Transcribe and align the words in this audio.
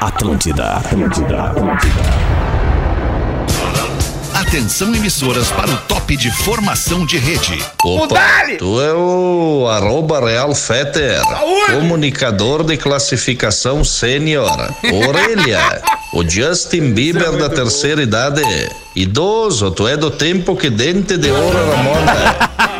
Atlântida, 0.00 0.76
Atlântida, 0.76 1.42
Atlântida. 1.42 2.00
Atenção 4.32 4.94
emissoras 4.94 5.50
para 5.50 5.70
o 5.70 5.76
top 5.76 6.16
de 6.16 6.30
formação 6.30 7.04
de 7.04 7.18
rede. 7.18 7.62
Opa, 7.84 8.18
tu 8.58 8.80
é 8.80 8.94
o 8.94 9.68
arroba 9.68 10.24
Real 10.24 10.54
Feter, 10.54 11.20
comunicador 11.70 12.64
de 12.64 12.78
classificação 12.78 13.84
sênior. 13.84 14.50
Orelha, 15.06 15.82
o 16.14 16.26
Justin 16.26 16.92
Bieber 16.94 17.32
da 17.36 17.50
terceira 17.50 18.02
idade. 18.02 18.42
Idoso, 18.94 19.70
tu 19.70 19.86
é 19.86 19.96
do 19.96 20.10
tempo 20.10 20.56
que 20.56 20.68
dente 20.68 21.16
de 21.16 21.30
ouro 21.30 21.56
era 21.56 21.76
moda. 21.76 22.50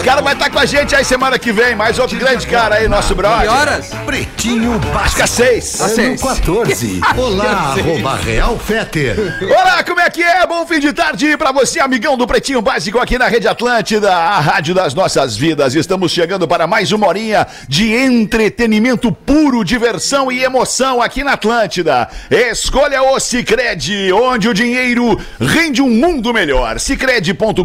O 0.00 0.04
cara 0.04 0.20
vai 0.20 0.34
estar 0.34 0.50
com 0.50 0.58
a 0.58 0.66
gente 0.66 0.94
aí 0.94 1.04
semana 1.04 1.38
que 1.38 1.52
vem. 1.52 1.74
Mais 1.74 1.98
outro 1.98 2.18
grande 2.18 2.46
cara 2.46 2.76
aí, 2.76 2.88
nosso 2.88 3.14
brother. 3.14 3.42
Que 3.42 3.48
horas? 3.48 3.90
Pretinho 4.04 4.80
seis. 5.26 5.80
Às 5.80 5.92
seis. 5.92 6.20
14. 6.20 7.00
Olá, 7.16 7.74
arroba 7.76 8.16
Real 8.16 8.58
Feter. 8.58 9.16
Olá, 9.42 9.82
como 9.82 10.00
é 10.00 10.10
que 10.10 10.22
é? 10.22 10.46
Bom 10.46 10.66
fim 10.66 10.78
de 10.78 10.92
tarde 10.92 11.36
pra 11.36 11.52
você, 11.52 11.80
amigão 11.80 12.16
do 12.16 12.26
Pretinho 12.26 12.60
Básico 12.60 12.98
aqui 12.98 13.18
na 13.18 13.28
Rede 13.28 13.48
Atlântida, 13.48 14.12
a 14.14 14.40
rádio 14.40 14.74
das 14.74 14.94
nossas 14.94 15.36
vidas. 15.36 15.74
Estamos 15.74 16.12
chegando 16.12 16.46
para 16.46 16.66
mais 16.66 16.92
uma 16.92 17.06
horinha 17.06 17.46
de 17.68 17.92
entretenimento 17.92 19.10
puro, 19.10 19.64
diversão 19.64 20.30
e 20.30 20.44
emoção 20.44 21.00
aqui 21.00 21.24
na 21.24 21.32
Atlântida. 21.32 22.08
Escolha 22.30 23.02
o 23.02 23.18
Cicred, 23.18 24.12
onde 24.12 24.48
o 24.48 24.54
dinheiro 24.54 25.18
rende 25.66 25.82
um 25.82 25.90
mundo 25.90 26.32
melhor. 26.32 26.78
Cicred.com.br. 26.78 27.64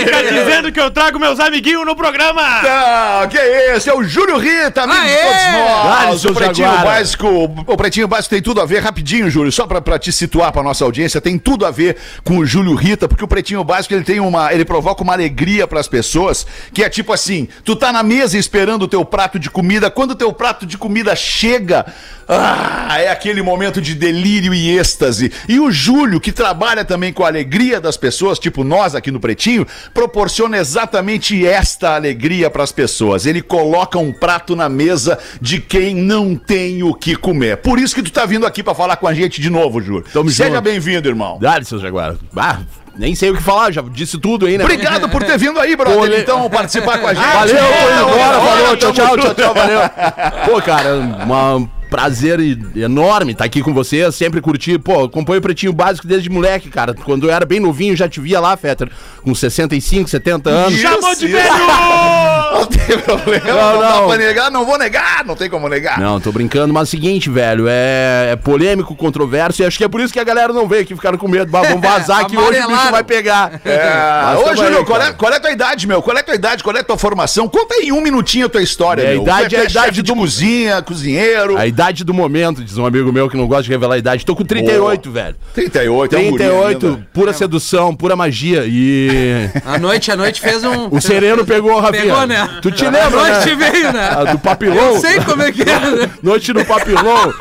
Fica 0.04 0.22
dizendo 0.22 0.72
que 0.72 0.80
eu 0.80 0.90
trago 0.90 1.18
meus 1.18 1.40
amiguinhos 1.40 1.84
no 1.84 1.96
programa. 1.96 2.42
Não, 2.62 3.28
que 3.28 3.38
esse? 3.38 3.88
É 3.88 3.94
o 3.94 4.02
Júlio 4.02 4.38
Rita, 4.38 4.82
amigo 4.82 5.00
de 5.00 5.08
Aê! 5.08 5.22
todos 5.22 5.42
Dale, 5.42 6.06
nós. 6.10 6.20
seu 6.20 6.30
o 6.30 6.34
Pretinho 6.34 6.68
Jaguara. 6.68 6.90
Básico, 6.90 7.26
o 7.66 7.76
Pretinho 7.76 8.08
Básico 8.08 8.34
tem 8.34 8.42
tudo 8.42 8.60
a 8.60 8.66
ver, 8.66 8.80
rapidinho, 8.80 9.30
Júlio, 9.30 9.50
só 9.52 9.66
pra, 9.66 9.80
pra 9.80 9.98
te 9.98 10.12
situar 10.12 10.52
pra 10.52 10.62
nossa 10.62 10.84
audiência, 10.84 11.20
tem 11.20 11.38
tudo 11.38 11.64
a 11.66 11.70
ver 11.70 11.96
com 12.22 12.38
o 12.38 12.46
Júlio 12.46 12.74
Rita, 12.74 13.08
porque 13.08 13.24
o 13.24 13.28
Pretinho 13.28 13.62
Básico, 13.64 13.94
ele 13.94 14.04
tem 14.04 14.20
uma, 14.20 14.52
ele 14.52 14.64
provoca 14.64 15.02
uma 15.02 15.12
alegria 15.12 15.66
pras 15.66 15.88
pessoas, 15.88 16.46
que 16.72 16.82
é 16.82 16.88
tipo 16.88 17.12
assim, 17.12 17.48
tu 17.64 17.74
tá 17.76 17.92
na 17.92 18.02
mesa 18.02 18.36
esperando 18.38 18.82
o 18.82 18.88
teu 18.88 19.04
prato 19.04 19.38
de 19.38 19.50
comida, 19.50 19.90
quando 19.90 20.12
o 20.12 20.14
teu 20.16 20.32
prato 20.32 20.66
de 20.66 20.76
comida 20.76 21.14
chega, 21.16 21.86
ah, 22.28 22.98
é 22.98 23.10
aquele 23.10 23.42
momento 23.42 23.80
de 23.80 23.94
delírio 23.94 24.54
e 24.54 24.78
êxtase. 24.78 25.32
E 25.48 25.60
o 25.60 25.70
Júlio, 25.70 26.20
que 26.20 26.32
trabalha 26.32 26.84
também 26.84 27.12
com 27.12 27.24
a 27.24 27.28
alegria 27.28 27.80
das 27.80 27.96
pessoas, 27.96 28.38
tipo 28.38 28.64
nós 28.64 28.94
aqui 28.94 29.10
no 29.10 29.20
Pretinho, 29.20 29.66
proporciona 29.94 30.58
exatamente 30.58 31.46
esta 31.46 31.94
alegria 31.94 32.50
para 32.50 32.64
as 32.64 32.72
pessoas. 32.72 33.24
Ele 33.24 33.40
coloca 33.40 33.98
um 33.98 34.12
prato 34.12 34.54
na 34.56 34.68
mesa 34.68 35.18
de 35.40 35.60
quem 35.60 35.94
não 35.94 36.34
tem 36.34 36.82
o 36.82 36.92
que 36.92 37.14
comer. 37.16 37.58
Por 37.58 37.78
isso 37.78 37.94
que 37.94 38.02
tu 38.02 38.10
tá 38.10 38.26
vindo 38.26 38.44
aqui 38.44 38.62
para 38.62 38.74
falar 38.74 38.96
com 38.96 39.06
a 39.06 39.14
gente 39.14 39.40
de 39.40 39.48
novo, 39.48 39.80
Júlio. 39.80 40.04
Tamo 40.12 40.28
Seja 40.30 40.60
bem-vindo, 40.60 41.08
irmão. 41.08 41.38
Dale, 41.40 41.64
seu 41.64 41.78
Jaguar. 41.78 42.16
Ah, 42.36 42.58
nem 42.96 43.14
sei 43.14 43.30
o 43.30 43.36
que 43.36 43.42
falar, 43.42 43.70
já 43.72 43.82
disse 43.82 44.18
tudo 44.18 44.46
aí, 44.46 44.58
né? 44.58 44.64
Obrigado 44.64 45.08
por 45.08 45.22
ter 45.22 45.38
vindo 45.38 45.58
aí, 45.60 45.74
brother. 45.76 45.98
Olê. 45.98 46.20
Então, 46.20 46.48
participar 46.50 46.98
com 46.98 47.06
a 47.06 47.14
gente. 47.14 47.24
Valeu, 47.24 47.56
tô 47.56 47.62
indo 47.62 48.12
embora, 48.14 48.40
falou, 48.40 48.76
tchau, 48.76 48.92
tchau, 48.92 49.16
tchau, 49.18 49.34
tchau, 49.34 49.54
valeu. 49.54 49.80
Pô, 50.46 50.60
cara, 50.62 50.94
uma- 50.96 51.54
um 51.56 51.68
prazer 51.98 52.40
enorme 52.74 53.30
estar 53.32 53.44
aqui 53.44 53.62
com 53.62 53.72
vocês, 53.72 54.12
sempre 54.16 54.40
curti, 54.40 54.76
pô, 54.80 55.04
acompanho 55.04 55.38
o 55.38 55.42
Pretinho 55.42 55.72
Básico 55.72 56.08
desde 56.08 56.28
moleque, 56.28 56.68
cara, 56.68 56.92
quando 56.92 57.28
eu 57.28 57.32
era 57.32 57.46
bem 57.46 57.60
novinho, 57.60 57.94
já 57.96 58.08
te 58.08 58.20
via 58.20 58.40
lá, 58.40 58.56
Fetter, 58.56 58.90
com 59.22 59.32
65, 59.32 60.10
70 60.10 60.50
anos. 60.50 60.80
Chamou 60.80 61.14
de 61.14 61.28
velho! 61.28 61.54
Não 62.54 62.66
tem 62.66 62.98
problema, 63.00 63.44
não, 63.46 63.72
Não, 63.74 63.80
dá 63.80 63.90
não. 64.00 64.06
pra 64.08 64.16
negar, 64.16 64.50
não 64.50 64.64
vou 64.64 64.78
negar, 64.78 65.24
não 65.24 65.34
tem 65.34 65.50
como 65.50 65.68
negar. 65.68 65.98
Não, 65.98 66.20
tô 66.20 66.30
brincando, 66.30 66.72
mas 66.72 66.82
é 66.82 66.84
o 66.84 66.86
seguinte, 66.90 67.28
velho, 67.28 67.66
é, 67.68 68.30
é 68.32 68.36
polêmico, 68.36 68.94
controverso, 68.94 69.60
e 69.60 69.66
acho 69.66 69.76
que 69.76 69.82
é 69.82 69.88
por 69.88 70.00
isso 70.00 70.12
que 70.12 70.20
a 70.20 70.24
galera 70.24 70.52
não 70.52 70.68
veio 70.68 70.82
aqui, 70.82 70.94
ficaram 70.94 71.18
com 71.18 71.26
medo, 71.26 71.50
bah, 71.50 71.62
vamos 71.62 71.80
vazar 71.86 72.26
que 72.26 72.36
hoje 72.38 72.60
o 72.60 72.68
bicho 72.68 72.90
vai 72.92 73.02
pegar. 73.02 73.60
É. 73.64 74.36
Ô, 74.38 74.54
Júlio, 74.54 74.84
qual, 74.84 75.02
é, 75.02 75.12
qual 75.12 75.32
é 75.32 75.36
a 75.36 75.40
tua 75.40 75.50
idade, 75.50 75.86
meu? 75.88 76.00
Qual 76.00 76.16
é 76.16 76.20
a 76.20 76.22
tua 76.22 76.34
idade? 76.36 76.62
Qual 76.62 76.74
é 76.76 76.80
a 76.80 76.84
tua 76.84 76.96
formação? 76.96 77.48
Conta 77.48 77.74
aí 77.74 77.88
em 77.88 77.92
um 77.92 78.00
minutinho 78.00 78.46
a 78.46 78.48
tua 78.48 78.62
história, 78.62 79.02
É, 79.02 79.06
a 79.08 79.10
meu. 79.14 79.22
idade 79.22 79.48
Tu 79.48 79.54
é 79.56 79.58
a 79.58 79.62
chefe 79.62 79.72
idade 79.72 79.96
de 79.96 80.02
do- 80.02 80.14
cozinha, 80.14 80.80
cozinheiro. 80.80 81.58
A 81.58 81.66
idade 81.66 81.83
do 81.92 82.14
momento, 82.14 82.62
diz 82.64 82.78
um 82.78 82.86
amigo 82.86 83.12
meu 83.12 83.28
que 83.28 83.36
não 83.36 83.46
gosta 83.46 83.64
de 83.64 83.70
revelar 83.70 83.96
a 83.96 83.98
idade. 83.98 84.24
Tô 84.24 84.34
com 84.34 84.44
38, 84.44 85.10
velho. 85.10 85.36
38, 85.54 86.14
é 86.14 86.18
um 86.18 86.30
guri 86.30 86.44
38, 86.44 86.86
ainda. 86.86 87.08
pura 87.12 87.32
sedução, 87.32 87.94
pura 87.94 88.16
magia. 88.16 88.64
E. 88.66 89.50
A 89.66 89.78
noite, 89.78 90.10
a 90.12 90.16
noite 90.16 90.40
fez 90.40 90.62
um. 90.64 90.88
O 90.90 91.00
sereno 91.00 91.44
pegou, 91.44 91.78
Rafinha. 91.80 92.02
Pegou, 92.02 92.26
né? 92.26 92.48
Tu 92.62 92.70
te 92.70 92.86
A 92.86 92.90
lembra, 92.90 93.20
noite 93.20 93.54
né? 93.54 93.70
veio, 93.70 93.92
né? 93.92 94.08
A 94.08 94.24
do 94.24 94.38
papilão. 94.38 94.94
Eu 94.94 95.00
sei 95.00 95.20
como 95.20 95.42
é 95.42 95.52
que 95.52 95.62
é. 95.62 95.66
né? 95.66 96.10
Noite 96.22 96.52
do 96.52 96.64
papilão. 96.64 97.32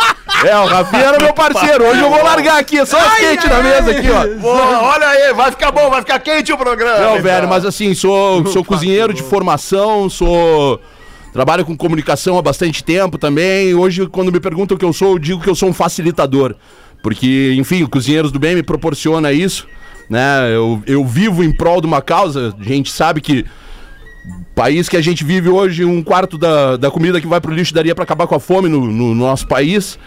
É, 0.45 0.57
o 0.57 0.65
Rafinha 0.65 1.03
era 1.03 1.17
meu 1.23 1.33
parceiro. 1.33 1.85
Hoje 1.85 2.01
eu 2.01 2.09
vou 2.09 2.23
largar 2.23 2.59
aqui, 2.59 2.79
é 2.79 2.85
só 2.85 2.97
Ai, 2.97 3.19
quente 3.19 3.47
ai, 3.47 3.53
na 3.53 3.63
mesa 3.63 3.91
aqui, 3.91 4.09
ó. 4.09 4.41
Pô, 4.41 4.49
olha 4.51 5.07
aí, 5.07 5.33
vai 5.33 5.51
ficar 5.51 5.71
bom, 5.71 5.89
vai 5.89 6.01
ficar 6.01 6.19
quente 6.19 6.51
o 6.51 6.57
programa. 6.57 6.99
Não, 6.99 7.11
então. 7.11 7.23
velho, 7.23 7.47
mas 7.47 7.65
assim, 7.65 7.93
sou, 7.93 8.45
sou 8.47 8.63
cozinheiro 8.63 9.13
de 9.13 9.23
formação, 9.23 10.09
sou. 10.09 10.81
Trabalho 11.33 11.65
com 11.65 11.75
comunicação 11.75 12.37
há 12.37 12.41
bastante 12.43 12.83
tempo 12.83 13.17
também. 13.17 13.73
Hoje, 13.73 14.05
quando 14.05 14.31
me 14.31 14.39
perguntam 14.39 14.75
o 14.75 14.79
que 14.79 14.85
eu 14.85 14.93
sou, 14.93 15.13
eu 15.13 15.19
digo 15.19 15.41
que 15.41 15.49
eu 15.49 15.55
sou 15.55 15.67
um 15.67 15.73
facilitador. 15.73 16.55
Porque, 17.01 17.55
enfim, 17.57 17.81
o 17.81 17.89
Cozinheiros 17.89 18.31
do 18.31 18.37
Bem 18.37 18.53
me 18.53 18.61
proporciona 18.61 19.33
isso. 19.33 19.67
Né? 20.07 20.53
Eu, 20.53 20.83
eu 20.85 21.03
vivo 21.03 21.43
em 21.43 21.51
prol 21.51 21.81
de 21.81 21.87
uma 21.87 22.03
causa. 22.03 22.55
A 22.57 22.63
gente 22.63 22.91
sabe 22.91 23.19
que 23.19 23.43
o 24.25 24.53
país 24.53 24.87
que 24.87 24.95
a 24.95 25.01
gente 25.01 25.23
vive 25.23 25.49
hoje, 25.49 25.83
um 25.83 26.03
quarto 26.03 26.37
da, 26.37 26.77
da 26.77 26.91
comida 26.91 27.19
que 27.19 27.25
vai 27.25 27.41
pro 27.41 27.51
lixo 27.51 27.73
daria 27.73 27.95
para 27.95 28.03
acabar 28.03 28.27
com 28.27 28.35
a 28.35 28.39
fome 28.39 28.69
no, 28.69 28.85
no 28.85 29.15
nosso 29.15 29.47
país. 29.47 29.97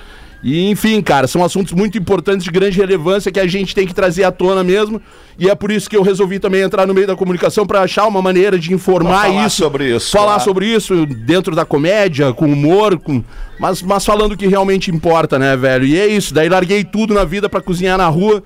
E, 0.43 0.71
enfim, 0.71 1.01
cara, 1.01 1.27
são 1.27 1.43
assuntos 1.43 1.73
muito 1.73 1.99
importantes 1.99 2.45
de 2.45 2.51
grande 2.51 2.77
relevância 2.79 3.33
que 3.33 3.41
a 3.41 3.47
gente 3.47 3.75
tem 3.75 3.87
que 3.87 3.95
trazer 3.95 4.25
à 4.25 4.31
tona 4.31 4.63
mesmo. 4.63 5.01
E 5.39 5.49
é 5.51 5.55
por 5.55 5.71
isso 5.71 5.89
que 5.89 5.97
eu 5.97 6.03
resolvi 6.03 6.39
também 6.39 6.63
entrar 6.63 6.87
no 6.87 6.95
meio 6.95 7.07
da 7.07 7.17
comunicação 7.17 7.67
para 7.67 7.83
achar 7.83 8.07
uma 8.07 8.23
maneira 8.23 8.59
de 8.59 8.73
informar 8.73 9.25
falar 9.27 9.47
isso. 9.47 9.57
sobre 9.57 9.97
isso, 9.97 10.11
Falar 10.11 10.27
claro. 10.27 10.45
sobre 10.45 10.67
isso 10.67 11.07
dentro 11.07 11.55
da 11.55 11.65
comédia, 11.65 12.33
com 12.33 12.47
humor, 12.47 12.99
com... 12.99 13.23
Mas, 13.59 13.83
mas 13.83 14.05
falando 14.05 14.33
o 14.33 14.37
que 14.37 14.47
realmente 14.47 14.91
importa, 14.91 15.39
né, 15.39 15.57
velho? 15.57 15.85
E 15.85 15.99
é 15.99 16.07
isso. 16.07 16.33
Daí 16.33 16.49
larguei 16.49 16.85
tudo 16.85 17.15
na 17.15 17.25
vida 17.25 17.49
para 17.49 17.61
cozinhar 17.61 17.99
na 17.99 18.07
rua. 18.07 18.43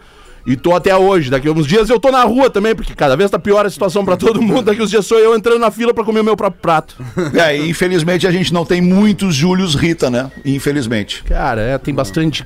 E 0.46 0.56
tô 0.56 0.74
até 0.74 0.96
hoje. 0.96 1.30
Daqui 1.30 1.48
a 1.48 1.52
uns 1.52 1.66
dias 1.66 1.90
eu 1.90 2.00
tô 2.00 2.10
na 2.10 2.22
rua 2.24 2.48
também, 2.48 2.74
porque 2.74 2.94
cada 2.94 3.16
vez 3.16 3.30
tá 3.30 3.38
pior 3.38 3.66
a 3.66 3.70
situação 3.70 4.04
pra 4.04 4.16
todo 4.16 4.40
mundo. 4.40 4.62
Daqui 4.62 4.82
uns 4.82 4.90
dias 4.90 5.06
sou 5.06 5.18
eu 5.18 5.34
entrando 5.36 5.58
na 5.58 5.70
fila 5.70 5.92
pra 5.92 6.02
comer 6.04 6.20
o 6.20 6.24
meu 6.24 6.36
próprio 6.36 6.60
prato. 6.62 6.96
É, 7.34 7.56
infelizmente 7.56 8.26
a 8.26 8.30
gente 8.32 8.52
não 8.52 8.64
tem 8.64 8.80
muitos 8.80 9.34
Júlios 9.34 9.74
Rita, 9.74 10.08
né? 10.10 10.30
Infelizmente. 10.44 11.22
Cara, 11.24 11.60
é, 11.60 11.78
tem 11.78 11.94
bastante. 11.94 12.44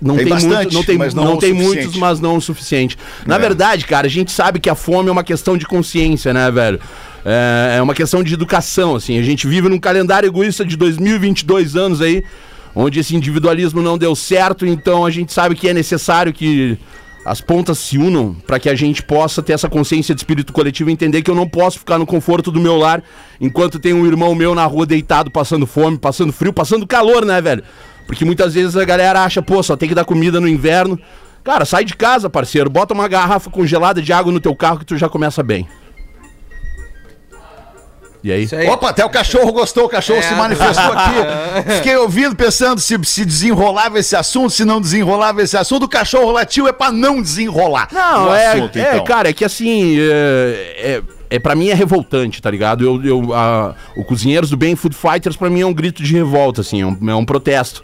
Não 0.00 0.16
Tem 0.16 0.24
tem, 0.24 0.32
bastante, 0.34 0.54
muito, 0.54 0.74
não 0.74 0.82
tem, 0.84 0.98
mas 0.98 1.14
não 1.14 1.24
não 1.24 1.36
tem 1.36 1.50
suficiente. 1.52 1.76
muitos, 1.84 1.96
mas 2.00 2.20
não 2.20 2.36
o 2.36 2.40
suficiente. 2.40 2.98
Na 3.26 3.36
É. 3.36 3.38
verdade, 3.38 3.84
cara, 3.86 4.06
a 4.06 4.10
gente 4.10 4.32
sabe 4.32 4.58
que 4.58 4.70
a 4.70 4.74
fome 4.74 5.08
é 5.08 5.12
uma 5.12 5.24
questão 5.24 5.56
de 5.56 5.66
consciência, 5.66 6.32
né, 6.32 6.50
velho? 6.50 6.80
É, 7.24 7.76
é 7.78 7.82
uma 7.82 7.94
questão 7.94 8.22
de 8.22 8.32
educação, 8.34 8.94
assim. 8.96 9.18
A 9.18 9.22
gente 9.22 9.46
vive 9.46 9.68
num 9.68 9.78
calendário 9.78 10.26
egoísta 10.26 10.64
de 10.64 10.76
2022 10.76 11.76
anos 11.76 12.00
aí, 12.00 12.22
onde 12.74 12.98
esse 13.00 13.14
individualismo 13.16 13.80
não 13.82 13.96
deu 13.96 14.14
certo, 14.14 14.66
então 14.66 15.06
a 15.06 15.10
gente 15.10 15.32
sabe 15.32 15.54
que 15.54 15.68
é 15.68 15.72
necessário 15.74 16.32
que 16.32 16.76
as 17.24 17.40
pontas 17.40 17.78
se 17.78 17.96
unam 17.96 18.34
para 18.46 18.58
que 18.58 18.68
a 18.68 18.74
gente 18.74 19.02
possa 19.02 19.42
ter 19.42 19.54
essa 19.54 19.68
consciência 19.68 20.14
de 20.14 20.20
espírito 20.20 20.52
coletivo 20.52 20.90
e 20.90 20.92
entender 20.92 21.22
que 21.22 21.30
eu 21.30 21.34
não 21.34 21.48
posso 21.48 21.78
ficar 21.78 21.98
no 21.98 22.06
conforto 22.06 22.50
do 22.50 22.60
meu 22.60 22.76
lar 22.76 23.02
enquanto 23.40 23.78
tem 23.78 23.94
um 23.94 24.06
irmão 24.06 24.34
meu 24.34 24.54
na 24.54 24.66
rua 24.66 24.84
deitado, 24.84 25.30
passando 25.30 25.66
fome, 25.66 25.96
passando 25.96 26.32
frio, 26.32 26.52
passando 26.52 26.86
calor, 26.86 27.24
né, 27.24 27.40
velho? 27.40 27.64
Porque 28.06 28.24
muitas 28.24 28.52
vezes 28.54 28.76
a 28.76 28.84
galera 28.84 29.24
acha, 29.24 29.40
pô, 29.40 29.62
só 29.62 29.76
tem 29.76 29.88
que 29.88 29.94
dar 29.94 30.04
comida 30.04 30.38
no 30.38 30.46
inverno. 30.46 31.00
Cara, 31.42 31.64
sai 31.64 31.84
de 31.84 31.96
casa, 31.96 32.28
parceiro, 32.28 32.68
bota 32.68 32.92
uma 32.92 33.08
garrafa 33.08 33.50
congelada 33.50 34.02
de 34.02 34.12
água 34.12 34.32
no 34.32 34.40
teu 34.40 34.54
carro 34.54 34.78
que 34.78 34.86
tu 34.86 34.96
já 34.96 35.08
começa 35.08 35.42
bem. 35.42 35.66
E 38.24 38.32
aí? 38.32 38.48
Aí. 38.52 38.66
Opa, 38.70 38.88
até 38.88 39.04
o 39.04 39.10
cachorro 39.10 39.52
gostou, 39.52 39.84
o 39.84 39.88
cachorro 39.88 40.18
É. 40.20 40.22
se 40.22 40.34
manifestou 40.34 40.92
aqui. 40.96 41.72
Fiquei 41.76 41.94
ouvindo, 41.98 42.34
pensando 42.34 42.80
se, 42.80 42.98
se 43.04 43.22
desenrolava 43.22 43.98
esse 43.98 44.16
assunto, 44.16 44.48
se 44.50 44.64
não 44.64 44.80
desenrolava 44.80 45.42
esse 45.42 45.54
assunto. 45.58 45.82
O 45.82 45.88
cachorro 45.88 46.30
latiu 46.32 46.66
é 46.66 46.72
pra 46.72 46.90
não 46.90 47.20
desenrolar. 47.20 47.88
Não, 47.92 48.30
o 48.30 48.34
é, 48.34 48.46
assunto, 48.46 48.78
é, 48.78 48.92
então. 48.94 49.04
cara, 49.04 49.28
é 49.28 49.32
que 49.34 49.44
assim, 49.44 49.98
é, 50.00 51.02
é, 51.30 51.36
é 51.36 51.38
para 51.38 51.54
mim 51.54 51.68
é 51.68 51.74
revoltante, 51.74 52.40
tá 52.40 52.50
ligado? 52.50 52.82
Eu, 52.82 53.04
eu, 53.04 53.34
a- 53.34 53.74
o 53.94 54.02
Cozinheiros 54.02 54.48
do 54.48 54.56
Bem 54.56 54.74
Food 54.74 54.96
Fighters 54.96 55.36
pra 55.36 55.50
mim 55.50 55.60
é 55.60 55.66
um 55.66 55.74
grito 55.74 56.02
de 56.02 56.14
revolta, 56.14 56.62
assim, 56.62 56.80
é 56.80 56.86
um, 56.86 57.10
é 57.10 57.14
um 57.14 57.26
protesto. 57.26 57.82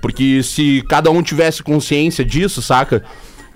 Porque 0.00 0.42
se 0.44 0.84
cada 0.88 1.10
um 1.10 1.22
tivesse 1.22 1.60
consciência 1.62 2.24
disso, 2.24 2.62
saca? 2.62 3.02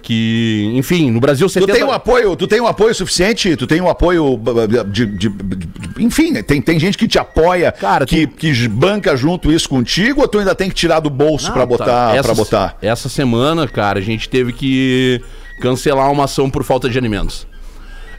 Que, 0.07 0.71
enfim, 0.77 1.11
no 1.11 1.19
Brasil 1.19 1.49
você 1.49 1.59
Tu 1.59 1.67
tem 1.67 1.83
um 1.83 1.91
apoio, 1.91 2.37
tu 2.37 2.47
tem 2.47 2.61
um 2.61 2.67
apoio 2.69 2.95
suficiente? 2.95 3.57
Tu 3.57 3.67
tem 3.67 3.81
um 3.81 3.89
apoio 3.89 4.37
b- 4.37 4.53
b- 4.69 4.85
de, 4.85 5.05
de- 5.05 5.29
de- 5.29 5.69
enfim, 5.99 6.31
né, 6.31 6.45
tem, 6.45 6.63
tem 6.63 6.79
gente 6.79 6.97
que 6.97 7.09
te 7.09 7.19
apoia, 7.19 7.73
Cara, 7.73 8.07
que, 8.07 8.25
que 8.25 8.69
banca 8.69 9.17
junto 9.17 9.51
isso 9.51 9.69
contigo, 9.69 10.21
ou 10.21 10.29
tu 10.29 10.39
ainda 10.39 10.55
tem 10.55 10.69
que 10.69 10.77
tirar 10.77 11.01
do 11.01 11.11
bolso 11.11 11.53
pra 11.53 11.67
botar, 11.67 12.15
essa, 12.15 12.23
para 12.23 12.35
botar? 12.37 12.79
Essa 12.81 13.09
semana, 13.09 13.67
cara, 13.67 13.99
a 13.99 14.03
gente 14.03 14.29
teve 14.29 14.53
que 14.53 15.21
cancelar 15.61 16.09
uma 16.13 16.27
ação 16.27 16.49
por 16.49 16.63
falta 16.63 16.89
de 16.89 16.97
alimentos. 16.97 17.45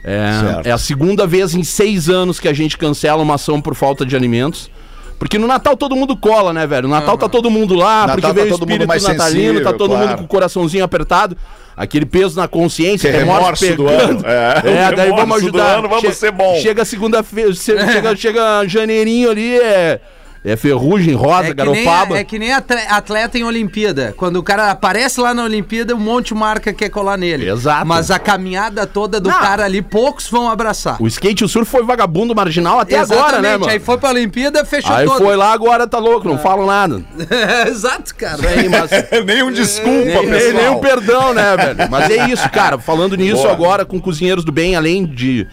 Certo. 0.02 0.66
É, 0.66 0.68
é 0.68 0.72
a 0.72 0.76
segunda 0.78 1.26
vez 1.26 1.54
em 1.54 1.64
seis 1.64 2.10
anos 2.10 2.38
que 2.38 2.48
a 2.48 2.52
gente 2.52 2.76
cancela 2.76 3.22
uma 3.22 3.36
ação 3.36 3.62
por 3.62 3.74
falta 3.74 4.04
de 4.04 4.14
alimentos. 4.14 4.70
Porque 5.18 5.38
no 5.38 5.46
Natal 5.46 5.74
todo 5.74 5.96
mundo 5.96 6.14
cola, 6.18 6.52
né, 6.52 6.66
velho? 6.66 6.82
No 6.86 6.94
Natal 6.94 7.16
tá 7.16 7.30
todo 7.30 7.50
mundo 7.50 7.74
lá, 7.74 8.02
Natal 8.02 8.14
porque 8.16 8.26
tá 8.26 8.32
veio 8.34 8.52
o 8.52 8.54
espírito 8.54 8.86
mais 8.86 9.02
natalino, 9.02 9.40
sensível, 9.40 9.62
tá 9.64 9.72
todo 9.72 9.90
claro. 9.92 10.06
mundo 10.06 10.18
com 10.18 10.24
o 10.24 10.28
coraçãozinho 10.28 10.84
apertado. 10.84 11.34
Aquele 11.78 12.04
peso 12.04 12.36
na 12.36 12.48
consciência, 12.48 13.08
Que 13.10 13.16
é 13.16 13.20
remorso 13.20 13.64
remorso 13.64 13.76
do 13.76 13.88
ano. 13.88 14.20
É, 14.26 14.62
É, 14.68 14.92
daí 14.96 15.08
vamos 15.10 15.20
remorso 15.20 15.44
ajudar. 15.46 15.78
ano, 15.78 15.88
vamos 15.88 16.02
Che- 16.04 16.12
ser 16.12 16.32
bom. 16.32 16.58
Chega 16.60 16.84
segunda-feira, 16.84 17.52
che- 17.52 17.76
chega, 17.92 18.16
chega 18.16 18.66
janeirinho 18.66 19.30
ali, 19.30 19.56
é, 19.60 20.00
é 20.44 20.56
ferrugem, 20.56 21.14
rosa, 21.14 21.48
É 21.48 21.54
que, 21.54 21.62
nem, 21.64 21.84
garopaba. 21.84 22.18
é 22.18 22.24
que 22.24 22.38
nem 22.38 22.52
atleta 22.52 23.38
em 23.38 23.44
Olimpíada. 23.44 24.14
Quando 24.16 24.36
o 24.36 24.42
cara 24.42 24.70
aparece 24.70 25.20
lá 25.20 25.34
na 25.34 25.44
Olimpíada, 25.44 25.94
um 25.94 25.98
monte 25.98 26.28
de 26.28 26.34
marca 26.34 26.72
quer 26.72 26.88
colar 26.88 27.16
nele. 27.16 27.48
Exato. 27.50 27.86
Mas 27.86 28.10
a 28.10 28.18
caminhada 28.18 28.86
toda 28.86 29.20
do 29.20 29.28
Não. 29.28 29.38
cara 29.38 29.64
ali, 29.64 29.82
poucos 29.82 30.28
vão 30.28 30.48
abraçar. 30.48 31.00
O 31.02 31.06
skate 31.06 31.42
e 31.42 31.44
o 31.44 31.48
surf 31.48 31.70
foi 31.70 31.82
vagabundo 31.84 32.34
marginal 32.34 32.78
até 32.78 32.98
agora, 32.98 33.40
né, 33.40 33.56
mano? 33.56 33.70
Aí 33.70 33.78
foi 33.80 33.98
pra 33.98 34.10
Olimpíada, 34.10 34.64
fechou 34.64 34.94
Aí 34.94 35.06
todo. 35.06 35.18
foi 35.18 35.36
lá, 35.36 35.52
agora 35.52 35.86
tá 35.86 35.98
louco, 35.98 36.28
não 36.28 36.38
falam 36.38 36.66
nada. 36.66 37.02
Exato, 37.68 38.14
cara. 38.14 38.48
Aí, 38.48 38.68
mas... 38.68 38.90
Nenhum 39.26 39.52
desculpa, 39.52 40.22
Nem, 40.22 40.26
nem, 40.26 40.52
nem 40.52 40.68
um 40.68 40.78
perdão, 40.78 41.34
né, 41.34 41.56
velho? 41.56 41.78
Mas 41.90 42.10
é 42.10 42.28
isso, 42.28 42.48
cara. 42.50 42.78
Falando 42.78 43.16
nisso 43.16 43.42
Boa. 43.42 43.52
agora 43.52 43.84
com 43.84 44.00
Cozinheiros 44.00 44.44
do 44.44 44.52
Bem, 44.52 44.76
além 44.76 45.04
de 45.04 45.46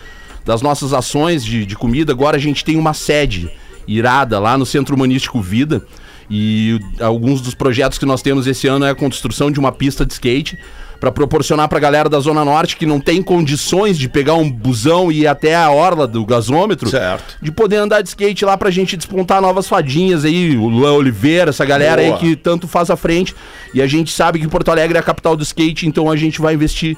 das 0.44 0.62
nossas 0.62 0.94
ações 0.94 1.44
de, 1.44 1.66
de 1.66 1.76
comida, 1.76 2.12
agora 2.12 2.38
a 2.38 2.40
gente 2.40 2.64
tem 2.64 2.78
uma 2.78 2.94
sede 2.94 3.50
irada 3.88 4.40
lá 4.40 4.58
no 4.58 4.66
Centro 4.66 4.96
Humanístico 4.96 5.42
Vida. 5.42 5.82
E 6.30 6.80
alguns 7.00 7.40
dos 7.42 7.54
projetos 7.54 7.98
que 7.98 8.06
nós 8.06 8.22
temos 8.22 8.48
esse 8.48 8.68
ano 8.68 8.86
é 8.86 8.90
a 8.90 8.96
construção 8.96 9.52
de 9.52 9.60
uma 9.60 9.72
pista 9.72 10.06
de 10.06 10.14
skate 10.14 10.58
para 11.00 11.12
proporcionar 11.12 11.68
pra 11.68 11.78
galera 11.78 12.10
da 12.10 12.20
Zona 12.20 12.44
Norte 12.44 12.78
que 12.78 12.86
não 12.86 13.00
tem 13.00 13.22
condições 13.22 13.98
de 13.98 14.10
pegar 14.10 14.34
um 14.36 14.50
busão 14.50 15.12
e 15.12 15.22
ir 15.22 15.28
até 15.28 15.54
a 15.56 15.70
orla 15.70 16.08
do 16.08 16.26
gasômetro, 16.26 16.90
Certo. 16.90 17.38
de 17.42 17.52
poder 17.52 17.76
andar 17.76 18.02
de 18.02 18.08
skate 18.08 18.44
lá 18.46 18.58
pra 18.58 18.72
gente 18.72 18.96
despontar 18.98 19.42
novas 19.42 19.68
fadinhas 19.68 20.26
aí, 20.26 20.58
o 20.58 20.68
Luan 20.68 20.94
Oliveira, 20.94 21.50
essa 21.50 21.66
galera 21.66 22.02
Boa. 22.02 22.16
aí 22.16 22.20
que 22.20 22.36
tanto 22.36 22.68
faz 22.68 22.90
à 22.90 22.96
frente. 22.96 23.36
E 23.74 23.82
a 23.82 23.88
gente 23.88 24.12
sabe 24.12 24.40
que 24.40 24.48
Porto 24.48 24.72
Alegre 24.72 24.98
é 24.98 25.00
a 25.00 25.04
capital 25.04 25.36
do 25.36 25.44
skate, 25.44 25.86
então 25.86 26.10
a 26.10 26.16
gente 26.16 26.42
vai 26.42 26.54
investir 26.56 26.98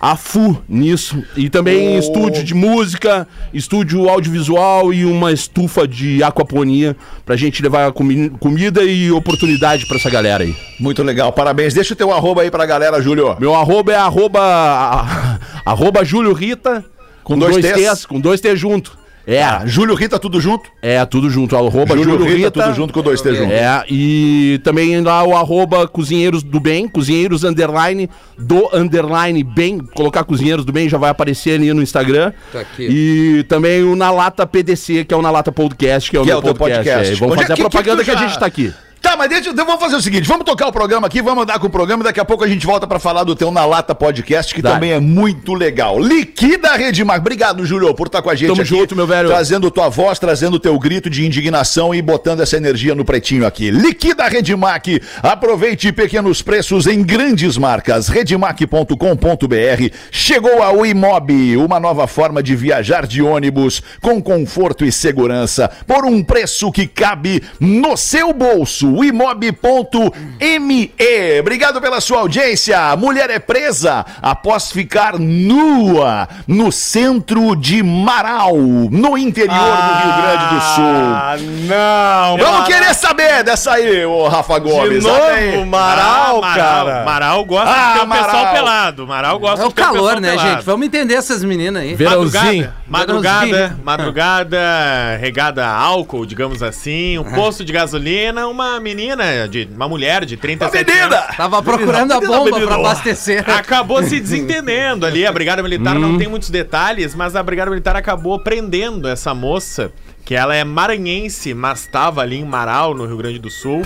a 0.00 0.16
FU 0.16 0.56
nisso. 0.68 1.22
E 1.36 1.50
também 1.50 1.94
em 1.94 1.98
estúdio 1.98 2.42
de 2.42 2.54
música, 2.54 3.28
estúdio 3.52 4.08
audiovisual 4.08 4.92
e 4.94 5.04
uma 5.04 5.30
estufa 5.32 5.86
de 5.86 6.22
aquaponia 6.22 6.96
pra 7.26 7.36
gente 7.36 7.62
levar 7.62 7.92
comi- 7.92 8.30
comida 8.40 8.82
e 8.82 9.10
oportunidade 9.10 9.86
pra 9.86 9.96
essa 9.98 10.08
galera 10.08 10.42
aí. 10.44 10.54
Muito 10.78 11.02
legal, 11.02 11.32
parabéns. 11.32 11.74
Deixa 11.74 11.92
o 11.92 11.96
teu 11.96 12.10
arroba 12.12 12.42
aí 12.42 12.50
pra 12.50 12.64
galera, 12.64 13.00
Júlio. 13.02 13.36
Meu 13.38 13.54
arroba 13.54 13.92
é 13.92 13.96
arroba, 13.96 14.40
arroba 15.64 16.04
Júlio 16.04 16.32
Rita, 16.32 16.84
com, 17.22 17.38
dois 17.38 17.52
dois, 17.56 17.66
Ts? 17.74 17.90
T's, 17.92 18.06
com 18.06 18.18
dois 18.20 18.40
T 18.40 18.56
junto. 18.56 18.98
É, 19.32 19.42
Ah, 19.44 19.62
Júlio 19.64 19.94
Rita, 19.94 20.18
tudo 20.18 20.40
junto? 20.40 20.68
é 20.82 21.04
tudo 21.06 21.30
junto, 21.30 21.56
arroba 21.56 21.96
Júlio, 21.96 22.24
Rita, 22.24 22.50
tudo 22.50 22.74
junto 22.74 22.92
com 22.92 23.00
dois 23.00 23.22
T 23.22 23.32
junto. 23.32 23.52
É, 23.52 23.84
e 23.88 24.60
também 24.64 25.00
lá 25.02 25.22
o 25.22 25.36
arroba 25.36 25.86
Cozinheiros 25.86 26.42
do 26.42 26.58
Bem, 26.58 26.88
Cozinheiros 26.88 27.44
underline 27.44 28.10
do 28.36 28.68
underline 28.76 29.44
bem, 29.44 29.78
colocar 29.94 30.24
Cozinheiros 30.24 30.64
do 30.64 30.72
Bem 30.72 30.88
já 30.88 30.98
vai 30.98 31.10
aparecer 31.10 31.52
ali 31.54 31.72
no 31.72 31.80
Instagram. 31.80 32.32
Tá 32.52 32.60
aqui. 32.60 32.88
E 32.90 33.44
também 33.44 33.84
o 33.84 33.94
Na 33.94 34.10
Lata 34.10 34.44
PDC, 34.46 35.04
que 35.04 35.14
é 35.14 35.16
o 35.16 35.22
Na 35.22 35.30
Lata 35.30 35.52
Podcast, 35.52 36.10
que 36.10 36.16
é 36.16 36.20
o 36.20 36.24
Que 36.24 36.30
é 36.30 36.32
meu 36.32 36.38
o 36.40 36.42
teu 36.42 36.54
podcast. 36.54 37.12
É, 37.12 37.14
vamos 37.14 37.34
Onde 37.34 37.44
é 37.44 37.46
fazer 37.46 37.54
que- 37.54 37.60
a 37.60 37.70
propaganda 37.70 38.04
que 38.04 38.10
que, 38.10 38.16
tu 38.16 38.18
a 38.18 38.20
já- 38.22 38.28
gente 38.28 38.38
tá 38.40 38.46
aqui. 38.46 38.72
Tá, 39.00 39.16
mas 39.16 39.30
deixa, 39.30 39.48
então 39.48 39.64
vamos 39.64 39.80
fazer 39.80 39.96
o 39.96 40.02
seguinte, 40.02 40.28
vamos 40.28 40.44
tocar 40.44 40.66
o 40.68 40.72
programa 40.72 41.06
aqui, 41.06 41.22
vamos 41.22 41.42
andar 41.42 41.58
com 41.58 41.66
o 41.66 41.70
programa 41.70 42.02
e 42.02 42.04
daqui 42.04 42.20
a 42.20 42.24
pouco 42.24 42.44
a 42.44 42.48
gente 42.48 42.66
volta 42.66 42.86
pra 42.86 42.98
falar 42.98 43.24
do 43.24 43.34
teu 43.34 43.50
Na 43.50 43.64
Lata 43.64 43.94
Podcast, 43.94 44.54
que 44.54 44.60
Dá. 44.60 44.72
também 44.72 44.92
é 44.92 45.00
muito 45.00 45.54
legal. 45.54 45.98
Liquida 45.98 46.76
Redmar. 46.76 47.18
Obrigado, 47.18 47.64
Júlio, 47.64 47.94
por 47.94 48.08
estar 48.08 48.20
com 48.20 48.28
a 48.28 48.34
gente 48.34 48.48
Tamo 48.48 48.60
aqui. 48.60 48.68
junto, 48.68 48.94
meu 48.94 49.06
velho. 49.06 49.28
Trazendo 49.28 49.70
tua 49.70 49.88
voz, 49.88 50.18
trazendo 50.18 50.60
teu 50.60 50.78
grito 50.78 51.08
de 51.08 51.24
indignação 51.24 51.94
e 51.94 52.02
botando 52.02 52.40
essa 52.40 52.56
energia 52.58 52.94
no 52.94 53.04
pretinho 53.04 53.46
aqui. 53.46 53.70
Liquida 53.70 54.28
Redmac. 54.28 55.00
Aproveite 55.22 55.92
pequenos 55.92 56.42
preços 56.42 56.86
em 56.86 57.02
grandes 57.02 57.56
marcas. 57.56 58.08
Redmac.com.br. 58.08 59.94
Chegou 60.10 60.62
a 60.62 60.86
Imob, 60.86 61.56
uma 61.56 61.80
nova 61.80 62.06
forma 62.06 62.42
de 62.42 62.54
viajar 62.54 63.06
de 63.06 63.22
ônibus 63.22 63.82
com 64.00 64.20
conforto 64.22 64.84
e 64.84 64.92
segurança 64.92 65.70
por 65.86 66.04
um 66.04 66.22
preço 66.22 66.70
que 66.70 66.86
cabe 66.86 67.42
no 67.58 67.96
seu 67.96 68.32
bolso. 68.32 68.89
Imob.me. 69.04 70.92
Obrigado 71.40 71.80
pela 71.80 72.00
sua 72.00 72.20
audiência. 72.20 72.96
Mulher 72.96 73.30
é 73.30 73.38
presa 73.38 74.04
após 74.20 74.70
ficar 74.72 75.18
nua 75.18 76.28
no 76.46 76.70
centro 76.72 77.54
de 77.56 77.82
Marau, 77.82 78.56
no 78.56 79.16
interior 79.18 79.54
do 79.54 79.92
Rio 80.02 80.22
Grande 80.22 80.54
do 80.54 80.60
Sul. 80.60 80.84
Ah, 80.84 81.36
não. 81.68 82.36
Vamos 82.38 82.66
querer 82.66 82.94
saber 82.94 83.42
dessa 83.44 83.72
aí, 83.72 84.04
ô 84.04 84.28
Rafa 84.28 84.58
Gomes. 84.58 85.02
De 85.02 85.08
novo, 85.08 85.66
Maral, 85.66 86.40
Ah, 86.44 86.54
cara. 86.54 87.04
Maral 87.04 87.44
gosta 87.44 87.70
Ah, 87.70 87.92
de 87.92 87.98
ter 88.00 88.04
o 88.04 88.08
pessoal 88.10 88.28
Amaral. 88.30 88.54
pelado. 88.54 89.06
Maral 89.06 89.38
gosta 89.38 89.62
É 89.62 89.66
o 89.66 89.68
de 89.68 89.74
ter 89.74 89.82
o 89.82 89.84
calor, 89.84 90.00
pessoal 90.02 90.20
né, 90.20 90.30
pelado. 90.30 90.48
gente? 90.50 90.64
Vamos 90.64 90.86
entender 90.86 91.14
essas 91.14 91.42
meninas 91.44 91.82
aí. 91.82 91.94
Verãozinho. 91.94 92.72
Madrugada, 92.88 93.76
madrugada, 93.78 93.78
madrugada, 93.84 95.16
regada 95.20 95.66
a 95.66 95.72
álcool, 95.72 96.26
digamos 96.26 96.62
assim, 96.62 97.18
um 97.18 97.24
posto 97.24 97.64
de 97.64 97.72
gasolina, 97.72 98.46
uma 98.48 98.79
menina, 98.80 99.46
de, 99.48 99.68
uma 99.74 99.88
mulher 99.88 100.24
de 100.24 100.36
37 100.36 100.84
menina! 100.90 101.16
anos. 101.16 101.36
Tava 101.36 101.62
procurando 101.62 102.12
a 102.12 102.20
Menina, 102.20 102.38
bomba 102.38 102.60
pra 102.60 102.74
abastecer. 102.74 103.48
Acabou 103.48 104.02
se 104.02 104.18
desentendendo 104.20 105.06
ali. 105.06 105.26
A 105.26 105.32
Brigada 105.32 105.62
Militar 105.62 105.94
não 105.94 106.18
tem 106.18 106.28
muitos 106.28 106.50
detalhes, 106.50 107.14
mas 107.14 107.36
a 107.36 107.42
Brigada 107.42 107.70
Militar 107.70 107.96
acabou 107.96 108.38
prendendo 108.38 109.06
essa 109.08 109.34
moça, 109.34 109.92
que 110.24 110.34
ela 110.34 110.54
é 110.54 110.62
maranhense, 110.62 111.54
mas 111.54 111.80
estava 111.80 112.20
ali 112.20 112.36
em 112.36 112.44
Marau, 112.44 112.94
no 112.94 113.04
Rio 113.06 113.16
Grande 113.16 113.38
do 113.38 113.50
Sul. 113.50 113.82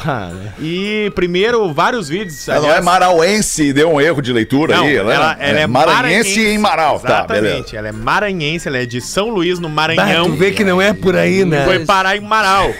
E 0.61 1.11
primeiro, 1.15 1.73
vários 1.73 2.09
vídeos. 2.09 2.49
Ela 2.49 2.59
não 2.61 2.67
é 2.67 2.69
aliás- 2.71 2.85
marauense, 2.85 3.73
deu 3.73 3.93
um 3.93 4.01
erro 4.01 4.21
de 4.21 4.33
leitura 4.33 4.77
Não, 4.77 4.85
aí. 4.85 4.97
ela, 4.97 5.15
ela 5.15 5.61
é, 5.61 5.67
maranhense 5.67 6.41
em 6.41 6.59
Marau. 6.59 6.99
Tá, 6.99 7.09
Exatamente. 7.09 7.43
beleza. 7.43 7.77
ela 7.77 7.89
é 7.89 7.93
maranhense, 7.93 8.69
ela 8.69 8.79
é 8.79 8.85
de 8.87 9.01
São 9.01 9.29
Luís, 9.31 9.59
no 9.59 9.69
Bah, 9.69 9.75
Maranhão. 9.75 10.27
tu 10.27 10.37
vê 10.37 10.51
que 10.51 10.65
não 10.65 10.83
é 10.83 10.93
por 10.93 11.17
aí, 11.17 11.45
né? 11.45 11.65
Foi 11.65 11.85
parar 11.87 12.17
em 12.17 12.21
Marau. 12.21 12.73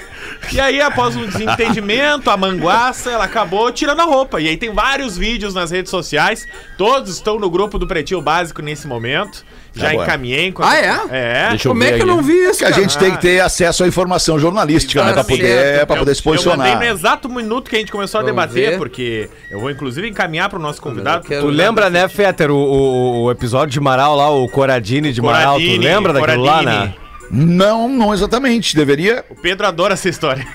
E 0.53 0.61
aí, 0.61 0.81
após 0.81 1.17
um 1.17 1.27
desentendimento, 1.27 2.31
a 2.31 2.37
manguaça, 2.37 3.11
ela 3.11 3.25
acabou 3.25 3.71
tirando 3.73 4.01
a 4.01 4.05
roupa. 4.05 4.41
E 4.41 4.49
aí 4.49 4.57
tem 4.57 4.73
vários 4.73 5.17
vídeos 5.17 5.55
nas 5.55 5.71
redes 5.71 5.91
sociais. 5.91 6.47
Todos 6.77 7.11
estão 7.15 7.39
no 7.39 7.51
grupo 7.51 7.79
do 7.79 7.87
Pretinho 7.87 8.21
Básico 8.21 8.61
nesse 8.63 8.87
momento. 8.87 9.45
Já 9.77 9.93
encaminhei. 9.93 10.53
com 10.53 10.63
Ah, 10.63 10.77
é? 10.77 11.01
É. 11.11 11.49
Deixa 11.51 11.67
eu 11.67 11.73
Como 11.73 11.83
é 11.83 11.87
que 11.89 11.93
eu 11.95 11.97
aqui. 11.97 12.07
não 12.07 12.23
vi 12.23 12.33
isso, 12.33 12.61
Que 12.61 12.65
a 12.67 12.71
gente 12.71 12.97
tem 12.97 13.11
que 13.11 13.21
ter 13.21 13.41
acesso 13.41 13.83
à 13.83 13.89
informação 13.89 14.39
jornalística, 14.39 15.03
né? 15.03 15.13
Pra 15.13 15.25
poder, 15.25 15.85
pra 15.87 15.97
poder 15.97 16.15
se 16.15 16.21
Eu 16.25 16.31
mandei 16.33 16.45
posicionar. 16.45 16.79
no 16.79 16.85
exato 16.85 17.29
minuto 17.29 17.69
que 17.69 17.75
a 17.75 17.79
gente 17.81 17.91
começou 17.91 18.21
a 18.21 18.23
Vamos 18.23 18.37
debater, 18.37 18.71
ver. 18.71 18.79
porque 18.79 19.29
eu 19.51 19.59
vou 19.59 19.71
inclusive 19.73 20.09
encaminhar 20.09 20.49
para 20.49 20.61
o 20.61 20.63
nosso 20.63 20.81
convidado. 20.81 21.27
Eu 21.29 21.41
Tu 21.41 21.49
lembra, 21.49 21.91
né, 21.91 22.07
Fetter, 22.07 22.53
o, 22.53 22.55
o, 22.57 23.23
o 23.25 23.31
episódio 23.33 23.73
de 23.73 23.81
Marau 23.81 24.15
lá, 24.15 24.31
o 24.31 24.49
Coradini 24.49 25.13
de 25.13 25.21
Marau? 25.21 25.57
Tu 25.57 25.63
Coradini, 25.65 25.85
lembra 25.85 26.13
daquilo 26.13 26.45
lá, 26.45 26.59
Coradini. 26.59 26.85
né? 26.87 26.95
Não, 27.31 27.89
não 27.89 28.13
exatamente. 28.15 28.77
Deveria. 28.77 29.25
O 29.31 29.35
Pedro 29.35 29.67
adora 29.67 29.95
essa 29.95 30.09
história. 30.09 30.47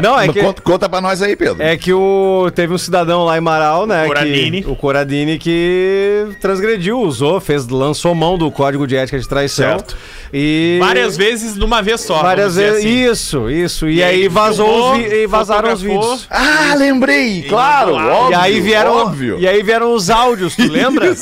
Não, 0.00 0.18
é 0.18 0.28
que, 0.28 0.40
Conta, 0.40 0.62
conta 0.62 0.88
pra 0.88 1.00
nós 1.00 1.20
aí, 1.22 1.34
Pedro. 1.36 1.62
é 1.62 1.76
que 1.76 1.92
o, 1.92 2.50
teve 2.54 2.72
um 2.72 2.78
cidadão 2.78 3.24
lá 3.24 3.36
em 3.36 3.40
Marau, 3.40 3.86
né? 3.86 4.06
Coradini. 4.06 4.62
Que, 4.62 4.70
o 4.70 4.76
Coradini 4.76 5.38
que 5.38 6.26
transgrediu, 6.40 7.00
usou, 7.00 7.40
fez, 7.40 7.66
lançou 7.68 8.14
mão 8.14 8.38
do 8.38 8.50
código 8.50 8.86
de 8.86 8.96
ética 8.96 9.18
de 9.18 9.28
traição. 9.28 9.78
Certo. 9.78 9.96
E. 10.32 10.78
Várias 10.80 11.16
vezes 11.16 11.56
numa 11.56 11.82
vez 11.82 12.00
só. 12.02 12.22
Várias 12.22 12.56
vezes. 12.56 12.78
assim. 12.78 12.88
Isso, 13.10 13.50
isso. 13.50 13.88
E, 13.88 13.96
E 13.96 14.02
aí 14.02 14.28
vazou 14.28 14.66
filmou, 14.68 14.92
os 14.92 14.98
vi- 14.98 15.14
e 15.22 15.26
vazaram 15.26 15.72
os 15.72 15.82
vídeos. 15.82 16.26
Ah, 16.30 16.74
lembrei! 16.76 17.42
Claro, 17.48 17.94
mandou 17.96 18.12
óbvio. 18.12 18.32
e 18.32 18.34
aí 18.34 18.60
vieram, 18.60 18.92
Óbvio. 18.94 19.38
e 19.40 19.48
aí 19.48 19.62
vieram 19.62 19.92
os 19.94 20.10
áudios, 20.10 20.54
tu 20.54 20.62
lembra? 20.70 21.12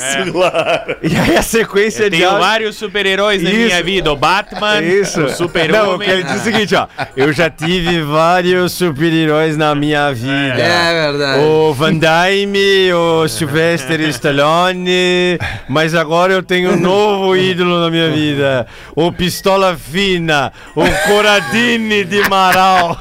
E 1.02 1.16
aí 1.16 1.36
a 1.36 1.42
sequência 1.42 2.04
Eu 2.04 2.10
de 2.10 2.16
tenho 2.16 2.28
áudios. 2.30 2.46
vários 2.46 2.76
super-heróis 2.76 3.42
na 3.42 3.50
Isso. 3.50 3.58
minha 3.60 3.82
vida. 3.82 4.12
O 4.12 4.16
Batman, 4.16 4.80
Isso. 4.82 4.95
O 5.00 5.20
Não, 5.20 5.28
super-homem. 5.28 6.08
ele 6.08 6.22
diz 6.24 6.40
o 6.40 6.44
seguinte, 6.44 6.74
ó. 6.74 6.86
Eu 7.16 7.32
já 7.32 7.48
tive 7.50 8.02
vários 8.02 8.72
super-heróis 8.72 9.56
na 9.56 9.74
minha 9.74 10.12
vida. 10.12 10.56
É 10.58 11.08
verdade. 11.08 11.40
O 11.40 11.72
Van 11.74 11.94
Damme, 11.94 12.92
o 12.92 13.28
Sylvester 13.28 14.00
Stallone, 14.02 15.38
mas 15.68 15.94
agora 15.94 16.32
eu 16.32 16.42
tenho 16.42 16.72
um 16.72 16.76
novo 16.80 17.36
ídolo 17.36 17.80
na 17.80 17.90
minha 17.90 18.10
vida. 18.10 18.66
O 18.94 19.10
Pistola 19.12 19.76
Fina, 19.76 20.52
o 20.74 20.84
Coradini 21.06 22.04
de 22.04 22.28
Marau. 22.28 22.98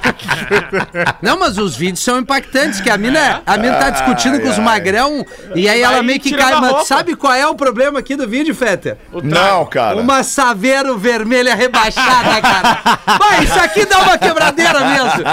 Não, 1.21 1.39
mas 1.39 1.57
os 1.57 1.75
vídeos 1.75 2.03
são 2.03 2.19
impactantes, 2.19 2.81
que 2.81 2.89
a 2.89 2.97
mina, 2.97 3.41
a 3.45 3.57
mina 3.57 3.75
tá 3.75 3.89
discutindo 3.89 4.39
com 4.39 4.49
os 4.49 4.59
magrão 4.59 5.25
e 5.53 5.67
aí 5.67 5.81
ela 5.81 6.01
meio 6.03 6.19
que 6.19 6.35
cai. 6.35 6.55
Mas 6.55 6.69
roupa. 6.69 6.85
sabe 6.85 7.15
qual 7.15 7.33
é 7.33 7.45
o 7.47 7.55
problema 7.55 7.99
aqui 7.99 8.15
do 8.15 8.27
vídeo, 8.27 8.53
Fetter? 8.55 8.97
Não, 9.23 9.65
cara. 9.65 9.97
Uma 9.97 10.23
saveiro 10.23 10.97
vermelha 10.97 11.55
rebaixada, 11.85 12.41
cara. 12.41 12.79
Vai, 13.19 13.43
isso 13.43 13.59
aqui 13.59 13.85
dá 13.85 13.99
uma 13.99 14.17
quebradeira 14.17 14.79
mesmo. 14.81 15.23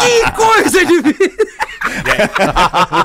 Que 0.00 0.30
coisa 0.32 0.84
vídeo. 1.02 1.45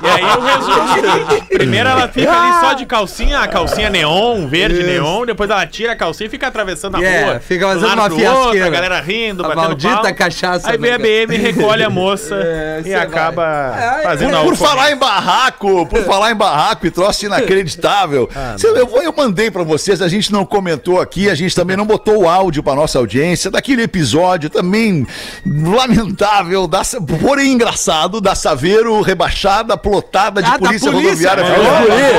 E 0.03 0.07
aí 0.09 0.23
o 0.37 0.41
resumo 0.41 1.45
é 1.51 1.57
primeiro 1.57 1.89
ela 1.89 2.07
fica 2.07 2.31
ali 2.31 2.59
só 2.59 2.73
de 2.73 2.85
calcinha, 2.85 3.39
a 3.39 3.47
calcinha 3.47 3.89
neon, 3.89 4.47
verde 4.47 4.83
neon, 4.83 5.25
depois 5.25 5.49
ela 5.49 5.65
tira 5.65 5.93
a 5.93 5.95
calcinha 5.95 6.27
e 6.27 6.29
fica 6.29 6.47
atravessando 6.47 6.97
a 6.97 7.03
É, 7.03 7.23
rua. 7.23 7.39
fica 7.39 7.67
fazendo 7.67 7.93
uma 7.93 8.09
fiasqueira. 8.09 8.67
A 8.67 8.69
galera 8.69 9.01
rindo, 9.01 9.43
A 9.45 9.49
batendo 9.49 9.63
maldita 9.67 9.93
palma. 9.95 10.13
cachaça, 10.13 10.69
Aí 10.71 10.77
vem 10.77 10.91
a 10.91 10.97
BM, 10.97 11.35
recolhe 11.37 11.83
a 11.83 11.89
moça 11.89 12.35
É, 12.41 12.81
e 12.85 12.93
acaba 12.93 13.71
vai. 13.71 14.03
fazendo 14.03 14.35
a 14.35 14.41
Por, 14.41 14.49
por 14.49 14.67
falar 14.67 14.91
em 14.91 14.95
barraco, 14.97 15.85
por 15.87 16.03
falar 16.03 16.31
em 16.31 16.35
barraco 16.35 16.85
e 16.87 16.91
troço 16.91 17.25
inacreditável. 17.25 18.29
Cê- 18.57 18.67
eu, 18.67 18.87
vou- 18.87 19.01
eu 19.01 19.13
mandei 19.15 19.49
pra 19.51 19.63
vocês, 19.63 20.01
a 20.01 20.07
gente 20.07 20.31
não 20.31 20.45
comentou 20.45 20.99
aqui, 21.01 21.29
a 21.29 21.35
gente 21.35 21.55
também 21.55 21.75
não 21.77 21.85
botou 21.85 22.23
o 22.23 22.29
áudio 22.29 22.63
pra 22.63 22.73
nossa 22.75 22.97
audiência 22.99 23.51
daquele 23.51 23.83
episódio 23.83 24.49
também 24.49 25.05
lamentável, 25.45 26.67
da, 26.67 26.81
porém 27.21 27.51
engraçado, 27.53 28.19
da 28.21 28.35
Saveiro 28.35 29.00
rebaixada, 29.01 29.75
plotada 29.77 30.41
de 30.41 30.49
Ah, 30.49 30.57
polícia, 30.59 30.91
polícia. 30.91 31.29
rodoviária. 31.31 31.43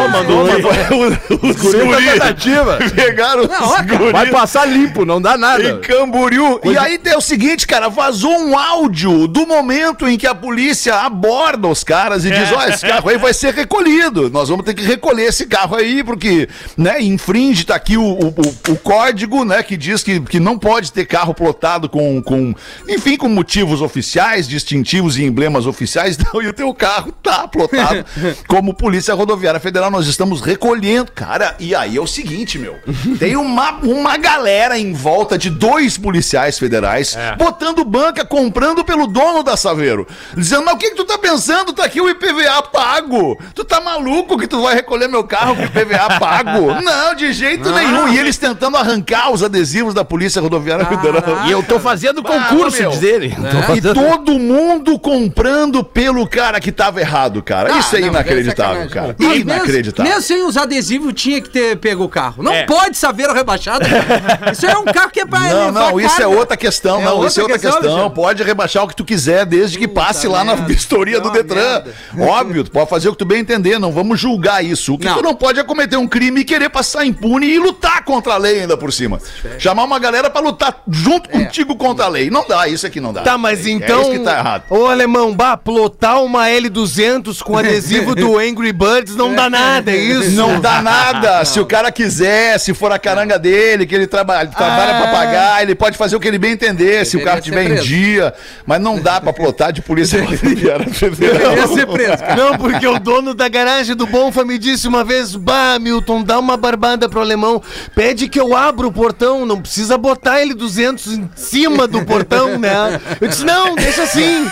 Mandou, 0.08 0.46
Mandou, 0.46 0.72
mandou. 0.72 1.50
Os 1.50 1.56
Guri 1.56 2.04
tentativa. 2.12 2.78
pegaram 2.94 3.44
Não, 3.46 3.74
os 3.74 3.80
guri 3.86 4.12
Vai 4.12 4.26
passar 4.30 4.64
limpo, 4.66 5.04
não 5.04 5.20
dá 5.20 5.34
em 5.36 5.38
nada. 5.38 5.78
Camboriú. 5.78 6.60
E 6.64 6.76
aí 6.76 6.98
tem 6.98 7.16
o 7.16 7.20
seguinte, 7.20 7.66
cara, 7.66 7.88
vazou 7.88 8.32
um 8.38 8.56
áudio 8.58 9.26
do 9.26 9.46
momento 9.46 10.06
em 10.08 10.16
que 10.16 10.26
a 10.26 10.34
polícia 10.34 10.94
aborda 10.96 11.68
os 11.68 11.82
caras 11.84 12.24
e 12.24 12.30
diz, 12.30 12.50
ó, 12.52 12.64
esse 12.66 12.86
carro 12.86 13.08
aí 13.08 13.18
vai 13.18 13.32
ser 13.34 13.54
recolhido. 13.54 14.30
Nós 14.30 14.48
vamos 14.48 14.64
ter 14.64 14.74
que 14.74 14.82
recolher 14.82 15.24
esse 15.24 15.46
carro 15.46 15.76
aí, 15.76 16.02
porque, 16.04 16.48
né, 16.76 17.00
infringe, 17.00 17.64
tá 17.64 17.74
aqui 17.74 17.96
o, 17.96 18.02
o, 18.04 18.28
o- 18.28 18.72
o 18.72 18.76
código, 18.76 19.44
né, 19.44 19.62
que 19.62 19.76
diz 19.76 20.02
que, 20.02 20.20
que 20.20 20.38
não 20.40 20.58
pode 20.58 20.92
ter 20.92 21.04
carro 21.06 21.34
plotado 21.34 21.88
com, 21.88 22.22
com, 22.22 22.54
enfim, 22.88 23.16
com 23.16 23.28
motivos 23.28 23.80
oficiais, 23.82 24.48
distintivos 24.48 25.18
e 25.18 25.24
emblemas 25.24 25.66
oficiais. 25.66 26.16
Então, 26.22 26.40
e 26.40 26.46
o 26.48 26.52
teu 26.52 26.71
carro 26.74 27.12
tá 27.22 27.46
plotado 27.48 28.04
como 28.46 28.74
Polícia 28.74 29.14
Rodoviária 29.14 29.60
Federal. 29.60 29.90
Nós 29.90 30.06
estamos 30.06 30.40
recolhendo, 30.40 31.10
cara. 31.12 31.54
E 31.58 31.74
aí 31.74 31.96
é 31.96 32.00
o 32.00 32.06
seguinte, 32.06 32.58
meu. 32.58 32.76
Tem 33.18 33.36
uma, 33.36 33.72
uma 33.82 34.16
galera 34.16 34.78
em 34.78 34.92
volta 34.92 35.36
de 35.38 35.50
dois 35.50 35.96
policiais 35.98 36.58
federais 36.58 37.16
botando 37.38 37.84
banca, 37.84 38.24
comprando 38.24 38.84
pelo 38.84 39.06
dono 39.06 39.42
da 39.42 39.56
Saveiro. 39.56 40.06
Dizendo, 40.36 40.64
mas 40.64 40.74
o 40.74 40.78
que, 40.78 40.90
que 40.90 40.96
tu 40.96 41.04
tá 41.04 41.18
pensando? 41.18 41.72
Tá 41.72 41.84
aqui 41.84 42.00
o 42.00 42.08
IPVA 42.08 42.62
pago. 42.62 43.38
Tu 43.54 43.64
tá 43.64 43.80
maluco 43.80 44.38
que 44.38 44.46
tu 44.46 44.62
vai 44.62 44.74
recolher 44.74 45.08
meu 45.08 45.24
carro 45.24 45.56
com 45.56 45.62
IPVA 45.62 46.18
pago? 46.18 46.74
Não, 46.82 47.14
de 47.14 47.32
jeito 47.32 47.70
nenhum. 47.70 48.08
E 48.08 48.18
eles 48.18 48.36
tentando 48.36 48.76
arrancar 48.76 49.30
os 49.30 49.42
adesivos 49.42 49.94
da 49.94 50.04
Polícia 50.04 50.40
Rodoviária 50.40 50.84
Federal. 50.86 51.46
E 51.46 51.50
eu 51.50 51.62
tô 51.62 51.78
fazendo 51.78 52.22
concurso, 52.22 52.80
meu. 52.80 52.90
diz 52.90 53.02
ele. 53.02 53.34
Tô 53.66 53.74
E 53.74 53.80
todo 53.94 54.38
mundo 54.38 54.98
comprando 54.98 55.84
pelo 55.84 56.26
cara 56.26 56.60
que 56.62 56.72
tava 56.72 57.00
errado, 57.00 57.42
cara. 57.42 57.74
Ah, 57.74 57.78
Isso 57.78 57.96
é 57.96 58.00
não, 58.00 58.08
inacreditável, 58.08 58.82
é 58.82 58.86
cara. 58.88 59.06
sacanagem. 59.08 59.44
Mas 59.44 59.54
Inacreditável. 59.56 60.04
Mesmo, 60.04 60.16
mesmo 60.16 60.22
sem 60.22 60.46
os 60.46 60.56
adesivos, 60.56 61.12
tinha 61.14 61.40
que 61.40 61.50
ter 61.50 61.76
pego 61.76 62.04
o 62.04 62.08
carro. 62.08 62.42
Não 62.42 62.52
É. 62.52 62.64
pode 62.64 62.96
saber 62.96 63.28
o 63.28 63.34
rebaixado. 63.34 63.84
Isso 64.52 64.66
é 64.66 64.76
um 64.78 64.84
carro 64.84 65.10
que 65.10 65.20
é 65.20 65.26
pra 65.26 65.40
Não, 65.40 65.72
não, 65.72 66.00
isso 66.00 66.20
é 66.22 66.26
outra 66.26 66.56
questão. 66.56 67.00
É 67.00 67.04
não, 67.04 67.12
outra 67.14 67.28
isso 67.28 67.40
é 67.40 67.42
outra 67.42 67.58
questão, 67.58 67.80
questão. 67.82 68.10
Pode 68.10 68.42
rebaixar 68.42 68.84
o 68.84 68.88
que 68.88 68.96
tu 68.96 69.04
quiser, 69.04 69.44
desde 69.46 69.78
que 69.78 69.88
Puta 69.88 70.00
passe 70.00 70.26
lá 70.28 70.44
na 70.44 70.54
merda. 70.54 70.68
vistoria 70.72 71.20
do 71.20 71.30
Detran. 71.30 71.82
merda. 72.14 72.30
Óbvio, 72.32 72.64
tu 72.64 72.70
pode 72.70 72.88
fazer 72.88 73.08
o 73.08 73.12
que 73.12 73.18
tu 73.18 73.24
bem 73.24 73.40
entender. 73.40 73.78
Não 73.78 73.92
vamos 73.92 74.18
julgar 74.20 74.64
isso. 74.64 74.94
O 74.94 74.98
que 74.98 75.06
Não. 75.06 75.16
tu 75.16 75.22
não 75.22 75.34
pode 75.34 75.58
é 75.58 75.64
cometer 75.64 75.96
um 75.96 76.06
crime 76.06 76.40
e 76.40 76.44
querer 76.44 76.68
passar 76.68 77.04
impune 77.04 77.46
e 77.46 77.58
lutar 77.58 78.04
contra 78.04 78.34
a 78.34 78.36
lei 78.36 78.60
ainda 78.60 78.76
por 78.76 78.92
cima. 78.92 79.18
Chamar 79.58 79.84
uma 79.84 79.98
galera 79.98 80.30
pra 80.30 80.40
lutar 80.40 80.82
junto 80.88 81.28
contigo 81.28 81.76
contra 81.76 82.04
a 82.06 82.08
lei. 82.08 82.30
Não 82.30 82.46
dá, 82.46 82.68
isso 82.68 82.86
aqui 82.86 83.00
não 83.00 83.12
dá. 83.12 83.22
Tá, 83.22 83.36
mas 83.38 83.66
É 83.66 83.70
então. 83.70 84.02
isso 84.02 84.10
que 84.12 84.18
tá 84.20 84.38
errado. 84.38 84.64
Ô, 84.70 84.86
alemão, 84.86 85.34
bah, 85.34 85.56
plotar 85.56 86.22
uma 86.22 86.48
L200 86.60 87.42
com 87.42 87.56
adesivo 87.56 88.14
do 88.14 88.38
Angry 88.40 88.72
Birds 88.72 89.16
não 89.16 89.34
dá 89.34 89.48
nada, 89.48 89.90
é 89.90 89.96
isso? 89.96 90.32
Não 90.32 90.60
dá 90.60 90.82
nada. 90.82 91.44
Se 91.44 91.60
o 91.60 91.66
cara 91.66 91.90
quiser, 91.92 92.58
se 92.58 92.74
for 92.74 92.92
a 92.92 92.98
caranga 92.98 93.38
dele, 93.38 93.86
que 93.86 93.94
ele 93.94 94.06
trabalha, 94.06 94.48
trabalha 94.48 95.00
pra 95.00 95.12
pagar, 95.12 95.62
ele 95.62 95.74
pode 95.74 95.96
fazer 95.96 96.16
o 96.16 96.20
que 96.20 96.28
ele 96.28 96.38
bem 96.38 96.52
entender, 96.52 97.04
se 97.06 97.16
o 97.16 97.24
carro 97.24 97.40
tiver 97.40 97.62
ser 97.62 97.64
em 97.64 97.72
preso. 97.74 97.86
dia. 97.86 98.34
Mas 98.66 98.80
não 98.80 98.98
dá 98.98 99.20
pra 99.20 99.32
plotar 99.32 99.72
de 99.72 99.82
polícia 99.82 100.20
rodoviária 100.24 100.92
federal. 100.92 101.54
Deveria 101.54 101.66
ser 101.68 101.86
preso, 101.86 102.18
cara. 102.18 102.36
Não, 102.36 102.58
porque 102.58 102.86
o 102.86 102.98
dono 102.98 103.34
da 103.34 103.48
garagem 103.48 103.94
do 103.96 104.06
Bonfa 104.06 104.44
me 104.44 104.58
disse 104.58 104.86
uma 104.88 105.04
vez: 105.04 105.34
Bah, 105.36 105.78
Milton, 105.80 106.22
dá 106.22 106.38
uma 106.38 106.56
barbada 106.56 107.08
pro 107.08 107.20
alemão. 107.20 107.62
Pede 107.94 108.28
que 108.28 108.38
eu 108.40 108.56
abra 108.56 108.86
o 108.86 108.92
portão, 108.92 109.44
não 109.46 109.60
precisa 109.60 109.96
botar 109.98 110.40
ele 110.40 110.54
200 110.54 111.06
em 111.12 111.30
cima 111.34 111.86
do 111.86 112.04
portão, 112.04 112.58
né? 112.58 113.00
Eu 113.20 113.28
disse: 113.28 113.44
Não, 113.44 113.74
deixa 113.74 114.02
assim. 114.02 114.46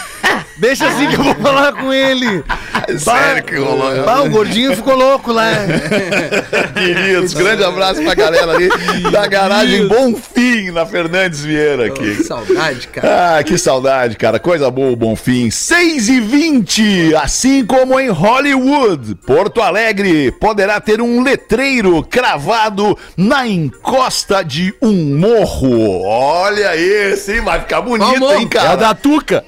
Deixa 0.59 0.87
assim 0.87 1.09
que 1.09 1.15
eu 1.17 1.25
vou 1.25 1.35
falar 1.37 1.73
com 1.73 1.80
ele. 1.93 2.45
Sério 2.99 3.43
que 3.45 3.57
rolou. 3.57 4.03
Bah, 4.05 4.23
o 4.23 4.31
gordinho 4.31 4.75
ficou 4.75 4.95
louco 4.97 5.33
lá. 5.33 5.51
Queridos, 6.75 7.35
grande 7.35 7.63
abraço 7.65 8.03
pra 8.03 8.15
galera 8.15 8.53
ali 8.53 8.69
da 9.11 9.27
garagem 9.27 9.87
Bonfim, 9.87 10.71
na 10.71 10.85
Fernandes 10.87 11.41
Vieira 11.43 11.87
aqui. 11.87 12.17
Que 12.17 12.25
saudade, 12.25 12.89
cara. 12.89 13.39
Ah, 13.39 13.43
que 13.45 13.57
saudade, 13.59 14.17
cara. 14.17 14.39
Coisa 14.39 14.71
boa, 14.71 14.95
Bonfim. 14.97 15.51
6 15.51 16.09
e 16.09 16.21
20 16.21 17.15
assim 17.17 17.65
como 17.65 17.99
em 17.99 18.09
Hollywood, 18.09 19.15
Porto 19.27 19.61
Alegre 19.61 20.33
poderá 20.33 20.81
ter 20.81 21.01
um 21.01 21.23
letreiro 21.23 22.03
cravado 22.03 22.97
na 23.17 23.47
encosta 23.47 24.43
de 24.45 24.75
um 24.83 25.17
morro. 25.19 26.03
Olha 26.05 26.77
esse, 26.77 27.35
hein? 27.35 27.41
vai 27.43 27.61
ficar 27.61 27.81
bonito, 27.83 28.25
hein, 28.33 28.45
É 28.45 28.49
cara? 28.49 28.77
da 28.77 28.95
Tuca. 28.95 29.45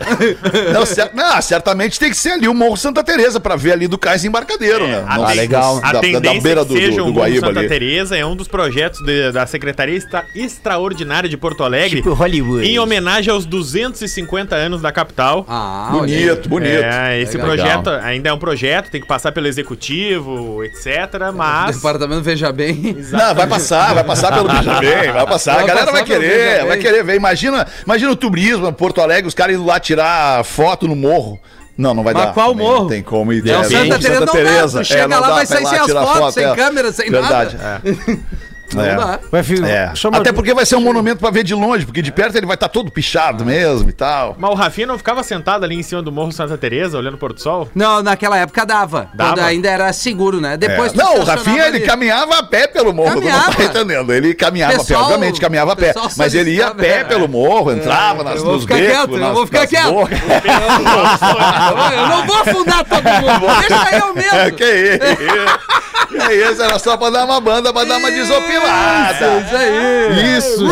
Não, 0.72 0.86
cer- 0.86 1.10
não, 1.14 1.40
certamente 1.42 1.98
tem 1.98 2.10
que 2.10 2.16
ser 2.22 2.30
ali 2.32 2.48
o 2.48 2.54
Morro 2.54 2.76
Santa 2.76 3.02
Teresa. 3.04 3.40
Pra 3.40 3.56
ver 3.56 3.72
ali 3.72 3.86
do 3.88 3.98
cais 3.98 4.24
embarcadeiro, 4.24 4.86
né? 4.86 5.04
A 5.06 5.16
Não- 5.18 5.26
ten- 5.26 5.36
legal. 5.36 5.78
A 5.78 5.80
Da, 5.80 5.86
da- 5.86 5.92
da 5.92 6.00
tendência 6.00 6.40
beira 6.42 6.60
que 6.62 6.68
do, 6.68 6.74
do, 6.74 6.80
seja 6.80 6.96
do 7.02 7.06
um 7.06 7.12
Guaíba 7.12 7.46
Santa 7.48 7.60
ali. 7.60 7.68
Teresa 7.68 8.16
é 8.16 8.24
um 8.24 8.36
dos 8.36 8.48
projetos 8.48 9.00
de- 9.04 9.32
da 9.32 9.46
Secretaria 9.46 9.96
Extra- 9.96 10.24
Extraordinária 10.34 11.28
de 11.28 11.36
Porto 11.36 11.62
Alegre 11.64 11.96
Tipo 11.96 12.12
Hollywood. 12.14 12.66
em 12.66 12.78
homenagem 12.78 13.32
aos 13.32 13.44
250 13.46 14.54
anos 14.56 14.80
da 14.80 14.92
capital. 14.92 15.44
Ah. 15.48 15.88
Bonito, 15.92 16.48
bonito. 16.48 16.82
É, 16.82 17.20
esse 17.20 17.36
Legal. 17.36 17.46
projeto 17.56 17.90
ainda 18.02 18.28
é 18.28 18.32
um 18.32 18.38
projeto, 18.38 18.90
tem 18.90 19.00
que 19.00 19.06
passar 19.06 19.32
pelo 19.32 19.46
executivo, 19.46 20.62
etc. 20.64 21.32
Mas 21.34 21.76
Departamento 21.76 22.22
Veja 22.22 22.52
Bem. 22.52 22.96
Não, 23.10 23.34
vai 23.34 23.46
passar, 23.46 23.94
vai 23.94 24.04
passar 24.04 24.32
pelo 24.32 24.48
Veja 24.52 24.80
Bem, 24.80 25.12
vai 25.12 25.26
passar. 25.26 25.54
Vai 25.54 25.64
a 25.64 25.66
galera 25.66 25.86
passar 25.86 25.98
vai 25.98 26.04
querer, 26.04 26.66
vai 26.66 26.78
querer 26.78 27.04
ver. 27.04 27.16
Imagina, 27.16 27.66
imagina 27.84 28.10
o 28.12 28.16
turismo, 28.16 28.72
Porto 28.72 29.00
Alegre, 29.00 29.26
os 29.28 29.34
caras 29.34 29.54
indo 29.56 29.64
lá 29.64 29.78
tirar 29.80 30.44
foto 30.44 30.86
no 30.86 30.94
morro. 30.96 31.38
Não, 31.76 31.94
não 31.94 32.04
vai 32.04 32.12
Mas 32.12 32.26
dar. 32.26 32.34
qual 32.34 32.50
também, 32.50 32.66
morro? 32.66 32.80
Não 32.82 32.88
tem 32.88 33.02
como 33.02 33.32
ir. 33.32 33.48
É, 33.48 33.56
o 33.56 33.60
é, 33.60 33.64
Santa 33.64 33.84
no 33.84 33.98
Teresa 33.98 34.20
não 34.20 34.26
dá, 34.26 34.32
Teresa. 34.32 34.78
tu 34.80 34.84
chega 34.84 35.08
não 35.08 35.20
lá, 35.20 35.28
dá 35.28 35.34
vai 35.34 35.46
sair 35.46 35.66
sem 35.66 35.78
as 35.78 35.90
fotos, 35.90 36.34
sem 36.34 36.44
é. 36.44 36.54
câmera, 36.54 36.92
sem 36.92 37.10
Verdade. 37.10 37.56
nada. 37.56 37.82
É. 37.84 38.42
Não 38.76 38.96
dá. 38.96 39.18
Vai, 39.30 39.42
filho, 39.42 39.66
É. 39.66 39.94
chama- 39.94 40.18
Até 40.18 40.32
porque 40.32 40.52
vai 40.54 40.64
ser 40.66 40.76
um 40.76 40.80
monumento 40.80 41.18
pra 41.20 41.30
ver 41.30 41.44
de 41.44 41.54
longe, 41.54 41.84
porque 41.84 42.02
de 42.02 42.12
perto 42.12 42.36
ele 42.36 42.46
vai 42.46 42.54
estar 42.54 42.68
todo 42.68 42.90
pichado 42.90 43.44
mesmo 43.44 43.88
e 43.88 43.92
tal. 43.92 44.36
Mas 44.38 44.50
o 44.50 44.54
Rafinha 44.54 44.86
não 44.86 44.98
ficava 44.98 45.22
sentado 45.22 45.64
ali 45.64 45.74
em 45.74 45.82
cima 45.82 46.02
do 46.02 46.12
Morro 46.12 46.32
Santa 46.32 46.56
Teresa, 46.58 46.98
olhando 46.98 47.14
o 47.14 47.18
Porto 47.18 47.40
Sol? 47.40 47.68
Não, 47.74 48.02
naquela 48.02 48.36
época 48.38 48.64
dava. 48.66 49.08
Dava? 49.14 49.30
Quando 49.34 49.44
ainda 49.46 49.70
era 49.70 49.92
seguro, 49.92 50.40
né? 50.40 50.56
Depois 50.56 50.92
É. 50.92 50.96
Não, 50.96 51.18
o 51.20 51.24
Rafinha 51.24 51.66
ele 51.66 51.78
ali. 51.78 51.86
caminhava 51.86 52.38
a 52.38 52.42
pé 52.42 52.66
pelo 52.66 52.92
morro, 52.92 53.10
tu 53.10 53.14
não 53.20 53.22
Caminhava. 53.22 53.54
tá 53.54 53.64
entendendo. 53.64 54.12
Ele 54.12 54.34
caminhava 54.34 54.72
a 54.74 54.76
pé, 54.76 54.82
Pessoal- 54.84 55.02
obviamente 55.04 55.40
caminhava 55.40 55.72
a 55.72 55.76
pé. 55.76 55.94
Mas 56.16 56.34
ele 56.34 56.52
ia 56.56 56.68
a 56.68 56.74
pé 56.74 56.98
é. 57.00 57.04
pelo 57.04 57.28
morro, 57.28 57.72
entrava 57.72 58.22
nas, 58.24 58.36
Eu 58.36 58.44
vou 58.44 58.52
nos 58.54 58.62
ficar 58.62 58.74
becos, 58.76 58.92
quieto, 58.96 59.12
eu 59.14 59.20
nas- 59.20 59.32
vou 59.34 59.46
ficar 59.46 59.60
nas 59.60 59.70
quieto. 59.70 59.92
Eu 61.92 62.06
não 62.08 62.26
vou 62.26 62.36
afundar 62.36 62.84
todo 62.84 63.02
mundo. 63.02 63.46
Deixa 63.68 63.96
eu 63.96 64.10
É, 64.10 64.12
mesmo. 64.44 64.52
que 64.56 64.64
isso? 64.64 65.81
Que 66.26 66.34
isso? 66.34 66.62
Era 66.62 66.78
só 66.78 66.96
pra 66.96 67.10
dar 67.10 67.24
uma 67.24 67.40
banda, 67.40 67.72
pra 67.72 67.84
dar 67.84 67.98
uma 67.98 68.10
desopilada. 68.10 69.26
Isso 69.46 69.56
aí. 69.56 70.36
Isso! 70.38 70.66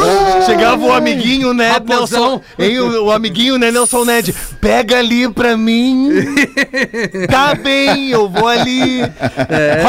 Chegava 0.46 0.82
o 0.84 0.92
amiguinho, 0.92 1.52
né. 1.52 1.76
Nelson? 1.86 2.40
Hein, 2.58 2.78
o, 2.80 3.04
o 3.06 3.10
amiguinho, 3.12 3.58
né, 3.58 3.70
Nelson 3.70 4.04
Ned? 4.04 4.34
Pega 4.60 4.98
ali 4.98 5.28
pra 5.32 5.56
mim. 5.56 6.10
tá 7.30 7.54
bem, 7.54 8.10
eu 8.10 8.28
vou 8.28 8.46
ali. 8.48 9.02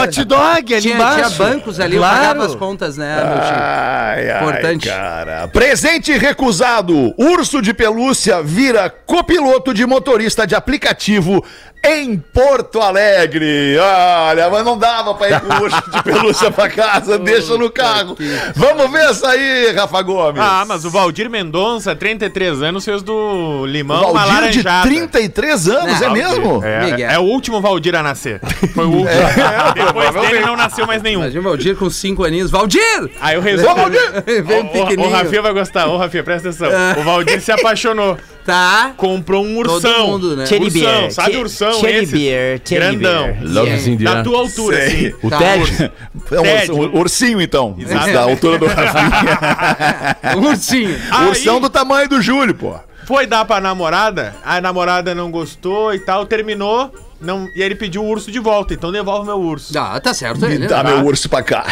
Hot 0.02 0.24
dog 0.24 0.74
ali 0.74 0.82
Tinha, 0.82 0.96
embaixo. 0.96 1.36
tinha 1.36 1.48
bancos 1.50 1.80
ali, 1.80 1.96
eu 1.96 2.02
Claro. 2.02 2.18
pagava 2.18 2.46
as 2.46 2.56
contas, 2.56 2.98
né, 2.98 3.16
meu 3.24 3.38
ai, 3.42 4.38
Importante. 4.38 4.88
cara. 4.88 5.48
Presente 5.48 6.12
recusado. 6.18 7.14
Urso 7.18 7.62
de 7.62 7.74
pelúcia 7.74 8.42
vira 8.42 8.90
copiloto 8.90 9.74
de 9.74 9.86
motorista 9.86 10.46
de 10.48 10.56
aplicativo 10.56 11.44
em 11.84 12.18
Porto 12.18 12.80
Alegre. 12.80 13.78
Olha, 13.80 14.50
mas 14.50 14.64
não 14.64 14.78
dava 14.78 15.16
pra 15.16 15.30
ir 15.30 15.42
com 15.42 15.48
o 15.54 15.62
urso 15.64 15.92
de 15.92 16.04
pelúcia 16.04 16.52
pra 16.52 16.70
casa. 16.70 17.18
Deixa 17.20 17.58
no 17.58 17.72
carro. 17.72 18.16
Vamos 18.56 18.92
ver 18.92 19.10
essa 19.10 19.30
aí, 19.30 19.72
Rafa 19.72 20.02
Gomes. 20.04 20.42
Ah, 20.42 20.64
mas 20.68 20.86
o 20.86 20.90
Valdir 20.92 21.30
Mendonça, 21.30 21.96
33 21.96 22.62
anos, 22.62 22.86
fez 22.86 23.02
do 23.02 23.66
limão 23.66 24.12
uma 24.12 24.26
Valdir 24.26 24.52
de 24.52 24.64
laranjada. 24.64 24.88
33 24.88 25.68
anos, 25.70 26.00
Não, 26.00 26.08
é 26.08 26.10
mesmo? 26.12 26.64
É, 26.64 27.02
é 27.16 27.20
o 27.20 27.24
último 27.24 27.60
Valdir 27.62 27.96
a 27.96 28.04
nascer. 28.04 28.40
Foi 28.74 28.86
o 28.86 28.92
último. 29.02 29.12
Depois 29.74 30.12
dele 30.14 30.46
não 30.46 30.56
nasceu 30.56 30.86
mais 30.86 31.02
nenhum. 31.02 31.22
Imagina 31.22 31.40
o 31.42 31.44
Valdir 31.44 31.76
com 31.76 31.90
5 31.90 32.24
aninhos. 32.24 32.52
Valdir! 32.52 33.10
Aí 33.20 33.38
o 33.38 33.42
resumo. 33.42 33.72
Ô, 33.72 33.76
Valdir! 33.76 34.24
Veio 34.26 34.66
O, 34.66 35.02
o, 35.04 35.08
o. 35.08 35.10
Rafinha 35.12 35.42
vai 35.42 35.54
gostar. 35.54 35.88
Ô, 35.88 35.98
Rafinha, 35.98 36.24
presta 36.24 36.50
atenção. 36.50 36.70
O 37.00 37.04
Valdir 37.04 37.42
se 37.42 37.52
apaixonou. 37.52 38.18
Tá. 38.46 38.94
Comprou 38.98 39.46
um 39.46 39.62
Todo 39.62 39.74
ursão. 39.76 40.08
mundo, 40.08 40.36
né? 40.36 40.46
Teddy 40.46 40.66
Ursão, 40.66 40.82
bear. 40.82 41.12
sabe 41.12 41.38
ursão 41.38 41.80
teddy 41.82 42.26
esse? 42.28 42.60
teddy 42.64 42.76
Grandão. 42.98 43.38
Loves 43.42 43.88
in 43.88 43.98
the 43.98 44.04
Da 44.04 44.24
tua 44.24 44.40
altura, 44.40 44.78
Sei. 44.78 44.88
assim. 45.08 45.14
O 45.22 45.30
Tá. 45.30 45.38
Ted. 45.38 45.92
É 46.32 46.72
um 46.72 47.00
ursinho, 47.00 47.42
então. 47.42 47.76
Exato. 47.78 48.14
Da 48.14 48.22
altura 48.22 48.58
do 48.58 48.66
Rafinha. 48.68 50.18
Ursinho. 50.50 50.98
Aí, 51.12 51.28
Ursão 51.28 51.60
do 51.62 51.70
tamanho 51.70 52.08
do 52.10 52.22
Júlio, 52.22 52.56
pô. 52.56 52.76
Foi 53.06 53.26
dar 53.26 53.46
pra 53.46 53.60
namorada, 53.60 54.36
a 54.44 54.62
namorada 54.62 55.14
não 55.16 55.30
gostou 55.32 55.94
e 55.94 56.00
tal, 56.00 56.26
terminou. 56.26 56.94
Não, 57.20 57.48
e 57.56 57.62
aí 57.62 57.68
ele 57.68 57.76
pediu 57.76 58.04
o 58.04 58.08
urso 58.08 58.32
de 58.32 58.40
volta, 58.40 58.74
então 58.74 58.92
devolve 58.92 59.28
meu 59.28 59.40
urso. 59.40 59.78
Ah, 59.78 60.00
tá 60.00 60.12
certo 60.12 60.44
ele, 60.46 60.54
Me 60.56 60.60
né? 60.62 60.68
dá 60.68 60.84
meu 60.84 61.06
urso 61.06 61.30
pra 61.30 61.44
cá. 61.44 61.64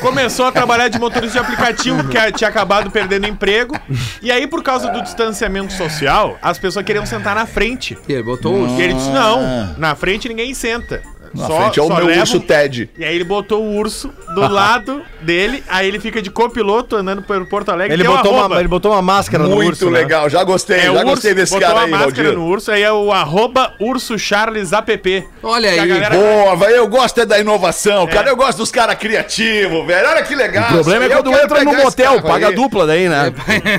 Começou 0.00 0.46
a 0.46 0.52
trabalhar 0.52 0.88
de 0.88 0.98
motorista 0.98 1.38
de 1.38 1.44
aplicativo, 1.44 2.08
que 2.08 2.16
a- 2.16 2.32
tinha 2.32 2.48
acabado 2.48 2.90
perdendo 2.90 3.26
emprego. 3.26 3.78
E 4.22 4.30
aí, 4.32 4.46
por 4.46 4.62
causa 4.62 4.88
do 4.90 5.02
distanciamento 5.02 5.72
social, 5.74 6.38
as 6.40 6.56
pessoas 6.58 6.84
queriam 6.86 7.04
sentar 7.04 7.34
na 7.34 7.44
frente. 7.44 7.98
Ele 8.08 8.22
botou 8.22 8.54
o 8.54 8.62
urso. 8.62 8.76
E 8.76 8.82
ele 8.82 8.94
disse: 8.94 9.10
não, 9.10 9.74
na 9.76 9.94
frente 9.94 10.26
ninguém 10.28 10.54
senta. 10.54 11.02
Na 11.38 11.46
frente 11.46 11.78
é 11.78 11.82
o 11.82 11.88
meu 11.88 12.06
leva 12.06 12.20
urso 12.20 12.40
Ted. 12.40 12.90
E 12.98 13.04
aí 13.04 13.14
ele 13.14 13.24
botou 13.24 13.62
o 13.62 13.76
urso 13.76 14.10
do 14.34 14.40
lado 14.48 15.02
dele, 15.22 15.62
aí 15.68 15.86
ele 15.88 15.98
fica 16.00 16.20
de 16.22 16.30
copiloto 16.30 16.96
andando 16.96 17.22
pelo 17.22 17.46
Porto 17.46 17.70
Alegre. 17.70 17.94
Ele 17.94 18.06
o 18.08 18.16
botou, 18.16 18.34
uma, 18.46 18.58
ele 18.58 18.68
botou 18.68 18.92
uma 18.92 19.02
máscara 19.02 19.44
no 19.44 19.50
Muito 19.56 19.68
urso, 19.70 19.90
né? 19.90 19.98
legal, 20.00 20.28
já 20.28 20.42
gostei, 20.44 20.78
É, 20.78 20.82
já 20.84 20.92
urso, 20.92 21.04
gostei 21.06 21.34
desse 21.34 21.52
botou 21.52 21.66
cara 21.68 21.80
a 21.80 21.84
aí, 21.84 21.90
máscara 21.90 22.12
Valdir. 22.28 22.38
no 22.38 22.46
urso, 22.46 22.70
aí 22.72 22.82
é 22.82 22.92
o 22.92 23.12
arroba 23.12 23.72
urso 23.80 24.18
Charles 24.18 24.72
app. 24.72 25.26
Olha 25.42 25.70
aí. 25.70 25.86
galera- 25.88 26.16
Boa, 26.16 26.56
velho, 26.56 26.74
eu 26.76 26.88
gosto 26.88 27.18
é 27.20 27.26
da 27.26 27.38
inovação, 27.38 28.06
cara. 28.06 28.28
Eu 28.28 28.36
gosto 28.36 28.58
dos 28.58 28.70
caras 28.70 28.96
criativos, 28.96 29.86
velho. 29.86 30.08
Olha 30.08 30.22
que 30.22 30.34
legal. 30.34 30.64
O 30.70 30.74
problema 30.74 31.04
é 31.04 31.08
Eu 31.08 31.22
quando 31.22 31.32
entra 31.38 31.64
no 31.64 31.72
motel, 31.74 32.22
paga 32.22 32.48
aí. 32.48 32.54
dupla 32.54 32.86
daí, 32.86 33.08
né? 33.08 33.32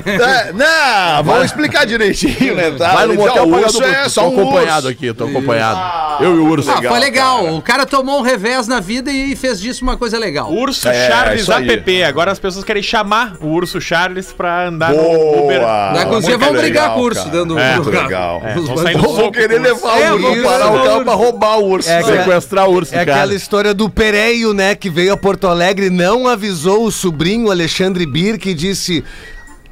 É, 0.06 0.52
não, 0.52 1.24
vamos 1.24 1.44
explicar 1.46 1.84
direitinho, 1.86 2.54
né? 2.54 2.70
Tá? 2.72 2.92
Vai 2.94 3.06
no 3.06 3.14
Então, 3.14 3.26
motel, 3.26 3.44
o 3.44 3.50
paga 3.50 3.64
urso 3.66 3.78
dupla. 3.78 3.94
é 3.96 4.02
Tô 4.04 4.10
só 4.10 4.28
um 4.28 4.32
acompanhado 4.40 4.86
urso. 4.86 4.88
aqui, 4.88 5.12
tô 5.14 5.24
acompanhado. 5.24 6.24
Eu 6.24 6.36
e 6.36 6.38
o 6.38 6.46
urso. 6.48 6.70
Ah, 6.70 6.82
foi 6.82 6.98
legal. 6.98 7.49
Cara. 7.50 7.58
O 7.58 7.62
cara 7.62 7.86
tomou 7.86 8.18
um 8.18 8.22
revés 8.22 8.66
na 8.68 8.80
vida 8.80 9.10
e 9.10 9.34
fez 9.36 9.60
disso 9.60 9.82
uma 9.84 9.96
coisa 9.96 10.18
legal. 10.18 10.52
Urso 10.52 10.88
É, 10.88 11.08
Charles 11.08 11.42
isso 11.42 11.52
aí. 11.52 11.68
app. 11.70 12.02
Agora 12.04 12.32
as 12.32 12.38
pessoas 12.38 12.64
querem 12.64 12.82
chamar 12.82 13.36
o 13.40 13.46
urso 13.48 13.80
Charles 13.80 14.32
pra 14.32 14.68
andar 14.68 14.92
no 14.92 15.00
Uber. 15.44 15.60
Boa. 15.60 15.92
Daqui 15.92 16.14
uns 16.14 16.24
dias 16.24 16.38
Muito 16.38 16.52
vão 16.52 16.60
brigar 16.62 16.94
com 16.94 17.00
o 17.00 17.02
urso 17.04 17.20
cara. 17.24 17.30
dentro 17.32 17.46
do 17.54 17.58
É, 17.58 17.70
carro. 17.72 17.90
legal. 17.90 18.42
É, 18.44 18.54
vão 18.54 18.62
no 18.62 19.02
Vão 19.02 19.14
soco 19.16 19.32
querer 19.32 19.60
com 19.60 19.66
o 19.66 19.70
urso. 19.72 19.86
levar 19.86 20.00
É, 20.00 20.12
o 20.12 20.14
urso, 20.16 20.32
isso, 20.34 20.42
parar 20.44 20.66
o 20.66 20.72
urso. 20.74 20.84
carro 20.86 21.04
pra 21.04 21.14
roubar 21.14 21.58
o 21.58 21.64
urso. 21.68 21.90
É 21.90 22.02
Sequestrar 22.02 22.68
o 22.68 22.72
urso, 22.72 22.94
É 22.94 23.04
cara. 23.04 23.18
aquela 23.18 23.34
história 23.34 23.74
do 23.74 23.88
Pereio, 23.88 24.52
né, 24.54 24.74
que 24.74 24.90
veio 24.90 25.12
a 25.12 25.16
Porto 25.16 25.46
Alegre, 25.46 25.90
não 25.90 26.26
avisou 26.28 26.84
o 26.84 26.90
sobrinho 26.90 27.50
Alexandre 27.50 28.04
Bir, 28.06 28.38
que 28.38 28.54
disse... 28.54 29.04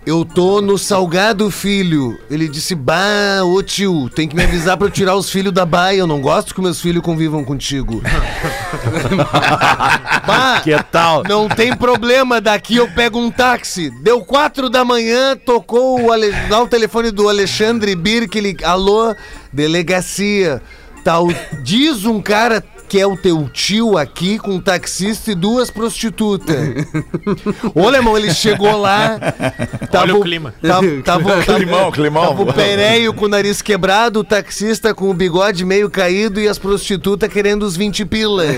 Eu 0.06 0.24
tô 0.24 0.62
no 0.62 0.78
Salgado 0.78 1.50
Filho. 1.50 2.18
Ele 2.30 2.48
disse, 2.48 2.74
bah, 2.74 3.44
ô 3.44 3.62
tio, 3.62 4.08
tem 4.08 4.26
que 4.26 4.34
me 4.34 4.42
avisar 4.42 4.76
pra 4.76 4.86
eu 4.86 4.90
tirar 4.90 5.14
os 5.14 5.28
filhos 5.28 5.52
da 5.52 5.66
baia. 5.66 5.98
Eu 5.98 6.06
não 6.06 6.20
gosto 6.20 6.54
que 6.54 6.60
meus 6.62 6.80
filhos 6.80 7.02
convivam 7.02 7.44
contigo. 7.44 8.00
bah, 10.26 10.60
Que 10.64 10.82
tal? 10.84 11.22
não 11.24 11.46
tem 11.48 11.76
problema, 11.76 12.40
daqui 12.40 12.76
eu 12.76 12.88
pego 12.88 13.18
um 13.18 13.30
táxi. 13.30 13.90
Deu 14.02 14.24
quatro 14.24 14.70
da 14.70 14.84
manhã, 14.84 15.36
tocou 15.36 16.00
o, 16.00 16.12
Ale... 16.12 16.32
dá 16.48 16.62
o 16.62 16.68
telefone 16.68 17.10
do 17.10 17.28
Alexandre 17.28 17.94
Bir, 17.94 18.28
que 18.28 18.38
ele... 18.38 18.56
Alô, 18.64 19.14
delegacia. 19.52 20.62
Tal... 21.04 21.28
Diz 21.62 22.06
um 22.06 22.22
cara 22.22 22.64
que 22.88 22.98
é 22.98 23.06
o 23.06 23.16
teu 23.16 23.48
tio 23.52 23.98
aqui 23.98 24.38
com 24.38 24.52
um 24.52 24.60
taxista 24.60 25.30
e 25.30 25.34
duas 25.34 25.70
prostitutas. 25.70 26.56
Ô, 27.74 27.86
alemão, 27.86 28.16
ele 28.16 28.32
chegou 28.32 28.80
lá... 28.80 29.18
Olha 29.92 30.16
o 30.16 30.20
clima. 30.20 30.54
Tava, 30.62 30.86
tava, 31.04 31.42
tava, 31.42 31.44
Climão, 31.58 31.90
climão. 31.90 32.28
Tava 32.28 32.42
o 32.42 32.52
Pereio 32.52 33.12
com 33.12 33.26
o 33.26 33.28
nariz 33.28 33.60
quebrado, 33.60 34.20
o 34.20 34.24
taxista 34.24 34.94
com 34.94 35.10
o 35.10 35.14
bigode 35.14 35.64
meio 35.64 35.90
caído 35.90 36.40
e 36.40 36.48
as 36.48 36.58
prostitutas 36.58 37.30
querendo 37.30 37.62
os 37.64 37.76
20 37.76 38.04
pila. 38.06 38.44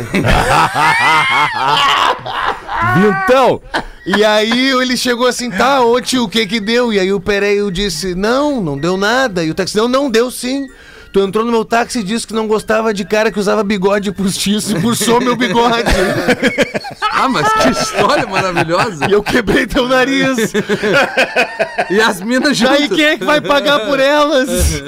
Vintão! 2.95 3.61
E 4.07 4.25
aí 4.25 4.71
ele 4.71 4.97
chegou 4.97 5.27
assim, 5.27 5.51
tá, 5.51 5.83
ô 5.83 6.01
tio, 6.01 6.25
o 6.25 6.29
que 6.29 6.47
que 6.47 6.59
deu? 6.59 6.93
E 6.93 6.99
aí 6.99 7.13
o 7.13 7.21
Pereio 7.21 7.71
disse, 7.71 8.15
não, 8.15 8.61
não 8.61 8.79
deu 8.79 8.97
nada. 8.97 9.45
E 9.45 9.51
o 9.51 9.55
taxista, 9.55 9.81
não, 9.83 9.89
não, 9.89 10.11
deu 10.11 10.31
sim. 10.31 10.67
Tu 11.13 11.21
entrou 11.21 11.45
no 11.45 11.51
meu 11.51 11.65
táxi 11.65 12.01
e 12.01 12.03
disse 12.05 12.27
que 12.27 12.33
não 12.33 12.47
gostava 12.47 12.95
de 12.95 13.05
cara 13.05 13.33
que 13.33 13.39
usava 13.39 13.65
bigode 13.65 14.13
postiço 14.13 14.77
e 14.77 14.81
puxou 14.81 15.21
meu 15.21 15.37
bigode. 15.37 15.85
Ah, 17.13 17.29
mas 17.29 17.53
que 17.53 17.69
história 17.69 18.27
maravilhosa. 18.27 19.07
e 19.07 19.13
eu 19.13 19.23
quebrei 19.23 19.67
teu 19.67 19.87
nariz. 19.87 20.53
E 21.91 22.01
as 22.01 22.21
minas 22.21 22.57
juntas. 22.57 22.77
Aí 22.77 22.89
quem 22.89 23.05
é 23.05 23.19
que 23.19 23.25
vai 23.25 23.41
pagar 23.41 23.81
por 23.81 23.99
elas? 23.99 24.49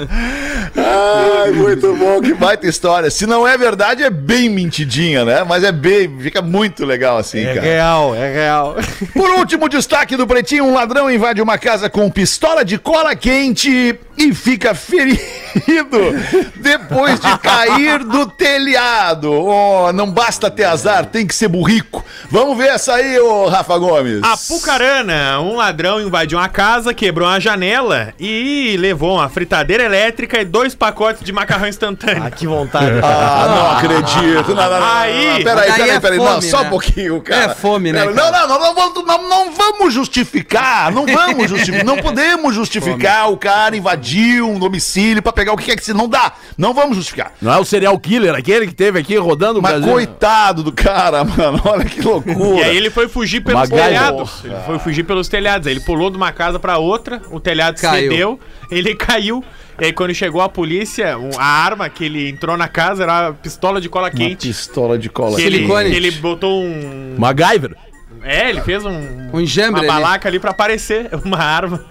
Ai, 0.93 1.51
muito 1.51 1.93
bom, 1.97 2.21
que 2.21 2.33
baita 2.33 2.67
história. 2.67 3.09
Se 3.09 3.25
não 3.25 3.47
é 3.47 3.57
verdade, 3.57 4.03
é 4.03 4.09
bem 4.09 4.49
mentidinha, 4.49 5.25
né? 5.25 5.43
Mas 5.43 5.63
é 5.63 5.71
bem, 5.71 6.19
fica 6.19 6.41
muito 6.41 6.85
legal 6.85 7.17
assim, 7.17 7.43
cara. 7.43 7.61
real, 7.61 8.15
é 8.15 8.31
real. 8.31 8.75
Por 9.13 9.29
último, 9.31 9.67
destaque 9.67 10.15
do 10.15 10.27
Pretinho: 10.27 10.65
um 10.65 10.73
ladrão 10.73 11.09
invade 11.09 11.41
uma 11.41 11.57
casa 11.57 11.89
com 11.89 12.09
pistola 12.09 12.63
de 12.63 12.77
cola 12.77 13.15
quente 13.15 13.99
e 14.17 14.33
fica 14.33 14.75
ferido 14.75 15.17
depois 16.55 17.19
de 17.19 17.37
cair 17.39 18.03
do 18.03 18.27
telhado. 18.27 19.31
Oh, 19.31 19.91
não 19.91 20.09
basta 20.11 20.51
ter 20.51 20.65
azar, 20.65 21.07
tem 21.07 21.25
que 21.25 21.33
ser 21.33 21.47
burrico. 21.47 22.03
Vamos 22.29 22.57
ver 22.57 22.69
essa 22.69 22.95
aí, 22.95 23.19
ô 23.19 23.47
Rafa 23.47 23.77
Gomes. 23.77 24.21
Apucarana, 24.23 25.39
um 25.39 25.55
ladrão 25.55 25.99
invadiu 25.99 26.37
uma 26.37 26.49
casa, 26.49 26.93
quebrou 26.93 27.27
uma 27.27 27.39
janela 27.39 28.13
e 28.19 28.75
levou 28.77 29.15
uma 29.15 29.29
fritadeira 29.29 29.83
elétrica 29.83 30.39
e 30.39 30.45
dois 30.45 30.75
pacotes 30.83 31.23
de 31.23 31.31
macarrão 31.31 31.67
instantâneo. 31.67 32.23
Ah, 32.25 32.31
que 32.31 32.45
vontade. 32.45 32.91
Ah, 33.03 33.47
não 33.47 33.71
acredito. 33.77 34.49
Não, 34.49 34.55
não, 34.55 34.69
não, 34.71 34.79
não, 34.79 34.95
Aí- 34.97 35.27
não, 35.37 35.43
Peraí, 35.43 35.71
peraí, 35.71 35.89
é 35.91 35.99
peraí. 35.99 36.17
Não, 36.19 36.25
fome, 36.27 36.41
só 36.41 36.61
né? 36.61 36.67
um 36.67 36.69
pouquinho, 36.69 37.21
cara. 37.21 37.43
É 37.45 37.49
fome, 37.55 37.91
né, 37.93 38.05
Não, 38.05 38.13
cara? 38.13 38.47
não, 38.47 38.47
não, 38.47 38.59
não, 38.59 38.75
vamos- 38.75 39.05
não, 39.05 39.29
não 39.29 39.51
vamos 39.53 39.93
justificar. 39.93 40.91
Não 40.91 41.05
vamos 41.05 41.49
justificar. 41.49 41.85
Não 41.85 41.97
podemos 41.97 42.53
justificar 42.55 43.31
o 43.31 43.37
cara 43.37 43.75
invadir 43.77 44.41
um 44.43 44.59
domicílio 44.59 45.21
pra 45.21 45.31
pegar 45.31 45.53
o 45.53 45.57
que 45.57 45.65
quer 45.65 45.75
que 45.77 45.83
se. 45.85 45.93
Não 45.93 46.07
dá. 46.07 46.33
Não 46.57 46.73
vamos 46.73 46.95
justificar. 46.97 47.31
Não 47.41 47.53
é 47.53 47.57
o 47.57 47.65
serial 47.65 47.97
killer, 47.99 48.35
aquele 48.35 48.67
que 48.67 48.73
teve 48.75 48.99
aqui 48.99 49.15
rodando 49.17 49.59
o 49.59 49.61
Mas 49.61 49.73
Brasil? 49.73 49.91
coitado 49.91 50.63
do 50.63 50.71
cara, 50.71 51.23
mano. 51.23 51.61
Olha 51.65 51.85
que 51.85 52.01
loucura. 52.01 52.59
E 52.59 52.63
aí 52.63 52.77
ele 52.77 52.89
foi 52.89 53.07
fugir 53.07 53.41
pelos 53.41 53.61
MacGyver. 53.69 53.85
telhados. 53.85 54.31
Ele 54.43 54.55
foi 54.65 54.79
fugir 54.79 55.03
pelos 55.03 55.27
telhados. 55.27 55.67
Aí 55.67 55.73
ele 55.73 55.81
pulou 55.81 56.09
de 56.09 56.17
uma 56.17 56.31
casa 56.31 56.59
pra 56.59 56.77
outra, 56.77 57.21
o 57.31 57.39
telhado 57.39 57.79
Caiu. 57.79 58.11
cedeu, 58.11 58.39
ele 58.71 58.95
caiu. 58.95 59.43
E 59.81 59.85
aí 59.85 59.93
quando 59.93 60.13
chegou 60.13 60.41
a 60.41 60.47
polícia, 60.49 61.17
um- 61.17 61.31
a 61.37 61.43
arma 61.45 61.89
que 61.89 62.05
ele 62.05 62.29
entrou 62.29 62.55
na 62.55 62.67
casa 62.67 63.03
era 63.03 63.27
uma 63.29 63.33
pistola 63.33 63.81
de 63.81 63.89
cola 63.89 64.07
Uma 64.09 64.11
quente. 64.15 64.47
pistola 64.47 64.97
de 64.97 65.09
cola. 65.09 65.35
Que 65.35 65.41
ele, 65.41 65.55
Silicone. 65.57 65.89
que 65.89 65.95
ele 65.95 66.11
botou 66.11 66.63
um. 66.63 67.15
MacGyver. 67.17 67.75
É, 68.23 68.49
ele 68.49 68.61
fez 68.61 68.85
um. 68.85 69.29
Um 69.33 69.41
enjambre 69.41 69.81
Uma 69.85 69.93
ali. 69.93 70.01
balaca 70.03 70.29
ali 70.29 70.39
pra 70.39 70.53
parecer 70.53 71.09
uma 71.25 71.37
arma. 71.39 71.83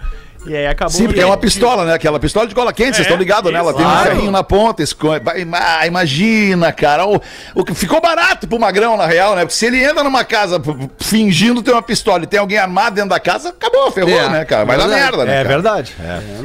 E 0.45 0.55
aí 0.55 0.67
acabou. 0.67 0.91
Sim, 0.93 1.05
porque 1.05 1.21
é 1.21 1.25
uma 1.25 1.37
pistola, 1.37 1.85
né? 1.85 1.93
Aquela 1.93 2.19
pistola 2.19 2.45
de 2.47 2.53
cola 2.53 2.73
quente, 2.73 2.95
vocês 2.95 2.99
É, 2.99 3.01
estão 3.03 3.17
ligados, 3.17 3.51
né? 3.51 3.59
Ela 3.59 3.73
tem 3.73 3.85
um 3.85 3.97
ferrinho 3.99 4.31
na 4.31 4.43
ponta. 4.43 4.83
ah, 5.53 5.87
Imagina, 5.87 6.71
cara. 6.71 7.05
O, 7.05 7.21
o 7.55 7.63
que 7.63 7.73
ficou 7.73 8.01
barato 8.01 8.47
pro 8.47 8.59
Magrão, 8.59 8.97
na 8.97 9.05
real, 9.05 9.35
né? 9.35 9.41
Porque 9.41 9.55
se 9.55 9.65
ele 9.65 9.81
entra 9.83 10.03
numa 10.03 10.23
casa 10.25 10.61
fingindo 10.99 11.61
ter 11.63 11.71
uma 11.71 11.81
pistola 11.81 12.23
e 12.23 12.27
tem 12.27 12.39
alguém 12.39 12.57
armado 12.57 12.95
dentro 12.95 13.09
da 13.11 13.19
casa, 13.19 13.49
acabou, 13.49 13.89
ferrou, 13.91 14.11
É, 14.11 14.29
né, 14.29 14.45
cara? 14.45 14.65
Vai 14.65 14.77
dar 14.77 14.87
verdade. 14.87 15.01
merda, 15.11 15.25
né? 15.25 15.31
É 15.33 15.35
cara? 15.43 15.47
verdade. 15.49 15.95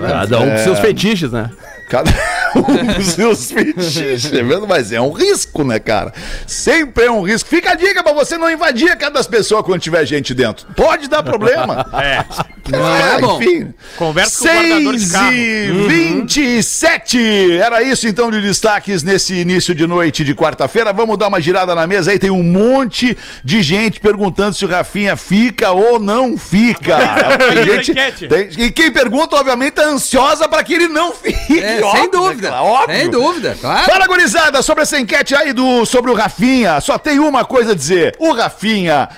Cada 0.09 0.41
um 0.41 0.51
com 0.51 0.59
seus 0.59 0.79
fetiches, 0.79 1.33
né? 1.33 1.51
Cada 1.91 2.11
um 2.55 2.63
com 2.95 3.01
seus 3.03 3.51
fetiches, 3.51 4.33
é? 4.33 4.43
Mas 4.69 4.93
é 4.93 5.01
um 5.01 5.11
risco, 5.11 5.65
né, 5.65 5.79
cara? 5.79 6.13
Sempre 6.47 7.07
é 7.07 7.11
um 7.11 7.23
risco. 7.23 7.49
Fica 7.49 7.73
a 7.73 7.75
dica 7.75 8.03
pra 8.03 8.13
você 8.13 8.37
não 8.39 8.51
invadir 8.51 8.91
a 8.91 8.97
casa 8.97 9.13
das 9.15 9.27
pessoas 9.27 9.63
quando 9.65 9.81
tiver 9.81 10.05
gente 10.05 10.35
dentro. 10.35 10.67
Pode 10.77 11.09
dar 11.09 11.23
problema. 11.23 11.87
É. 12.01 12.25
Não 12.71 12.97
é 12.97 13.21
bom. 13.21 13.41
Enfim. 13.43 13.75
Conversa 13.97 14.39
com 14.39 14.45
o 14.45 14.49
guardador 14.59 14.93
de 14.95 15.01
6 15.01 15.13
carro. 15.13 15.33
e 15.35 15.71
27. 15.89 17.53
Era 17.59 17.83
isso 17.83 18.07
então 18.07 18.31
de 18.31 18.41
destaques 18.41 19.03
nesse 19.03 19.35
início 19.35 19.75
de 19.75 19.87
noite 19.87 20.25
de 20.25 20.35
quarta-feira. 20.35 20.93
Vamos 20.93 21.17
dar 21.19 21.29
uma 21.29 21.41
girada 21.41 21.75
na 21.75 21.87
mesa 21.87 22.11
aí. 22.11 22.19
Tem 22.19 22.31
um 22.31 22.43
monte 22.43 23.17
de 23.45 23.63
gente 23.63 24.01
perguntando 24.01 24.55
se 24.55 24.65
o 24.65 24.69
Rafinha 24.69 25.17
fica 25.17 25.71
ou 25.73 25.99
não 25.99 26.37
fica. 26.37 26.97
Tem 27.55 27.65
gente, 27.65 27.91
enquete. 27.93 28.29
tem- 28.29 28.49
e 28.59 28.71
quem 28.71 28.91
pergunta, 28.91 29.37
obviamente, 29.37 29.73
tá 29.75 29.85
ansiosa 29.85 30.49
para 30.49 30.63
que 30.63 30.75
ele 30.75 30.89
não 30.89 31.13
fique. 31.13 31.59
É, 31.61 31.81
Óbvio, 31.83 32.01
sem 32.03 32.11
dúvida. 32.11 32.43
né, 32.43 32.49
cara? 32.57 32.63
Óbvio. 32.63 32.97
Sem 32.97 33.11
dúvida, 33.11 33.57
claro. 33.61 33.85
Fala, 33.91 34.07
gurizada, 34.07 34.63
sobre 34.63 34.83
essa 34.83 34.99
enquete 34.99 35.35
aí 35.35 35.53
do, 35.53 35.85
sobre 35.87 36.11
o 36.11 36.15
Rafinha. 36.15 36.81
Só 36.81 36.99
tem 36.99 37.19
uma 37.19 37.45
coisa 37.45 37.73
a 37.73 37.75
dizer. 37.75 38.15
O 38.19 38.33
Rafinha 38.33 39.09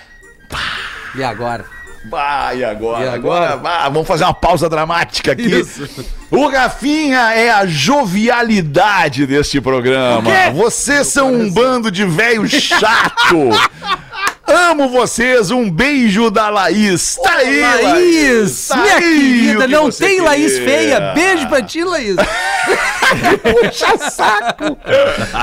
E 1.15 1.23
agora? 1.23 1.65
Vai 2.05 2.65
agora, 2.65 3.05
E 3.05 3.09
agora, 3.09 3.45
agora? 3.51 3.57
vá, 3.57 3.89
vamos 3.91 4.09
fazer 4.09 4.25
uma 4.25 4.33
pausa 4.33 4.69
dramática 4.71 5.33
aqui. 5.33 5.61
Isso. 5.61 5.87
O 6.31 6.49
Rafinha 6.49 7.35
é 7.35 7.51
a 7.51 7.67
jovialidade 7.67 9.27
deste 9.27 9.61
programa. 9.61 10.31
Vocês 10.55 11.09
são 11.09 11.33
um 11.35 11.51
bando 11.51 11.91
de 11.91 12.05
velho 12.07 12.49
chato. 12.49 13.51
Amo 14.53 14.89
vocês, 14.89 15.51
um 15.51 15.71
beijo 15.71 16.31
da 16.31 16.49
Laís. 16.49 17.17
Tá 17.23 17.35
aí, 17.37 17.61
Laís, 17.83 18.69
Tá 18.69 18.77
minha 18.77 18.95
aí 18.97 19.01
querida, 19.03 19.67
que 19.67 19.73
não 19.73 19.91
tem 19.91 20.21
Laís 20.21 20.53
queria. 20.55 20.69
feia. 20.69 21.01
Beijo 21.15 21.49
pra 21.49 21.63
ti, 21.63 21.85
Laís. 21.85 22.17
Puxa 23.43 24.11
saco. 24.11 24.77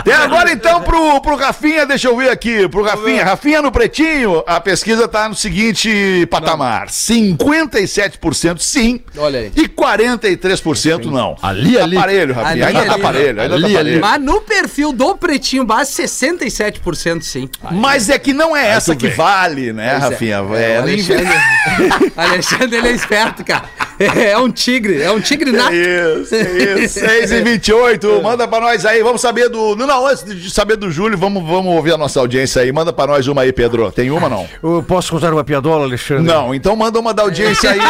Tem 0.03 0.13
agora 0.13 0.51
então 0.51 0.81
pro, 0.81 1.19
pro 1.21 1.35
Rafinha, 1.35 1.85
deixa 1.85 2.07
eu 2.07 2.15
ver 2.17 2.29
aqui. 2.29 2.67
Pro 2.67 2.83
Rafinha, 2.83 3.23
Rafinha 3.23 3.61
no 3.61 3.71
pretinho, 3.71 4.43
a 4.45 4.59
pesquisa 4.59 5.07
tá 5.07 5.27
no 5.27 5.35
seguinte 5.35 6.25
patamar: 6.29 6.87
57% 6.87 8.59
sim 8.59 9.01
Olha 9.17 9.39
aí. 9.39 9.51
e 9.55 9.67
43% 9.67 11.05
não. 11.05 11.35
Ali, 11.41 11.73
Tá 11.77 11.83
ali. 11.83 11.95
Parelho, 11.95 12.33
Rafinha. 12.33 12.67
Ali, 12.67 12.77
ainda 12.77 12.85
tá 12.87 12.93
ali. 12.93 13.01
parelho, 13.03 13.41
ainda 13.41 13.55
Ali, 13.55 13.61
tá 13.61 13.67
ali. 13.67 13.75
parelho. 13.75 14.01
Mas 14.01 14.21
no 14.21 14.41
perfil 14.41 14.91
do 14.93 15.15
Pretinho 15.15 15.65
Base, 15.65 15.91
67% 16.03 17.21
sim. 17.23 17.49
Mas 17.71 18.09
é 18.09 18.17
que 18.19 18.33
não 18.33 18.55
é 18.55 18.67
essa 18.67 18.95
que 18.97 19.09
vale, 19.09 19.73
né, 19.73 19.91
Pois 19.91 20.03
é. 20.03 20.07
Rafinha? 20.09 20.45
É, 20.55 20.71
É, 20.73 20.77
Alexandre, 20.77 21.27
Alexandre, 22.17 22.77
ele 22.77 22.87
é 22.87 22.91
esperto, 22.91 23.43
cara. 23.43 23.63
É 23.99 24.37
um 24.37 24.51
tigre, 24.51 25.01
é 25.01 25.09
um 25.11 25.19
tigre 25.19 25.51
nato. 25.51 25.73
Isso, 25.73 26.35
isso. 26.35 26.99
6 27.07 27.31
e 27.31 27.41
28 27.41 28.21
manda 28.21 28.47
pra 28.47 28.59
nós 28.59 28.85
aí, 28.85 29.01
vamos 29.01 29.21
saber 29.21 29.49
do. 29.49 29.75
Não, 29.75 29.87
não, 29.87 30.05
antes 30.05 30.23
de 30.23 30.51
saber 30.51 30.75
do 30.75 30.91
Júlio, 30.91 31.17
vamos, 31.17 31.43
vamos 31.43 31.73
ouvir 31.73 31.93
a 31.93 31.97
nossa 31.97 32.19
audiência 32.19 32.61
aí. 32.61 32.71
Manda 32.71 32.93
pra 32.93 33.07
nós 33.07 33.27
uma 33.27 33.41
aí, 33.41 33.51
Pedro. 33.51 33.91
Tem 33.91 34.11
uma 34.11 34.29
não? 34.29 34.47
Eu 34.61 34.83
posso 34.87 35.11
contar 35.11 35.33
uma 35.33 35.43
piadola, 35.43 35.85
Alexandre? 35.85 36.23
Não, 36.23 36.53
então 36.53 36.75
manda 36.75 36.99
uma 36.99 37.11
da 37.13 37.23
audiência 37.23 37.71
aí, 37.71 37.79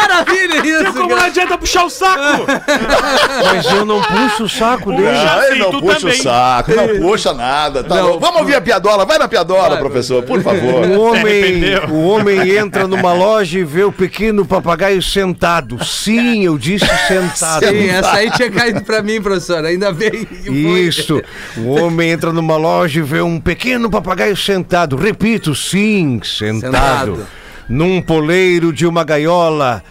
Maravilha 0.00 0.66
isso, 0.66 0.92
Como 0.92 1.08
não 1.16 1.24
adianta 1.24 1.58
puxar 1.58 1.84
o 1.84 1.90
saco? 1.90 2.46
Mas 3.44 3.66
eu 3.72 3.84
não 3.84 4.00
puxo 4.02 4.44
o 4.44 4.48
saco 4.48 4.92
dele. 4.92 5.08
Ah, 5.08 5.44
ele 5.48 5.58
não 5.60 5.70
tu 5.70 5.80
puxa 5.80 6.00
também. 6.00 6.20
o 6.20 6.22
saco, 6.22 6.74
não 6.74 7.00
puxa 7.00 7.34
nada. 7.34 7.84
Tá 7.84 7.94
Não. 7.96 8.18
Vamos 8.20 8.40
ouvir 8.40 8.54
a 8.54 8.60
piadola, 8.60 9.04
vai 9.04 9.18
na 9.18 9.28
piadola, 9.28 9.70
Vai, 9.70 9.78
professor, 9.78 10.22
por 10.22 10.42
favor. 10.42 10.86
O 10.86 11.00
homem, 11.12 11.62
o 11.90 12.08
homem 12.08 12.56
entra 12.56 12.86
numa 12.86 13.12
loja 13.12 13.58
e 13.58 13.64
vê 13.64 13.84
o 13.84 13.92
pequeno 13.92 14.44
papagaio 14.44 15.02
sentado. 15.02 15.82
Sim, 15.84 16.44
eu 16.44 16.58
disse 16.58 16.86
sentado. 17.08 17.66
Sim, 17.66 17.88
essa 17.88 18.12
aí 18.12 18.30
tinha 18.30 18.50
caído 18.50 18.82
pra 18.82 19.02
mim, 19.02 19.20
professor. 19.20 19.64
Ainda 19.64 19.92
bem. 19.92 20.26
Isso. 20.44 21.22
O 21.56 21.70
homem 21.80 22.10
entra 22.10 22.32
numa 22.32 22.56
loja 22.56 23.00
e 23.00 23.02
vê 23.02 23.20
um 23.20 23.40
pequeno 23.40 23.90
papagaio 23.90 24.36
sentado. 24.36 24.96
Repito, 24.96 25.54
sim, 25.54 26.20
sentado. 26.22 27.16
Sentado. 27.16 27.26
Num 27.68 28.00
poleiro 28.00 28.72
de 28.72 28.86
uma 28.86 29.02
gaiola. 29.02 29.82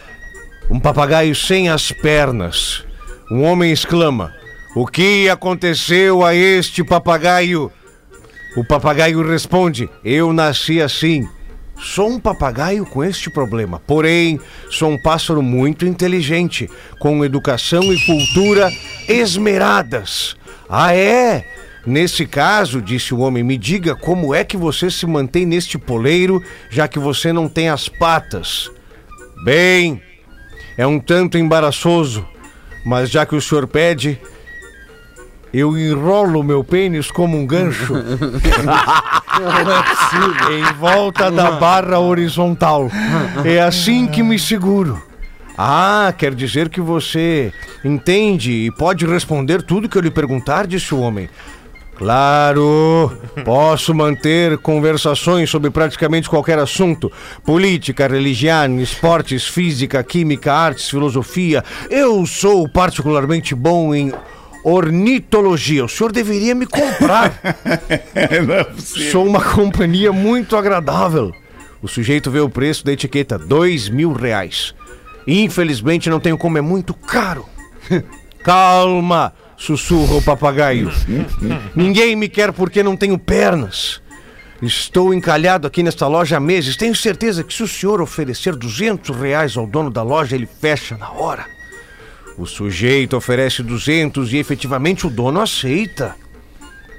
Um 0.70 0.80
papagaio 0.80 1.36
sem 1.36 1.70
as 1.70 1.92
pernas. 1.92 2.86
Um 3.30 3.44
homem 3.44 3.72
exclama: 3.72 4.34
O 4.76 4.88
que 4.88 5.30
aconteceu 5.30 6.26
a 6.26 6.34
este 6.34 6.84
papagaio? 6.84 7.72
O 8.56 8.64
papagaio 8.64 9.22
responde: 9.28 9.90
Eu 10.04 10.32
nasci 10.32 10.82
assim. 10.82 11.28
Sou 11.78 12.10
um 12.10 12.20
papagaio 12.20 12.86
com 12.86 13.04
este 13.04 13.30
problema, 13.30 13.82
porém, 13.86 14.40
sou 14.70 14.92
um 14.92 14.98
pássaro 14.98 15.42
muito 15.42 15.86
inteligente, 15.86 16.70
com 17.00 17.24
educação 17.26 17.84
e 17.92 18.00
cultura 18.06 18.72
esmeradas. 19.10 20.38
Ah, 20.70 20.96
é? 20.96 21.46
Nesse 21.86 22.26
caso, 22.26 22.82
disse 22.82 23.14
o 23.14 23.20
homem, 23.20 23.44
me 23.44 23.58
diga 23.58 23.96
como 23.96 24.34
é 24.34 24.44
que 24.44 24.58
você 24.58 24.90
se 24.90 25.06
mantém 25.06 25.46
neste 25.46 25.78
poleiro, 25.78 26.42
já 26.70 26.88
que 26.88 26.98
você 26.98 27.32
não 27.32 27.48
tem 27.48 27.70
as 27.70 27.88
patas. 27.88 28.72
Bem, 29.44 30.02
é 30.78 30.88
um 30.88 31.00
tanto 31.00 31.38
embaraçoso, 31.38 32.26
mas 32.84 33.12
já 33.12 33.26
que 33.26 33.36
o 33.36 33.42
senhor 33.42 33.68
pede, 33.68 34.20
eu 35.54 35.78
enrolo 35.78 36.44
meu 36.44 36.64
pênis 36.64 37.12
como 37.12 37.38
um 37.38 37.46
gancho. 37.46 37.94
em 40.52 40.74
volta 40.80 41.30
da 41.30 41.52
barra 41.52 42.00
horizontal. 42.00 42.90
É 43.44 43.62
assim 43.62 44.08
que 44.08 44.24
me 44.24 44.40
seguro. 44.40 45.02
Ah, 45.58 46.14
quer 46.18 46.36
dizer 46.36 46.68
que 46.68 46.82
você 46.82 47.54
entende 47.84 48.52
e 48.52 48.72
pode 48.72 49.06
responder 49.06 49.62
tudo 49.62 49.88
que 49.88 49.98
eu 49.98 50.02
lhe 50.02 50.12
perguntar, 50.12 50.68
disse 50.68 50.94
o 50.94 51.00
homem. 51.00 51.30
Claro, 51.96 53.18
posso 53.46 53.94
manter 53.94 54.58
conversações 54.58 55.50
sobre 55.50 55.70
praticamente 55.70 56.30
qualquer 56.30 56.60
assunto: 56.60 57.12
política, 57.44 58.08
religião, 58.08 58.80
esportes, 58.80 59.48
física, 59.48 60.04
química, 60.04 60.54
artes, 60.54 60.90
filosofia. 60.90 61.64
Eu 61.90 62.26
sou 62.26 62.68
particularmente 62.68 63.56
bom 63.56 63.96
em 63.96 64.12
ornitologia. 64.64 65.86
O 65.86 65.90
senhor 65.90 66.12
deveria 66.12 66.54
me 66.54 66.66
comprar. 66.66 67.40
Não 68.46 68.56
é 68.56 68.64
possível. 68.66 69.12
Sou 69.12 69.26
uma 69.26 69.42
companhia 69.42 70.12
muito 70.12 70.58
agradável. 70.58 71.32
O 71.82 71.88
sujeito 71.88 72.32
vê 72.32 72.40
o 72.40 72.50
preço 72.50 72.84
da 72.84 72.92
etiqueta, 72.92 73.38
dois 73.38 73.88
mil 73.88 74.12
reais. 74.12 74.74
Infelizmente 75.28 76.10
não 76.10 76.20
tenho 76.20 76.38
como, 76.38 76.58
é 76.58 76.62
muito 76.62 76.94
caro. 76.94 77.46
Calma, 78.44 79.34
sussurra 79.58 80.16
o 80.16 80.22
papagaio. 80.22 80.92
Ninguém 81.76 82.16
me 82.16 82.28
quer 82.30 82.52
porque 82.52 82.84
não 82.84 82.96
tenho 82.96 83.18
pernas. 83.18 84.02
Estou 84.62 85.14
encalhado 85.14 85.68
aqui 85.68 85.84
nesta 85.84 86.08
loja 86.08 86.38
há 86.38 86.40
meses. 86.40 86.78
Tenho 86.78 86.96
certeza 86.96 87.44
que 87.44 87.54
se 87.54 87.64
o 87.64 87.68
senhor 87.68 88.02
oferecer 88.02 88.56
200 88.56 89.16
reais 89.16 89.58
ao 89.58 89.68
dono 89.68 89.92
da 89.92 90.02
loja, 90.02 90.36
ele 90.36 90.48
fecha 90.48 90.98
na 90.98 91.12
hora. 91.12 91.46
O 92.38 92.46
sujeito 92.46 93.16
oferece 93.16 93.64
200 93.64 94.34
e 94.34 94.38
efetivamente 94.38 95.08
o 95.08 95.10
dono 95.10 95.42
aceita. 95.42 96.16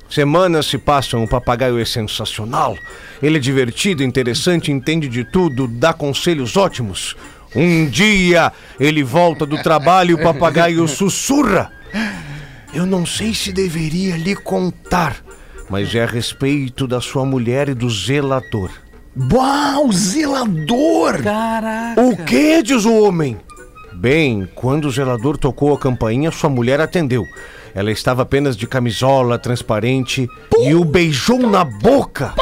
Semanas 0.08 0.66
se 0.66 0.78
passam, 0.78 1.24
o 1.24 1.28
papagaio 1.28 1.78
é 1.78 1.84
sensacional. 1.84 2.76
Ele 3.22 3.36
é 3.38 3.40
divertido, 3.40 4.02
interessante, 4.02 4.70
entende 4.70 5.08
de 5.08 5.24
tudo, 5.24 5.66
dá 5.66 5.92
conselhos 5.92 6.56
ótimos. 6.56 7.16
Um 7.54 7.86
dia 7.86 8.52
ele 8.78 9.02
volta 9.02 9.44
do 9.44 9.60
trabalho 9.62 10.12
e 10.12 10.14
o 10.14 10.22
papagaio 10.22 10.86
sussurra. 10.88 11.72
Eu 12.76 12.84
não 12.84 13.06
sei 13.06 13.32
se 13.32 13.52
deveria 13.52 14.18
lhe 14.18 14.36
contar, 14.36 15.24
mas 15.70 15.94
é 15.94 16.02
a 16.02 16.06
respeito 16.06 16.86
da 16.86 17.00
sua 17.00 17.24
mulher 17.24 17.70
e 17.70 17.74
do 17.74 17.88
zelador. 17.88 18.68
Uau, 19.32 19.90
zelador! 19.90 21.22
Caraca. 21.22 22.02
O 22.02 22.14
que, 22.26 22.62
diz 22.62 22.84
o 22.84 23.02
homem? 23.02 23.38
Bem, 23.94 24.46
quando 24.54 24.84
o 24.84 24.90
zelador 24.90 25.38
tocou 25.38 25.72
a 25.72 25.78
campainha, 25.78 26.30
sua 26.30 26.50
mulher 26.50 26.78
atendeu. 26.78 27.24
Ela 27.74 27.90
estava 27.90 28.20
apenas 28.20 28.54
de 28.54 28.66
camisola 28.66 29.38
transparente 29.38 30.28
e 30.58 30.74
o 30.74 30.84
beijou 30.84 31.38
na 31.38 31.64
boca. 31.64 32.34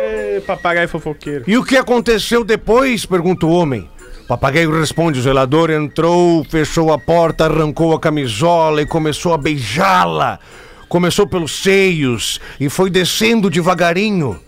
Ê, 0.00 0.40
Papagaio 0.46 0.88
fofoqueiro. 0.88 1.42
E 1.48 1.58
o 1.58 1.64
que 1.64 1.76
aconteceu 1.76 2.44
depois? 2.44 3.04
pergunta 3.04 3.44
o 3.44 3.50
homem. 3.50 3.90
Papagaio 4.28 4.78
responde: 4.78 5.18
o 5.18 5.22
zelador 5.22 5.70
entrou, 5.70 6.44
fechou 6.44 6.92
a 6.92 6.98
porta, 6.98 7.46
arrancou 7.46 7.94
a 7.94 7.98
camisola 7.98 8.82
e 8.82 8.86
começou 8.86 9.32
a 9.32 9.38
beijá-la. 9.38 10.38
Começou 10.86 11.26
pelos 11.26 11.62
seios 11.62 12.38
e 12.60 12.68
foi 12.68 12.90
descendo 12.90 13.50
devagarinho. 13.50 14.38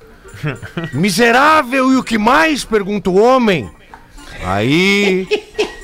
Miserável, 0.92 1.92
e 1.92 1.96
o 1.96 2.04
que 2.04 2.18
mais? 2.18 2.62
pergunta 2.62 3.08
o 3.08 3.18
homem. 3.18 3.70
Aí. 4.44 5.26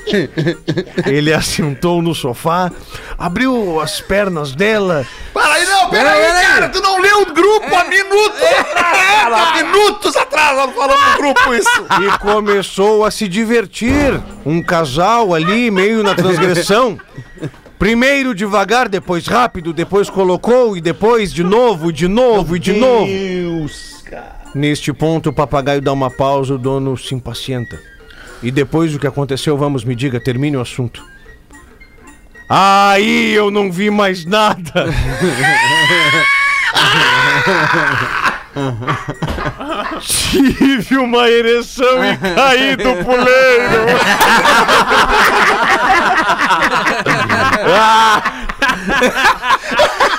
Ele 1.05 1.33
assentou 1.33 2.01
no 2.01 2.15
sofá, 2.15 2.71
abriu 3.17 3.79
as 3.79 4.01
pernas 4.01 4.53
dela 4.53 5.05
Para 5.33 5.53
aí, 5.53 5.65
não, 5.65 5.89
pera 5.89 6.11
aí, 6.11 6.25
aí. 6.25 6.45
cara, 6.45 6.69
tu 6.69 6.81
não 6.81 6.99
leu 6.99 7.21
o 7.21 7.33
grupo 7.33 7.75
há 7.75 7.83
minutos 7.85 8.41
atrás, 8.41 8.97
cara, 8.97 9.37
há 9.37 9.63
minutos 9.63 10.15
atrás 10.15 10.57
nós 10.57 10.75
falamos 10.75 11.11
no 11.11 11.17
grupo 11.17 11.53
isso. 11.53 11.85
e 12.01 12.19
começou 12.19 13.05
a 13.05 13.11
se 13.11 13.27
divertir. 13.27 14.21
Um 14.45 14.61
casal 14.61 15.33
ali, 15.33 15.69
meio 15.69 16.03
na 16.03 16.15
transgressão. 16.15 16.97
Primeiro 17.77 18.33
devagar, 18.33 18.89
depois 18.89 19.27
rápido, 19.27 19.71
depois 19.71 20.09
colocou 20.09 20.75
e 20.75 20.81
depois 20.81 21.31
de 21.31 21.43
novo, 21.43 21.91
de 21.93 22.07
novo 22.07 22.55
e 22.55 22.59
de 22.59 22.73
novo. 22.73 23.07
Neste 24.55 24.91
ponto, 24.91 25.29
o 25.29 25.33
papagaio 25.33 25.81
dá 25.81 25.93
uma 25.93 26.09
pausa, 26.09 26.55
o 26.55 26.57
dono 26.57 26.97
se 26.97 27.13
impacienta. 27.13 27.79
E 28.41 28.51
depois 28.51 28.93
o 28.93 28.99
que 28.99 29.07
aconteceu, 29.07 29.57
vamos, 29.57 29.83
me 29.83 29.95
diga, 29.95 30.19
termine 30.19 30.57
o 30.57 30.61
assunto. 30.61 31.03
Aí 32.49 33.33
eu 33.33 33.51
não 33.51 33.71
vi 33.71 33.89
mais 33.89 34.25
nada. 34.25 34.85
Tive 40.01 40.97
uma 40.97 41.29
ereção 41.29 42.03
e 42.05 42.17
caí 42.17 42.75
do 42.75 42.95
puleiro. 43.03 43.87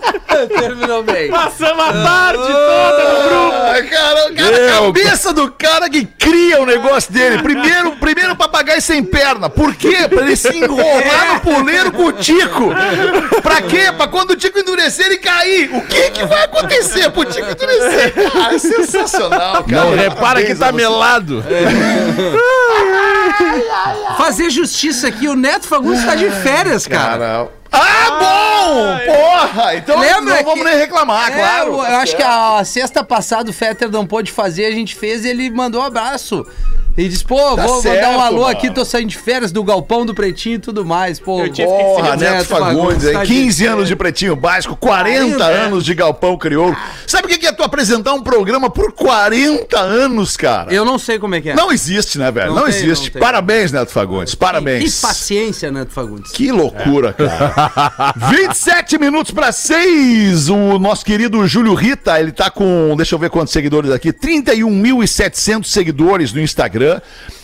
Terminou 0.48 1.02
bem. 1.02 1.30
Passamos 1.30 1.84
a 1.84 1.92
tarde 1.92 2.42
toda 2.42 3.12
no 3.12 3.28
grupo. 3.28 3.56
Cara, 3.90 4.32
cara, 4.34 4.36
a 4.56 4.80
cabeça 4.80 5.32
do 5.32 5.50
cara 5.52 5.90
que 5.90 6.04
cria 6.04 6.60
o 6.60 6.66
negócio 6.66 7.12
dele. 7.12 7.42
Primeiro, 7.42 7.92
primeiro 7.92 8.36
papagaio 8.36 8.80
sem 8.80 9.02
perna. 9.02 9.48
Por 9.48 9.74
quê? 9.74 10.08
Pra 10.08 10.22
ele 10.22 10.36
se 10.36 10.56
enrolar 10.56 11.34
no 11.34 11.40
puleiro 11.40 11.92
com 11.92 12.04
o 12.04 12.12
Tico. 12.12 12.72
Pra 13.42 13.62
quê? 13.62 13.92
Pra 13.96 14.08
quando 14.08 14.30
o 14.30 14.36
Tico 14.36 14.58
endurecer 14.58 15.10
e 15.12 15.18
cair. 15.18 15.70
O 15.74 15.80
que 15.82 16.10
que 16.10 16.24
vai 16.24 16.44
acontecer 16.44 17.10
pro 17.10 17.24
Tico 17.24 17.50
endurecer? 17.50 18.32
Cara, 18.32 18.54
é 18.54 18.58
sensacional, 18.58 19.64
cara. 19.64 19.84
Não 19.84 19.96
repara 19.96 20.42
que 20.42 20.54
tá 20.54 20.72
a. 23.40 24.14
Fazer 24.16 24.50
justiça 24.50 25.08
aqui, 25.08 25.28
o 25.28 25.36
Neto 25.36 25.66
Fagundes 25.66 26.04
tá 26.04 26.14
de 26.14 26.30
férias, 26.30 26.86
cara. 26.86 27.48
Ah, 27.72 28.10
bom! 28.18 28.98
Porra! 29.06 29.74
Então 29.76 29.98
Lembra 30.00 30.36
não 30.36 30.44
vamos 30.44 30.54
que- 30.54 30.64
nem 30.64 30.76
reclamar, 30.78 31.30
É, 31.30 31.34
claro. 31.34 31.72
eu, 31.72 31.76
eu 31.84 31.96
acho 31.96 32.16
que 32.16 32.22
a, 32.22 32.62
sexta 32.64 33.04
passada 33.04 33.50
o 33.50 33.52
Fetter 33.52 33.90
não 33.90 34.06
pôde 34.06 34.30
fazer, 34.32 34.66
a 34.66 34.70
gente 34.70 34.94
fez 34.94 35.24
e 35.24 35.28
ele 35.28 35.50
mandou 35.50 35.82
um 35.82 35.84
abraço. 35.84 36.46
E 36.98 37.06
disse, 37.08 37.22
pô, 37.26 37.36
Tá 37.54 37.66
vou, 37.66 37.74
vou 37.74 37.82
certo, 37.82 38.00
dar 38.00 38.08
um 38.16 38.20
alô 38.22 38.36
mano. 38.44 38.46
aqui, 38.52 38.70
tô 38.70 38.82
saindo 38.82 39.10
de 39.10 39.18
férias 39.18 39.52
do 39.52 39.62
Galpão 39.62 40.06
do 40.06 40.14
Pretinho 40.14 40.54
e 40.54 40.58
tudo 40.58 40.82
mais. 40.82 41.20
Pô, 41.20 41.40
Eu 41.42 41.52
tive 41.52 41.68
Porra, 41.68 42.08
Esse 42.14 42.24
Neto 42.24 42.44
Fagundes, 42.46 43.04
hein? 43.04 43.12
tá 43.12 43.22
de 43.22 43.34
15 43.34 43.66
anos 43.66 43.88
de 43.88 43.94
pretinho 43.94 44.34
básico, 44.34 44.74
40 44.74 45.36
40, 45.36 45.44
anos 45.44 45.84
de 45.84 45.92
galpão 45.94 46.38
crioulo. 46.38 46.74
Sabe 47.06 47.26
o 47.26 47.38
que 47.38 47.46
é 47.46 47.52
tu 47.52 47.62
apresentar 47.62 48.14
um 48.14 48.22
programa 48.22 48.70
por 48.70 48.92
40 48.92 49.78
anos, 49.78 50.38
cara? 50.38 50.72
Eu 50.72 50.86
não 50.86 50.98
sei 50.98 51.18
como 51.18 51.34
é 51.34 51.40
que 51.42 51.50
é. 51.50 51.54
Não 51.54 51.70
existe, 51.70 52.18
né, 52.18 52.30
velho? 52.30 52.48
Não, 52.54 52.54
Não 52.62 52.62
tem, 52.64 52.74
existe. 52.74 53.12
não. 53.12 53.20
Parabéns, 53.26 53.72
Neto 53.72 53.90
Fagundes. 53.90 54.34
Que 54.34 54.38
Parabéns. 54.38 55.00
paciência, 55.00 55.68
Neto 55.72 55.90
Fagundes. 55.90 56.30
Que 56.30 56.52
loucura, 56.52 57.12
cara. 57.12 58.14
27 58.30 58.98
minutos 59.00 59.32
para 59.32 59.50
6. 59.50 60.48
O 60.48 60.78
nosso 60.78 61.04
querido 61.04 61.44
Júlio 61.44 61.74
Rita, 61.74 62.20
ele 62.20 62.30
tá 62.30 62.52
com, 62.52 62.94
deixa 62.96 63.16
eu 63.16 63.18
ver 63.18 63.28
quantos 63.28 63.52
seguidores 63.52 63.90
aqui, 63.90 64.12
31.700 64.12 65.64
seguidores 65.64 66.32
no 66.32 66.40
Instagram. 66.40 67.00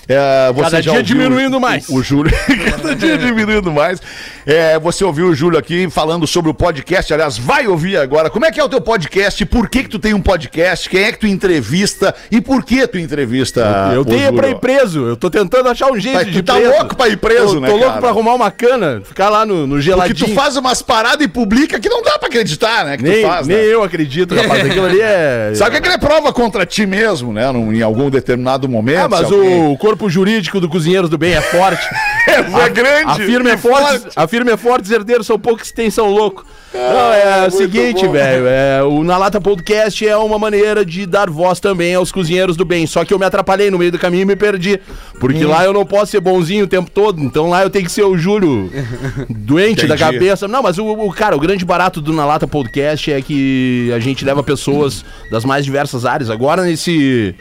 É, 0.08 0.52
você 0.52 0.62
Cada 0.62 0.82
dia 0.82 0.90
ouviu 0.92 1.04
diminuindo 1.04 1.60
mais. 1.60 1.88
O, 1.88 1.96
o 1.96 2.02
Júlio, 2.02 2.32
cada 2.70 2.94
dia 2.94 3.16
diminuindo 3.16 3.70
mais. 3.70 4.00
É, 4.44 4.76
você 4.78 5.04
ouviu 5.04 5.28
o 5.28 5.34
Júlio 5.34 5.56
aqui 5.58 5.88
falando 5.88 6.26
sobre 6.26 6.50
o 6.50 6.54
podcast, 6.54 7.14
aliás, 7.14 7.38
vai 7.38 7.68
ouvir 7.68 7.96
agora. 7.96 8.28
Como 8.28 8.44
é 8.44 8.50
que 8.50 8.58
é 8.58 8.64
o 8.64 8.68
teu 8.68 8.80
podcast? 8.80 9.46
Por 9.46 9.68
que 9.68 9.84
que 9.84 9.88
tu 9.88 9.98
tem 10.00 10.12
um 10.12 10.20
podcast? 10.20 10.88
Quem 10.90 11.04
é 11.04 11.12
que 11.12 11.18
tu 11.20 11.26
entrevista? 11.28 12.12
E 12.30 12.40
por 12.40 12.64
que 12.64 12.84
tu 12.88 12.98
entrevista 12.98 13.90
Eu 13.94 14.00
o 14.00 14.04
tenho 14.04 14.18
Júlio? 14.26 14.34
pra 14.36 14.48
ir 14.48 14.56
preso. 14.58 15.06
Eu 15.06 15.16
tô 15.16 15.30
tentando 15.30 15.68
achar 15.68 15.90
um 15.92 15.98
jeito 15.98 16.18
Tá- 16.18 16.24
de 16.24 16.32
tu 16.32 16.42
tá 16.42 16.54
preso. 16.54 16.70
louco 16.70 16.96
pra 16.96 17.08
ir 17.08 17.16
preso, 17.18 17.56
Eu 17.56 17.60
né, 17.60 17.68
Tô 17.68 17.74
louco 17.74 17.88
cara? 17.90 18.00
pra 18.00 18.10
arrumar 18.10 18.34
uma 18.34 18.50
cana, 18.50 19.00
ficar 19.04 19.28
lá 19.28 19.46
no, 19.46 19.60
no 19.66 19.68
Porque 19.76 19.82
geladinho. 19.82 20.16
tu 20.28 20.34
faz 20.34 20.56
umas 20.56 20.82
paradas 20.82 21.24
e 21.24 21.28
publica 21.28 21.78
que 21.78 21.88
não 21.88 22.02
dá 22.02 22.18
pra 22.18 22.26
acreditar, 22.28 22.84
né? 22.84 22.96
Que 22.96 23.04
nem, 23.04 23.22
tu 23.22 23.28
faz, 23.28 23.46
nem 23.46 23.56
né? 23.56 23.64
eu 23.66 23.84
acredito, 23.84 24.34
rapaz. 24.34 24.66
Aquilo 24.66 24.86
ali 24.86 25.00
é. 25.00 25.52
Sabe 25.54 25.70
que 25.70 25.76
aquilo 25.76 25.94
é 25.94 25.98
prova 25.98 26.32
contra 26.32 26.66
ti 26.66 26.84
mesmo, 26.84 27.32
né? 27.32 27.50
Num- 27.52 27.72
em 27.72 27.82
algum 27.82 28.10
determinado 28.10 28.68
momento. 28.68 28.98
Ah, 29.04 29.08
mas 29.08 29.24
alguém- 29.30 29.70
o 29.70 29.78
corpo 29.92 30.08
jurídico 30.08 30.58
do 30.58 30.68
Cozinheiros 30.70 31.10
do 31.10 31.18
Bem 31.18 31.34
é 31.34 31.40
forte. 31.42 31.82
É, 32.24 32.36
é 32.66 32.68
grande. 32.68 33.10
A 33.10 33.14
firma 33.16 33.50
é 33.50 33.56
forte, 33.58 34.06
a 34.14 34.28
firma 34.28 34.52
é 34.52 34.56
forte, 34.56 34.84
os 34.84 34.90
herdeiros 34.92 35.26
são 35.26 35.36
poucos 35.38 35.68
que 35.70 35.74
tem, 35.74 35.90
são 35.90 36.06
loucos. 36.08 36.44
Não, 36.72 37.12
é 37.12 37.36
o 37.38 37.40
muito 37.42 37.56
seguinte, 37.56 38.06
velho, 38.06 38.46
é, 38.46 38.80
o 38.84 39.02
Na 39.02 39.18
Lata 39.18 39.40
Podcast 39.40 40.06
é 40.06 40.16
uma 40.16 40.38
maneira 40.38 40.84
de 40.86 41.04
dar 41.04 41.28
voz 41.28 41.58
também 41.58 41.96
aos 41.96 42.12
cozinheiros 42.12 42.56
do 42.56 42.64
bem, 42.64 42.86
só 42.86 43.04
que 43.04 43.12
eu 43.12 43.18
me 43.18 43.24
atrapalhei 43.26 43.72
no 43.72 43.78
meio 43.78 43.90
do 43.90 43.98
caminho 43.98 44.22
e 44.22 44.24
me 44.24 44.36
perdi, 44.36 44.80
porque 45.18 45.44
lá 45.44 45.64
eu 45.64 45.72
não 45.72 45.84
posso 45.84 46.12
ser 46.12 46.20
bonzinho 46.20 46.64
o 46.64 46.68
tempo 46.68 46.90
todo, 46.90 47.20
então 47.20 47.50
lá 47.50 47.64
eu 47.64 47.68
tenho 47.70 47.84
que 47.84 47.92
ser 47.92 48.04
o 48.04 48.16
Júlio 48.16 48.70
doente 49.28 49.84
da 49.86 49.96
Entendi. 49.96 50.12
cabeça. 50.12 50.46
Não, 50.48 50.62
mas 50.62 50.78
o, 50.78 50.86
o- 50.86 51.12
cara, 51.12 51.36
o 51.36 51.40
grande 51.40 51.64
barato 51.64 52.00
do 52.00 52.12
Na 52.12 52.24
Lata 52.24 52.46
Podcast 52.46 53.12
é 53.12 53.20
que 53.20 53.90
a 53.94 53.98
gente 53.98 54.24
leva 54.24 54.44
pessoas 54.44 55.04
das 55.30 55.44
mais 55.44 55.64
diversas 55.64 56.06
áreas. 56.06 56.30
Agora 56.30 56.62
nesse 56.62 57.34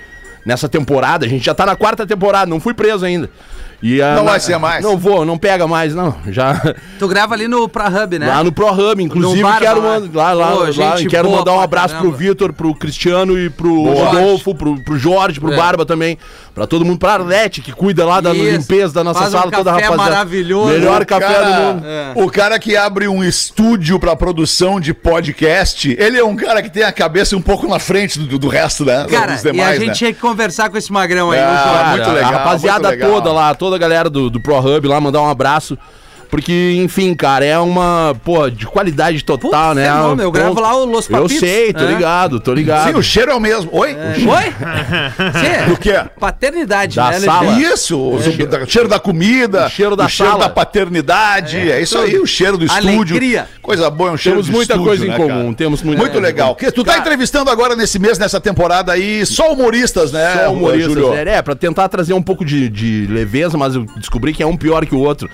nessa 0.45 0.67
temporada, 0.67 1.25
a 1.25 1.29
gente 1.29 1.45
já 1.45 1.53
tá 1.53 1.65
na 1.65 1.75
quarta 1.75 2.05
temporada, 2.05 2.49
não 2.49 2.59
fui 2.59 2.73
preso 2.73 3.05
ainda. 3.05 3.29
E 3.81 4.01
a- 4.01 4.15
Não 4.15 4.25
vai 4.25 4.39
ser 4.39 4.57
mais. 4.57 4.83
Não 4.83 4.95
vou, 4.97 5.25
não 5.25 5.37
pega 5.37 5.67
mais, 5.67 5.95
não. 5.95 6.15
Já. 6.27 6.61
Tu 6.99 7.07
grava 7.07 7.33
ali 7.33 7.47
no 7.47 7.67
Pra 7.67 7.87
Hub, 7.87 8.19
né? 8.19 8.27
Lá 8.27 8.43
no 8.43 8.51
Pro 8.51 8.67
Hub, 8.71 9.01
inclusive, 9.03 9.41
Barba 9.41 9.59
quero, 9.59 9.81
lá. 9.81 9.97
lá, 10.13 10.33
lá, 10.33 10.51
Pô, 10.51 10.63
lá, 10.81 10.95
quero 11.09 11.31
mandar 11.31 11.53
um 11.53 11.59
abraço 11.59 11.95
caramba. 11.95 12.09
pro 12.09 12.17
Vitor, 12.17 12.53
pro 12.53 12.75
Cristiano 12.75 13.37
e 13.39 13.49
pro 13.49 13.69
Boa. 13.83 14.05
Rodolfo, 14.09 14.53
pro, 14.53 14.79
pro 14.83 14.97
Jorge, 14.99 15.39
pro 15.39 15.51
É. 15.51 15.57
Barba 15.57 15.83
também. 15.85 16.17
Pra 16.53 16.67
todo 16.67 16.83
mundo, 16.83 16.99
pra 16.99 17.13
Arlete, 17.13 17.61
que 17.61 17.71
cuida 17.71 18.05
lá 18.05 18.19
da 18.19 18.33
Isso. 18.33 18.43
limpeza 18.43 18.93
da 18.93 19.03
nossa 19.05 19.19
Faz 19.21 19.33
um 19.33 19.37
sala, 19.37 19.51
toda 19.51 19.71
a 19.71 19.73
café 19.75 19.85
rapaziada. 19.85 20.11
maravilhoso. 20.11 20.67
Melhor 20.69 21.01
O 21.01 21.05
café 21.05 21.25
cara- 21.33 21.49
do 21.49 21.61
mundo. 21.73 21.85
É. 21.87 22.11
O 22.15 22.29
cara 22.29 22.59
que 22.59 22.75
abre 22.75 23.07
um 23.07 23.23
estúdio 23.23 23.97
pra 23.99 24.15
produção 24.17 24.79
de 24.79 24.93
podcast, 24.93 25.95
ele 25.97 26.17
é 26.19 26.23
um 26.23 26.35
cara 26.35 26.61
que 26.61 26.69
tem 26.69 26.83
a 26.83 26.91
cabeça 26.91 27.35
um 27.37 27.41
pouco 27.41 27.67
na 27.67 27.79
frente 27.79 28.19
do, 28.19 28.37
do 28.37 28.47
resto, 28.49 28.83
né? 28.83 29.05
Cara, 29.09 29.33
dos 29.33 29.43
e 29.45 29.47
a 29.47 29.51
demais, 29.53 29.79
gente 29.79 29.87
né? 29.87 29.93
tinha 29.93 30.13
que 30.13 30.19
conversar 30.19 30.69
com 30.69 30.77
esse 30.77 30.91
magrão 30.91 31.31
aí. 31.31 31.39
Ah, 31.39 31.93
muito 31.95 32.09
legal, 32.11 32.29
A 32.33 32.37
rapaziada 32.37 32.87
muito 32.89 32.99
legal. 33.01 33.11
toda 33.13 33.31
lá, 33.31 33.55
toda 33.55 33.70
a 33.73 33.77
galera 33.77 34.09
do, 34.09 34.29
do 34.29 34.39
Pro 34.39 34.57
Hub 34.59 34.87
lá, 34.87 34.99
mandar 34.99 35.21
um 35.21 35.29
abraço. 35.29 35.77
Porque, 36.31 36.75
enfim, 36.81 37.13
cara, 37.13 37.43
é 37.43 37.59
uma, 37.59 38.15
pô, 38.23 38.49
de 38.49 38.65
qualidade 38.65 39.21
total, 39.21 39.49
Puta, 39.49 39.73
né? 39.75 39.91
fenômeno, 39.91 40.21
eu 40.23 40.31
gravo 40.31 40.61
lá 40.61 40.73
o 40.77 40.85
Los 40.85 41.09
Eu 41.09 41.23
Papitos. 41.23 41.39
sei, 41.39 41.73
tô 41.73 41.83
É. 41.83 41.87
ligado, 41.87 42.39
tô 42.39 42.53
ligado. 42.53 42.87
Sim, 42.89 42.97
o 42.97 43.03
cheiro 43.03 43.31
é 43.31 43.35
o 43.35 43.39
mesmo. 43.39 43.69
Oi? 43.73 43.89
Oi? 43.93 44.53
Sim, 45.65 45.73
O 45.73 45.77
quê? 45.77 46.01
paternidade, 46.17 46.95
Da 46.95 47.11
né, 47.11 47.19
sala. 47.19 47.59
Isso, 47.59 47.97
o, 47.99 48.15
o 48.15 48.65
cheiro 48.65 48.87
da 48.87 48.97
comida, 48.97 49.65
O 49.65 49.69
cheiro 49.69 49.95
da 49.95 50.07
cheiro 50.07 50.31
sala. 50.31 50.45
da 50.45 50.49
paternidade, 50.49 51.57
é, 51.69 51.81
isso 51.81 51.97
aí, 51.97 52.17
o 52.17 52.25
cheiro 52.25 52.57
do 52.57 52.63
estúdio. 52.65 53.17
Alegria. 53.17 53.47
Coisa 53.61 53.89
boa, 53.89 54.11
é 54.11 54.13
um 54.13 54.17
cheiro 54.17 54.37
Temos 54.39 54.49
muita 54.55 54.73
estúdio, 54.73 54.87
coisa 54.87 55.05
em 55.05 55.09
né, 55.09 55.17
comum, 55.17 55.43
cara? 55.43 55.53
temos 55.55 55.81
muita 55.83 55.99
Muito 56.01 56.11
coisa 56.13 56.25
em 56.27 56.31
legal. 56.31 56.55
Que 56.55 56.71
tu 56.71 56.83
tá 56.83 56.97
entrevistando 56.97 57.49
agora 57.51 57.75
nesse 57.75 57.99
mês, 57.99 58.17
nessa 58.17 58.39
temporada 58.39 58.93
aí, 58.93 59.25
só 59.25 59.51
humoristas, 59.51 60.13
né? 60.13 60.43
Só 60.45 60.53
humoristas, 60.53 60.93
Júlio? 60.93 61.13
É, 61.13 61.41
pra 61.41 61.55
tentar 61.55 61.89
trazer 61.89 62.13
um 62.13 62.21
pouco 62.21 62.45
de, 62.45 62.69
de 62.69 63.05
leveza, 63.09 63.57
mas 63.57 63.75
eu 63.75 63.85
descobri 63.97 64.33
que 64.33 64.41
é 64.41 64.45
um 64.47 64.55
pior 64.55 64.85
que 64.85 64.95
o 64.95 64.99
outro. 64.99 65.29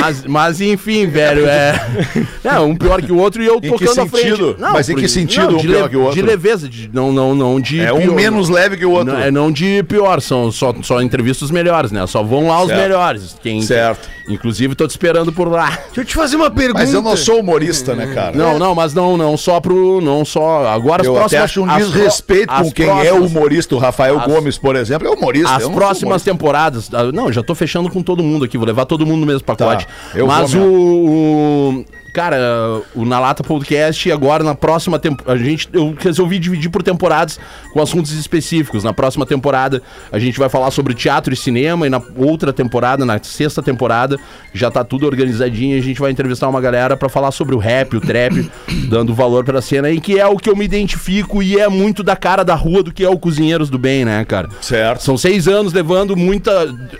Mas, 0.00 0.24
mas 0.24 0.60
enfim, 0.60 1.06
velho, 1.06 1.46
é. 1.46 1.74
É, 2.44 2.60
um 2.60 2.76
pior 2.76 3.02
que 3.02 3.10
o 3.12 3.18
outro 3.18 3.42
e 3.42 3.46
eu 3.46 3.60
que 3.60 3.68
tocando 3.68 4.00
à 4.00 4.06
frente. 4.06 4.28
sentido? 4.28 4.56
Mas 4.58 4.88
em 4.88 4.94
que 4.94 5.08
sentido 5.08 5.56
um 5.56 5.58
de 5.58 5.66
pior 5.66 5.88
que 5.88 5.96
o 5.96 6.00
outro? 6.02 6.14
De 6.14 6.22
leveza, 6.22 6.68
de, 6.68 6.88
não, 6.92 7.12
não, 7.12 7.34
não 7.34 7.60
de. 7.60 7.80
É 7.80 7.92
um 7.92 8.00
pior. 8.02 8.14
menos 8.14 8.48
leve 8.48 8.76
que 8.76 8.84
o 8.86 8.90
outro. 8.90 9.14
Não, 9.14 9.20
é 9.20 9.30
não 9.30 9.50
de 9.50 9.82
pior, 9.82 10.20
são 10.20 10.50
só, 10.52 10.74
só 10.82 11.02
entrevistas 11.02 11.50
melhores, 11.50 11.90
né? 11.90 12.06
Só 12.06 12.22
vão 12.22 12.48
lá 12.48 12.60
os 12.62 12.68
Certo. 12.68 12.80
melhores. 12.80 13.36
Quem, 13.42 13.62
Certo. 13.62 14.08
Inclusive, 14.28 14.74
tô 14.74 14.86
te 14.86 14.90
esperando 14.90 15.32
por 15.32 15.48
lá. 15.48 15.68
Deixa 15.86 16.00
eu 16.00 16.04
te 16.04 16.14
fazer 16.14 16.36
uma 16.36 16.50
pergunta. 16.50 16.80
Mas 16.80 16.92
eu 16.92 17.00
não 17.00 17.16
sou 17.16 17.40
humorista, 17.40 17.94
né, 17.94 18.12
cara? 18.12 18.36
Não, 18.36 18.58
não, 18.58 18.74
mas 18.74 18.92
não, 18.92 19.16
não 19.16 19.36
só 19.36 19.60
pro. 19.60 20.00
Não 20.00 20.24
só. 20.24 20.66
Agora 20.66 21.02
as 21.02 21.06
Eu 21.06 21.12
até 21.12 21.20
próximas. 21.20 21.44
acho 21.44 21.60
um 21.62 21.70
as 21.70 21.82
pro- 21.82 21.92
desrespeito 21.92 22.52
as 22.52 22.62
com 22.66 22.72
quem 22.72 22.86
é 22.86 23.04
próximas- 23.04 23.30
humorista. 23.30 23.74
O 23.74 23.78
Rafael 23.78 24.18
as- 24.18 24.26
Gomes, 24.26 24.58
por 24.58 24.74
exemplo, 24.74 25.06
é 25.06 25.10
humorista. 25.10 25.54
As 25.54 25.62
eu 25.62 25.70
próximas 25.70 26.02
humorista. 26.22 26.30
temporadas. 26.32 26.90
ah, 26.92 27.04
Não, 27.12 27.32
já 27.32 27.42
tô 27.42 27.54
fechando 27.54 27.88
com 27.88 28.02
todo 28.02 28.22
mundo 28.22 28.44
aqui, 28.44 28.58
vou 28.58 28.66
levar 28.66 28.84
todo 28.84 29.06
mundo 29.06 29.20
no 29.20 29.26
mesmo 29.26 29.44
pacote. 29.44 29.86
Tá, 29.86 29.92
eu 30.14 30.26
Mas 30.26 30.52
vou 30.52 30.62
o, 30.66 31.70
o- 31.80 31.84
Cara, 32.16 32.80
o 32.94 33.04
Na 33.04 33.20
Lata 33.20 33.44
Podcast, 33.44 34.10
agora 34.10 34.42
na 34.42 34.54
próxima 34.54 34.98
temporada. 34.98 35.38
A 35.38 35.44
gente. 35.44 35.68
Eu 35.70 35.94
resolvi 35.98 36.38
dividir 36.38 36.70
por 36.70 36.82
temporadas 36.82 37.38
com 37.74 37.82
assuntos 37.82 38.10
específicos. 38.12 38.82
Na 38.82 38.94
próxima 38.94 39.26
temporada, 39.26 39.82
a 40.10 40.18
gente 40.18 40.38
vai 40.38 40.48
falar 40.48 40.70
sobre 40.70 40.94
teatro 40.94 41.34
e 41.34 41.36
cinema. 41.36 41.86
E 41.86 41.90
na 41.90 42.00
outra 42.16 42.54
temporada, 42.54 43.04
na 43.04 43.22
sexta 43.22 43.62
temporada, 43.62 44.18
já 44.54 44.70
tá 44.70 44.82
tudo 44.82 45.04
organizadinho. 45.04 45.76
A 45.76 45.82
gente 45.82 46.00
vai 46.00 46.10
entrevistar 46.10 46.48
uma 46.48 46.58
galera 46.58 46.96
pra 46.96 47.10
falar 47.10 47.32
sobre 47.32 47.54
o 47.54 47.58
rap, 47.58 47.94
o 47.98 48.00
trap, 48.00 48.50
dando 48.88 49.14
valor 49.14 49.44
pra 49.44 49.60
cena 49.60 49.88
aí, 49.88 50.00
que 50.00 50.18
é 50.18 50.26
o 50.26 50.38
que 50.38 50.48
eu 50.48 50.56
me 50.56 50.64
identifico 50.64 51.42
e 51.42 51.60
é 51.60 51.68
muito 51.68 52.02
da 52.02 52.16
cara 52.16 52.42
da 52.42 52.54
rua 52.54 52.82
do 52.82 52.94
que 52.94 53.04
é 53.04 53.10
o 53.10 53.18
Cozinheiros 53.18 53.68
do 53.68 53.78
Bem, 53.78 54.06
né, 54.06 54.24
cara? 54.24 54.48
Certo. 54.62 55.02
São 55.02 55.18
seis 55.18 55.46
anos 55.46 55.74
levando 55.74 56.16
muita. 56.16 56.50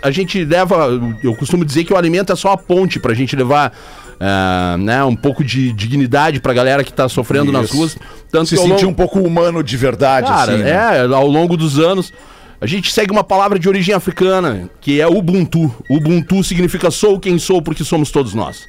A 0.03 0.11
gente 0.11 0.45
leva. 0.45 0.89
Eu 1.23 1.35
costumo 1.35 1.65
dizer 1.65 1.85
que 1.85 1.93
o 1.93 1.97
alimento 1.97 2.31
é 2.31 2.35
só 2.35 2.51
a 2.51 2.57
ponte 2.57 2.99
pra 2.99 3.15
gente 3.15 3.35
levar. 3.35 3.73
Ah, 4.19 4.75
né, 4.79 5.03
um 5.03 5.15
pouco 5.15 5.43
de 5.43 5.71
dignidade 5.73 6.39
pra 6.39 6.53
galera 6.53 6.83
que 6.83 6.91
tá 6.93 7.07
sofrendo 7.09 7.51
nas 7.51 7.65
Isso. 7.65 7.77
ruas. 7.77 7.97
Tanto 8.31 8.47
Se 8.47 8.57
sentir 8.57 8.69
longo- 8.69 8.87
um 8.87 8.93
pouco 8.93 9.19
humano 9.19 9.63
de 9.63 9.77
verdade, 9.77 10.27
Cara, 10.27 10.53
assim. 10.53 10.63
né? 10.63 10.69
é, 10.71 11.13
ao 11.13 11.27
longo 11.27 11.55
dos 11.57 11.79
anos. 11.79 12.11
A 12.59 12.65
gente 12.65 12.91
segue 12.91 13.11
uma 13.11 13.23
palavra 13.23 13.59
de 13.59 13.69
origem 13.69 13.93
africana, 13.93 14.67
que 14.81 14.99
é 14.99 15.07
Ubuntu. 15.07 15.71
Ubuntu 15.91 16.43
significa 16.43 16.89
sou 16.89 17.19
quem 17.19 17.37
sou 17.37 17.61
porque 17.61 17.83
somos 17.83 18.09
todos 18.09 18.33
nós. 18.33 18.67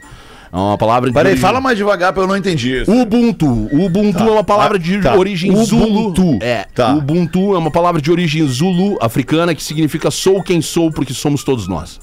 É 0.52 0.56
uma 0.56 0.76
palavra 0.76 1.08
de 1.08 1.14
Peraí, 1.14 1.32
origem- 1.32 1.46
fala 1.46 1.58
mais 1.60 1.76
devagar 1.78 2.12
pra 2.12 2.22
eu 2.22 2.26
não 2.26 2.36
entendi. 2.36 2.82
isso. 2.82 2.90
Ubuntu. 2.92 3.46
Ubuntu 3.72 4.22
é 4.24 4.30
uma 4.30 4.44
palavra 4.44 4.76
Ah, 4.76 4.78
de 4.78 4.98
tá. 5.00 5.14
origem 5.14 5.50
Ubuntu. 5.50 5.66
Zulu. 5.66 6.38
É. 6.42 6.66
Tá. 6.74 6.92
Ubuntu 6.94 7.54
é 7.54 7.58
uma 7.58 7.70
palavra 7.70 8.00
de 8.00 8.10
origem 8.10 8.46
Zulu 8.46 8.98
africana 9.00 9.54
que 9.54 9.62
significa 9.64 10.10
sou 10.10 10.42
quem 10.42 10.60
sou 10.60 10.90
porque 10.90 11.14
somos 11.14 11.42
todos 11.42 11.66
nós. 11.66 11.98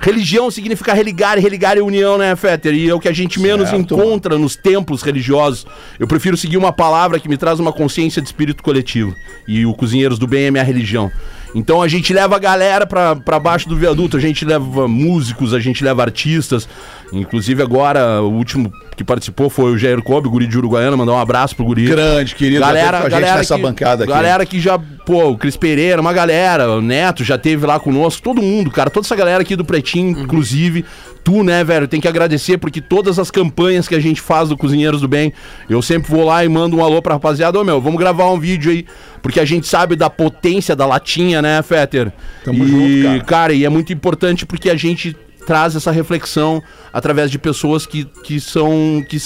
Religião 0.00 0.50
significa 0.50 0.94
religar, 0.94 1.38
e 1.38 1.40
religar 1.40 1.76
é 1.76 1.82
união, 1.82 2.16
né, 2.16 2.34
Fetter? 2.36 2.72
E 2.74 2.88
é 2.88 2.94
o 2.94 3.00
que 3.00 3.08
a 3.08 3.12
gente 3.12 3.40
menos 3.40 3.68
Certo. 3.68 3.94
encontra 3.94 4.38
nos 4.38 4.54
templos 4.54 5.02
religiosos. 5.02 5.66
Eu 5.98 6.06
prefiro 6.06 6.36
seguir 6.36 6.56
uma 6.56 6.72
palavra 6.72 7.18
que 7.18 7.28
me 7.28 7.36
traz 7.36 7.58
uma 7.58 7.72
consciência 7.72 8.22
de 8.22 8.28
espírito 8.28 8.62
coletivo. 8.62 9.14
E 9.46 9.66
o 9.66 9.74
Cozinheiros 9.74 10.18
do 10.18 10.26
Bem 10.26 10.46
é 10.46 10.50
minha 10.50 10.62
religião. 10.62 11.10
Então 11.54 11.82
a 11.82 11.88
gente 11.88 12.12
leva 12.12 12.36
a 12.36 12.38
galera 12.38 12.86
pra, 12.86 13.16
pra 13.16 13.38
baixo 13.38 13.68
do 13.68 13.76
viaduto, 13.76 14.16
a 14.16 14.20
gente 14.20 14.44
leva 14.44 14.86
músicos, 14.86 15.54
a 15.54 15.60
gente 15.60 15.82
leva 15.82 16.02
artistas. 16.02 16.68
Inclusive 17.12 17.62
agora, 17.62 18.20
o 18.20 18.30
último 18.30 18.70
que 18.94 19.02
participou 19.02 19.48
foi 19.48 19.72
o 19.72 19.78
Jair 19.78 20.02
Kobe, 20.02 20.28
guri 20.28 20.46
de 20.46 20.58
Uruguaiana, 20.58 20.96
mandar 20.96 21.12
um 21.12 21.18
abraço 21.18 21.56
pro 21.56 21.64
guri. 21.64 21.86
Grande, 21.86 22.34
querido. 22.34 22.60
Galera, 22.60 22.98
a 22.98 23.02
gente 23.02 23.10
galera 23.10 23.36
nessa 23.36 23.56
que, 23.56 23.62
bancada 23.62 24.04
aqui. 24.04 24.12
Galera 24.12 24.44
que 24.44 24.60
já, 24.60 24.78
pô, 24.78 25.30
o 25.30 25.38
Cris 25.38 25.56
Pereira, 25.56 26.00
uma 26.02 26.12
galera, 26.12 26.70
o 26.72 26.82
Neto 26.82 27.24
já 27.24 27.38
teve 27.38 27.64
lá 27.64 27.80
conosco, 27.80 28.20
todo 28.20 28.42
mundo, 28.42 28.70
cara, 28.70 28.90
toda 28.90 29.06
essa 29.06 29.16
galera 29.16 29.40
aqui 29.40 29.56
do 29.56 29.64
Pretinho, 29.64 30.20
inclusive, 30.20 30.84
tu, 31.28 31.44
né, 31.44 31.62
velho, 31.62 31.86
tem 31.86 32.00
que 32.00 32.08
agradecer 32.08 32.56
porque 32.56 32.80
todas 32.80 33.18
as 33.18 33.30
campanhas 33.30 33.86
que 33.86 33.94
a 33.94 34.00
gente 34.00 34.18
faz 34.18 34.48
do 34.48 34.56
Cozinheiros 34.56 35.02
do 35.02 35.08
Bem, 35.08 35.30
eu 35.68 35.82
sempre 35.82 36.10
vou 36.10 36.24
lá 36.24 36.42
e 36.42 36.48
mando 36.48 36.78
um 36.78 36.82
alô 36.82 37.02
pra 37.02 37.12
rapaziada, 37.12 37.60
ô 37.60 37.62
meu, 37.62 37.82
vamos 37.82 37.98
gravar 37.98 38.30
um 38.30 38.40
vídeo 38.40 38.72
aí, 38.72 38.86
porque 39.20 39.38
a 39.38 39.44
gente 39.44 39.66
sabe 39.66 39.94
da 39.94 40.08
potência 40.08 40.74
da 40.74 40.86
latinha, 40.86 41.42
né, 41.42 41.60
Fetter? 41.60 42.10
Tamo 42.42 42.64
e, 42.64 42.66
junto, 42.66 43.02
cara. 43.02 43.24
cara, 43.24 43.52
e 43.52 43.66
é 43.66 43.68
muito 43.68 43.92
importante 43.92 44.46
porque 44.46 44.70
a 44.70 44.74
gente 44.74 45.14
traz 45.48 45.74
essa 45.74 45.90
reflexão 45.90 46.62
através 46.92 47.30
de 47.30 47.38
pessoas 47.38 47.86
que, 47.86 48.04
que 48.22 48.38
são 48.38 49.02
que 49.08 49.18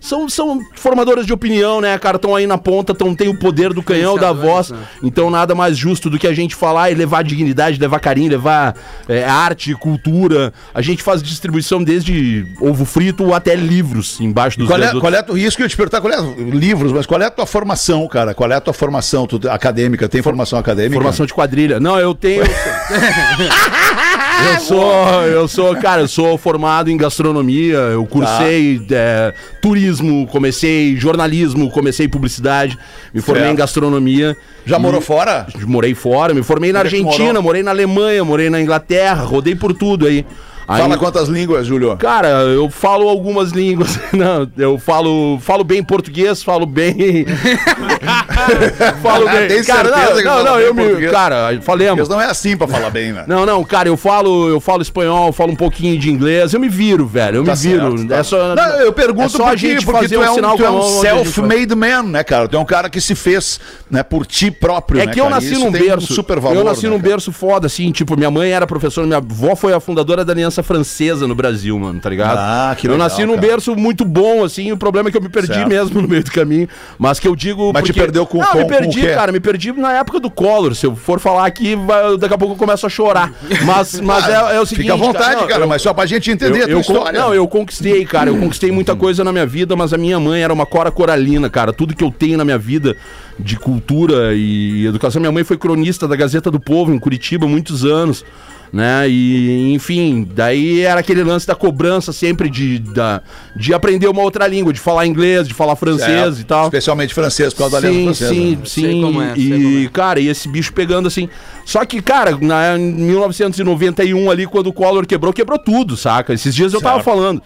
são, 0.00 0.26
são 0.26 0.60
formadoras 0.74 1.26
de 1.26 1.34
opinião, 1.34 1.82
né, 1.82 1.98
cara, 1.98 2.16
estão 2.16 2.34
aí 2.34 2.46
na 2.46 2.56
ponta, 2.56 2.94
tão, 2.94 3.14
tem 3.14 3.28
o 3.28 3.38
poder 3.38 3.74
do 3.74 3.82
canhão 3.82 4.16
da 4.16 4.32
voz, 4.32 4.70
né? 4.70 4.78
então 5.02 5.28
nada 5.28 5.54
mais 5.54 5.76
justo 5.76 6.08
do 6.08 6.18
que 6.18 6.26
a 6.26 6.32
gente 6.32 6.54
falar 6.54 6.90
e 6.90 6.94
levar 6.94 7.22
dignidade, 7.24 7.78
levar 7.78 8.00
carinho, 8.00 8.30
levar 8.30 8.74
é, 9.06 9.24
arte, 9.24 9.74
cultura. 9.74 10.50
A 10.72 10.80
gente 10.80 11.02
faz 11.02 11.22
distribuição 11.22 11.84
desde 11.84 12.46
ovo 12.58 12.86
frito 12.86 13.34
até 13.34 13.54
livros 13.54 14.18
embaixo 14.18 14.58
dos 14.58 14.68
Qual 14.68 14.80
é, 14.82 14.98
qual 14.98 15.12
é 15.12 15.18
a 15.18 15.22
tua, 15.22 15.38
isso 15.38 15.56
que 15.58 15.62
eu 15.62 15.66
ia 15.66 15.70
te 15.70 15.76
perguntar, 15.76 16.00
qual 16.00 16.12
é, 16.12 16.20
livros, 16.50 16.90
mas 16.90 17.04
qual 17.04 17.20
é 17.20 17.26
a 17.26 17.30
tua 17.30 17.44
formação, 17.44 18.08
cara? 18.08 18.32
Qual 18.32 18.50
é 18.50 18.54
a 18.54 18.60
tua 18.62 18.72
formação 18.72 19.26
tu- 19.26 19.46
acadêmica? 19.50 20.08
Tem 20.08 20.22
formação 20.22 20.58
acadêmica? 20.58 20.94
Formação 20.94 21.26
de 21.26 21.34
quadrilha. 21.34 21.78
Não, 21.78 21.98
eu 21.98 22.14
tenho. 22.14 22.44
Eu 24.54 24.60
sou, 24.60 25.22
eu 25.22 25.48
sou, 25.48 25.76
cara, 25.76 26.02
eu 26.02 26.08
sou 26.08 26.36
formado 26.36 26.90
em 26.90 26.96
gastronomia, 26.96 27.76
eu 27.76 28.04
cursei 28.06 28.78
Tá. 28.80 28.94
é, 28.94 29.34
turismo, 29.62 30.26
comecei 30.26 30.96
jornalismo, 30.96 31.70
comecei 31.70 32.06
publicidade, 32.06 32.78
me 33.14 33.20
formei 33.20 33.44
Certo. 33.44 33.54
em 33.54 33.56
gastronomia. 33.56 34.36
Já 34.64 34.76
E- 34.76 34.80
morou 34.80 35.00
fora? 35.00 35.46
Morei 35.66 35.94
fora, 35.94 36.34
me 36.34 36.42
formei 36.42 36.72
na 36.72 36.80
é 36.80 36.82
Argentina, 36.82 37.40
morei 37.40 37.62
na 37.62 37.70
Alemanha, 37.70 38.24
morei 38.24 38.50
na 38.50 38.60
Inglaterra, 38.60 39.24
rodei 39.24 39.54
por 39.54 39.72
tudo 39.72 40.06
aí. 40.06 40.24
Aí- 40.68 40.80
Fala 40.82 40.96
quantas 40.98 41.28
línguas, 41.28 41.66
Júlio? 41.66 41.96
Cara, 41.96 42.28
eu 42.28 42.68
falo 42.68 43.08
algumas 43.08 43.52
línguas. 43.52 43.98
Não, 44.12 44.50
eu 44.58 44.78
falo, 44.78 45.38
falo 45.40 45.62
bem 45.62 45.82
português, 45.82 46.42
falo 46.42 46.66
bem. 46.66 47.24
falo 49.02 49.26
bem. 49.28 49.48
Tem 49.48 49.64
cara, 49.64 49.90
não, 49.90 50.22
não, 50.22 50.44
não, 50.44 50.60
eu 50.60 50.74
me, 50.74 50.82
português? 50.82 51.10
cara, 51.12 51.48
Porque 51.50 51.60
falemos. 51.64 52.08
não 52.08 52.20
é 52.20 52.26
assim 52.26 52.56
pra 52.56 52.66
falar 52.66 52.90
bem, 52.90 53.12
né? 53.12 53.24
Não, 53.26 53.44
não, 53.46 53.62
cara, 53.64 53.88
eu 53.88 53.96
falo, 53.96 54.48
eu 54.48 54.60
falo 54.60 54.82
espanhol, 54.82 55.32
falo 55.32 55.52
um 55.52 55.56
pouquinho 55.56 55.98
de 55.98 56.10
inglês, 56.10 56.52
eu 56.54 56.60
me 56.60 56.68
viro, 56.68 57.06
velho, 57.06 57.36
eu 57.38 57.44
Tá 57.44 57.52
me 57.52 57.58
viro. 57.58 57.98
certo, 57.98 58.08
tá. 58.08 58.16
É 58.16 58.22
só, 58.22 58.54
Não, 58.54 58.80
eu 58.80 58.92
pergunto 58.92 59.26
é 59.26 59.28
só 59.38 59.44
a 59.44 59.48
porque, 59.50 59.58
gente 59.68 59.84
porque 59.84 60.00
fazer 60.02 60.16
tu 60.16 60.22
é 60.22 60.30
um, 60.30 60.34
sinal 60.34 60.56
tu 60.56 60.62
é 60.64 60.66
a 60.66 60.70
um 60.72 60.78
a 60.80 61.00
self-made 61.00 61.74
man, 61.74 62.02
né, 62.04 62.24
cara? 62.24 62.48
Tu 62.48 62.56
é 62.56 62.60
um 62.60 62.64
cara 62.64 62.88
que 62.90 63.00
se 63.00 63.14
fez 63.14 63.60
né, 63.90 64.02
por 64.02 64.26
ti 64.26 64.50
próprio, 64.50 65.00
É 65.00 65.06
né, 65.06 65.12
que 65.12 65.20
eu 65.20 65.24
cara? 65.24 65.36
nasci 65.36 65.54
num 65.54 65.70
tem 65.72 65.82
um 65.82 65.86
berço. 65.86 66.14
super 66.14 66.40
valor, 66.40 66.56
eu 66.58 66.64
nasci 66.64 66.84
né, 66.84 66.90
num 66.90 66.98
cara? 66.98 67.10
berço 67.10 67.32
foda, 67.32 67.66
assim, 67.66 67.90
tipo, 67.92 68.16
minha 68.16 68.30
mãe 68.30 68.50
era 68.50 68.66
professora, 68.66 69.06
minha 69.06 69.18
avó 69.18 69.54
foi 69.56 69.72
a 69.72 69.80
fundadora 69.80 70.24
da 70.24 70.32
Aliança 70.32 70.55
Francesa 70.62 71.26
no 71.26 71.34
Brasil, 71.34 71.78
mano, 71.78 72.00
tá 72.00 72.08
ligado? 72.10 72.38
Ah, 72.38 72.74
que 72.78 72.86
Eu 72.86 72.92
legal, 72.92 73.08
nasci 73.08 73.24
num 73.24 73.34
cara. 73.36 73.46
berço 73.48 73.74
muito 73.76 74.04
bom, 74.04 74.44
assim, 74.44 74.72
o 74.72 74.76
problema 74.76 75.08
é 75.08 75.12
que 75.12 75.18
eu 75.18 75.22
me 75.22 75.28
perdi 75.28 75.54
Certo. 75.54 75.68
mesmo 75.68 76.00
no 76.02 76.08
meio 76.08 76.22
do 76.24 76.30
caminho, 76.30 76.68
mas 76.98 77.18
que 77.20 77.26
eu 77.28 77.34
digo. 77.36 77.72
Mas 77.72 77.84
te 77.84 77.92
perdeu 77.92 78.26
com- 78.26 78.38
Não, 78.38 78.46
com- 78.46 78.58
me 78.58 78.64
perdi, 78.66 79.02
cara, 79.06 79.32
me 79.32 79.40
perdi 79.40 79.72
na 79.72 79.92
época 79.94 80.20
do 80.20 80.30
Collor. 80.30 80.74
Se 80.74 80.86
eu 80.86 80.94
for 80.96 81.18
falar 81.20 81.46
aqui, 81.46 81.76
vai- 81.76 82.16
daqui 82.18 82.34
a 82.34 82.38
pouco 82.38 82.54
eu 82.54 82.58
começo 82.58 82.86
a 82.86 82.88
chorar. 82.88 83.32
Mas, 83.64 84.00
mas 84.00 84.28
é, 84.28 84.56
é 84.56 84.60
o 84.60 84.66
seguinte. 84.66 84.82
Fica 84.90 84.94
à 84.94 84.96
vontade, 84.96 85.40
cara, 85.46 85.54
não, 85.54 85.60
eu- 85.62 85.68
mas 85.68 85.82
só 85.82 85.92
pra 85.94 86.06
gente 86.06 86.30
entender 86.30 86.62
a 86.62 86.64
tua 86.64 86.70
eu, 86.72 86.80
história. 86.80 87.20
Não, 87.20 87.34
eu 87.34 87.46
conquistei, 87.48 88.04
cara. 88.04 88.30
Eu 88.30 88.38
conquistei 88.38 88.70
muita 88.70 88.94
coisa 88.96 89.22
na 89.24 89.32
minha 89.32 89.46
vida, 89.46 89.74
mas 89.76 89.92
a 89.92 89.98
minha 89.98 90.18
mãe 90.20 90.42
era 90.42 90.52
uma 90.52 90.66
cora 90.66 90.90
coralina, 90.90 91.48
cara. 91.50 91.72
Tudo 91.72 91.94
que 91.94 92.04
eu 92.04 92.10
tenho 92.10 92.36
na 92.38 92.44
minha 92.44 92.58
vida 92.58 92.96
de 93.38 93.56
cultura 93.56 94.34
e 94.34 94.86
educação. 94.86 95.20
Minha 95.20 95.32
mãe 95.32 95.44
foi 95.44 95.56
cronista 95.58 96.08
da 96.08 96.16
Gazeta 96.16 96.50
do 96.50 96.58
Povo 96.58 96.92
em 96.92 96.98
Curitiba 96.98 97.44
há 97.46 97.48
muitos 97.48 97.84
anos. 97.84 98.24
Né? 98.72 99.08
E, 99.08 99.72
enfim, 99.72 100.28
daí 100.34 100.80
era 100.80 101.00
aquele 101.00 101.22
lance 101.22 101.46
da 101.46 101.54
cobrança 101.54 102.12
sempre 102.12 102.50
de, 102.50 102.78
da, 102.78 103.22
de 103.54 103.72
aprender 103.72 104.08
uma 104.08 104.22
outra 104.22 104.46
língua, 104.46 104.72
de 104.72 104.80
falar 104.80 105.06
inglês, 105.06 105.46
de 105.46 105.54
falar 105.54 105.76
francês 105.76 106.08
Certo. 106.08 106.40
e 106.40 106.44
tal. 106.44 106.64
Especialmente 106.64 107.14
francês, 107.14 107.54
por 107.54 107.60
causa 107.60 107.80
da 107.80 107.88
língua 107.88 108.14
francesa. 108.14 108.34
sim, 108.34 108.56
né? 108.56 108.62
sim. 108.64 109.20
É, 109.22 109.38
e, 109.38 109.86
é. 109.86 109.88
cara, 109.88 110.20
e 110.20 110.28
esse 110.28 110.48
bicho 110.48 110.72
pegando 110.72 111.08
assim. 111.08 111.28
Só 111.64 111.84
que, 111.84 112.02
cara, 112.02 112.36
na, 112.40 112.76
em 112.76 112.92
1991 112.92 114.30
ali, 114.30 114.46
quando 114.46 114.66
o 114.68 114.72
Collor 114.72 115.06
quebrou, 115.06 115.32
quebrou 115.32 115.58
tudo, 115.58 115.96
saca? 115.96 116.34
Esses 116.34 116.54
dias 116.54 116.72
eu 116.72 116.80
tava 116.80 116.96
Certo. 116.96 117.04
falando. 117.04 117.42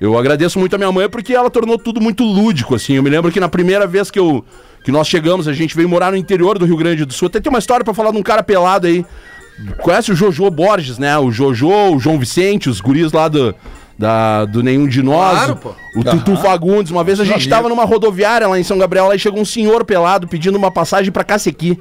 Eu 0.00 0.18
agradeço 0.18 0.58
muito 0.58 0.74
a 0.74 0.78
minha 0.78 0.90
mãe 0.92 1.08
porque 1.08 1.32
ela 1.32 1.48
tornou 1.48 1.78
tudo 1.78 2.00
muito 2.00 2.24
lúdico, 2.24 2.74
assim. 2.74 2.94
Eu 2.94 3.02
me 3.02 3.10
lembro 3.10 3.30
que 3.30 3.40
na 3.40 3.48
primeira 3.48 3.86
vez 3.86 4.10
que 4.10 4.18
eu 4.18 4.44
que 4.84 4.92
nós 4.92 5.08
chegamos, 5.08 5.48
a 5.48 5.52
gente 5.54 5.74
veio 5.74 5.88
morar 5.88 6.10
no 6.10 6.16
interior 6.16 6.58
do 6.58 6.66
Rio 6.66 6.76
Grande 6.76 7.06
do 7.06 7.12
Sul. 7.14 7.28
Até 7.28 7.40
tem 7.40 7.48
uma 7.48 7.58
história 7.58 7.82
pra 7.82 7.94
falar 7.94 8.10
de 8.10 8.18
um 8.18 8.22
cara 8.22 8.42
pelado 8.42 8.86
aí. 8.86 9.02
Conhece 9.80 10.12
o 10.12 10.16
Jojo 10.16 10.50
Borges, 10.50 10.98
né? 10.98 11.16
O 11.18 11.30
Jojo, 11.30 11.68
o 11.68 11.98
João 11.98 12.18
Vicente, 12.18 12.68
os 12.68 12.80
guris 12.80 13.12
lá 13.12 13.28
do, 13.28 13.54
da, 13.98 14.44
do 14.44 14.62
Nenhum 14.62 14.86
de 14.86 15.02
Nós. 15.02 15.36
Claro, 15.36 15.56
pô. 15.56 15.74
O 15.96 16.02
Tutu 16.02 16.36
Fagundes. 16.36 16.90
Uma 16.90 17.04
vez 17.04 17.20
a 17.20 17.24
gente 17.24 17.48
tava 17.48 17.68
numa 17.68 17.84
rodoviária 17.84 18.48
lá 18.48 18.58
em 18.58 18.64
São 18.64 18.78
Gabriel, 18.78 19.08
lá 19.08 19.14
e 19.14 19.18
chegou 19.18 19.40
um 19.40 19.44
senhor 19.44 19.84
pelado 19.84 20.26
pedindo 20.26 20.56
uma 20.58 20.70
passagem 20.70 21.12
pra 21.12 21.22
Cacequi. 21.22 21.78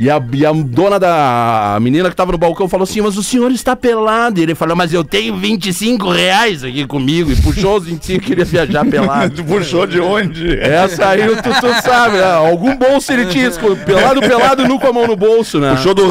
E 0.00 0.08
a, 0.08 0.18
e 0.32 0.46
a 0.46 0.50
dona 0.50 0.98
da 0.98 1.74
a 1.76 1.80
menina 1.80 2.08
que 2.08 2.16
tava 2.16 2.32
no 2.32 2.38
balcão 2.38 2.66
falou 2.66 2.84
assim: 2.84 3.02
Mas 3.02 3.18
o 3.18 3.22
senhor 3.22 3.52
está 3.52 3.76
pelado. 3.76 4.40
E 4.40 4.42
ele 4.42 4.54
falou: 4.54 4.74
Mas 4.74 4.94
eu 4.94 5.04
tenho 5.04 5.36
25 5.36 6.08
reais 6.08 6.64
aqui 6.64 6.86
comigo. 6.86 7.30
E 7.30 7.36
puxou 7.36 7.76
os 7.76 7.84
25 7.84 8.20
que 8.20 8.26
queria 8.28 8.46
viajar 8.46 8.82
pelado. 8.86 9.34
Tu 9.36 9.44
puxou 9.44 9.86
de 9.86 10.00
onde? 10.00 10.58
Essa 10.58 11.08
aí 11.08 11.28
o 11.28 11.36
Tutu 11.36 11.82
sabe, 11.82 12.16
né? 12.16 12.32
Algum 12.32 12.74
bolso 12.76 13.12
ele 13.12 13.26
tinha, 13.26 13.50
pelado, 13.50 14.20
pelado, 14.20 14.66
nu 14.66 14.80
com 14.80 14.86
a 14.86 14.92
mão 14.94 15.06
no 15.06 15.16
bolso, 15.16 15.60
né? 15.60 15.74
Puxou 15.74 15.92
do 15.92 16.10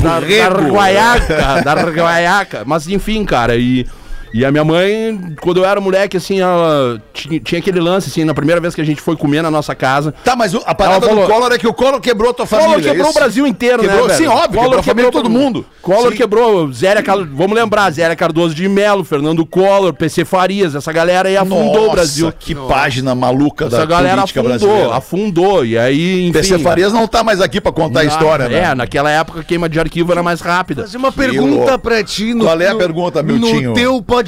da, 0.00 0.20
da 0.20 0.46
Arguaiaca, 0.46 1.62
da 1.62 1.72
Arguaiaca. 1.72 2.62
Mas 2.64 2.88
enfim, 2.88 3.22
cara, 3.26 3.54
e, 3.54 3.86
E 4.36 4.44
a 4.44 4.50
minha 4.50 4.64
mãe, 4.64 5.32
quando 5.40 5.58
eu 5.58 5.64
era 5.64 5.80
moleque, 5.80 6.16
assim, 6.16 6.40
ela 6.40 7.00
tinha, 7.12 7.38
tinha 7.38 7.60
aquele 7.60 7.78
lance, 7.78 8.08
assim, 8.08 8.24
na 8.24 8.34
primeira 8.34 8.60
vez 8.60 8.74
que 8.74 8.80
a 8.80 8.84
gente 8.84 9.00
foi 9.00 9.14
comer 9.16 9.42
na 9.42 9.50
nossa 9.50 9.76
casa. 9.76 10.12
Tá, 10.24 10.34
mas 10.34 10.52
o- 10.54 10.62
a 10.66 10.74
parada 10.74 11.06
Ela 11.06 11.14
do 11.14 11.20
falou- 11.22 11.26
Collor 11.32 11.52
é 11.52 11.58
que 11.58 11.68
o 11.68 11.72
Collor 11.72 12.00
quebrou 12.00 12.30
a 12.30 12.34
tua 12.34 12.44
família. 12.44 12.70
Collor 12.74 12.82
quebrou 12.82 13.04
é 13.04 13.06
o 13.06 13.10
isso? 13.10 13.18
Brasil 13.20 13.46
inteiro, 13.46 13.82
Quebrou- 13.82 14.08
né, 14.08 14.14
sim, 14.14 14.24
velho? 14.24 14.32
óbvio, 14.36 14.60
quebrou 14.60 14.80
a 14.80 14.82
família 14.82 15.10
de 15.10 15.16
todo 15.16 15.30
mundo. 15.30 15.64
Collor 15.80 16.10
Sim. 16.10 16.16
quebrou, 16.16 16.72
Zélia 16.72 17.00
Car... 17.00 17.18
vamos 17.32 17.54
lembrar, 17.54 17.88
Zélia 17.92 18.16
Cardoso 18.16 18.54
de 18.56 18.68
Melo, 18.68 19.04
Fernando 19.04 19.46
Collor, 19.46 19.92
PC 19.94 20.24
Farias, 20.24 20.74
essa 20.74 20.90
galera 20.92 21.28
aí 21.28 21.36
afundou 21.36 21.70
o 21.70 21.74
Nossa, 21.82 21.90
Brasil. 21.92 22.32
que 22.36 22.56
página 22.56 23.14
maluca 23.14 23.66
Essa 23.66 23.76
da 23.78 23.84
galera 23.86 24.16
política 24.22 24.40
afundou, 24.40 24.58
brasileira. 24.58 24.96
afundou, 24.96 25.64
e 25.64 25.78
aí, 25.78 26.22
enfim... 26.24 26.32
PC 26.32 26.58
Farias 26.58 26.92
não 26.92 27.06
tá 27.06 27.22
mais 27.22 27.40
aqui 27.40 27.60
pra 27.60 27.70
contar 27.70 28.00
a 28.00 28.04
história, 28.04 28.48
né? 28.48 28.58
É, 28.70 28.74
naquela 28.74 29.10
época 29.12 29.40
a 29.40 29.44
queima 29.44 29.68
de 29.68 29.78
arquivo 29.78 30.10
era 30.10 30.24
mais 30.24 30.40
rápida. 30.40 30.82
Fazer 30.82 30.96
uma 30.96 31.12
pergunta 31.12 31.78
pra 31.78 32.02
ti. 32.02 32.34
No, 32.34 32.46
Qual 32.46 32.60
é 32.60 32.68
a 32.68 32.74
pergunta, 32.74 33.22
Miltinho? 33.22 33.68
No 33.70 33.74
teu 33.76 34.02
podcast, 34.02 34.23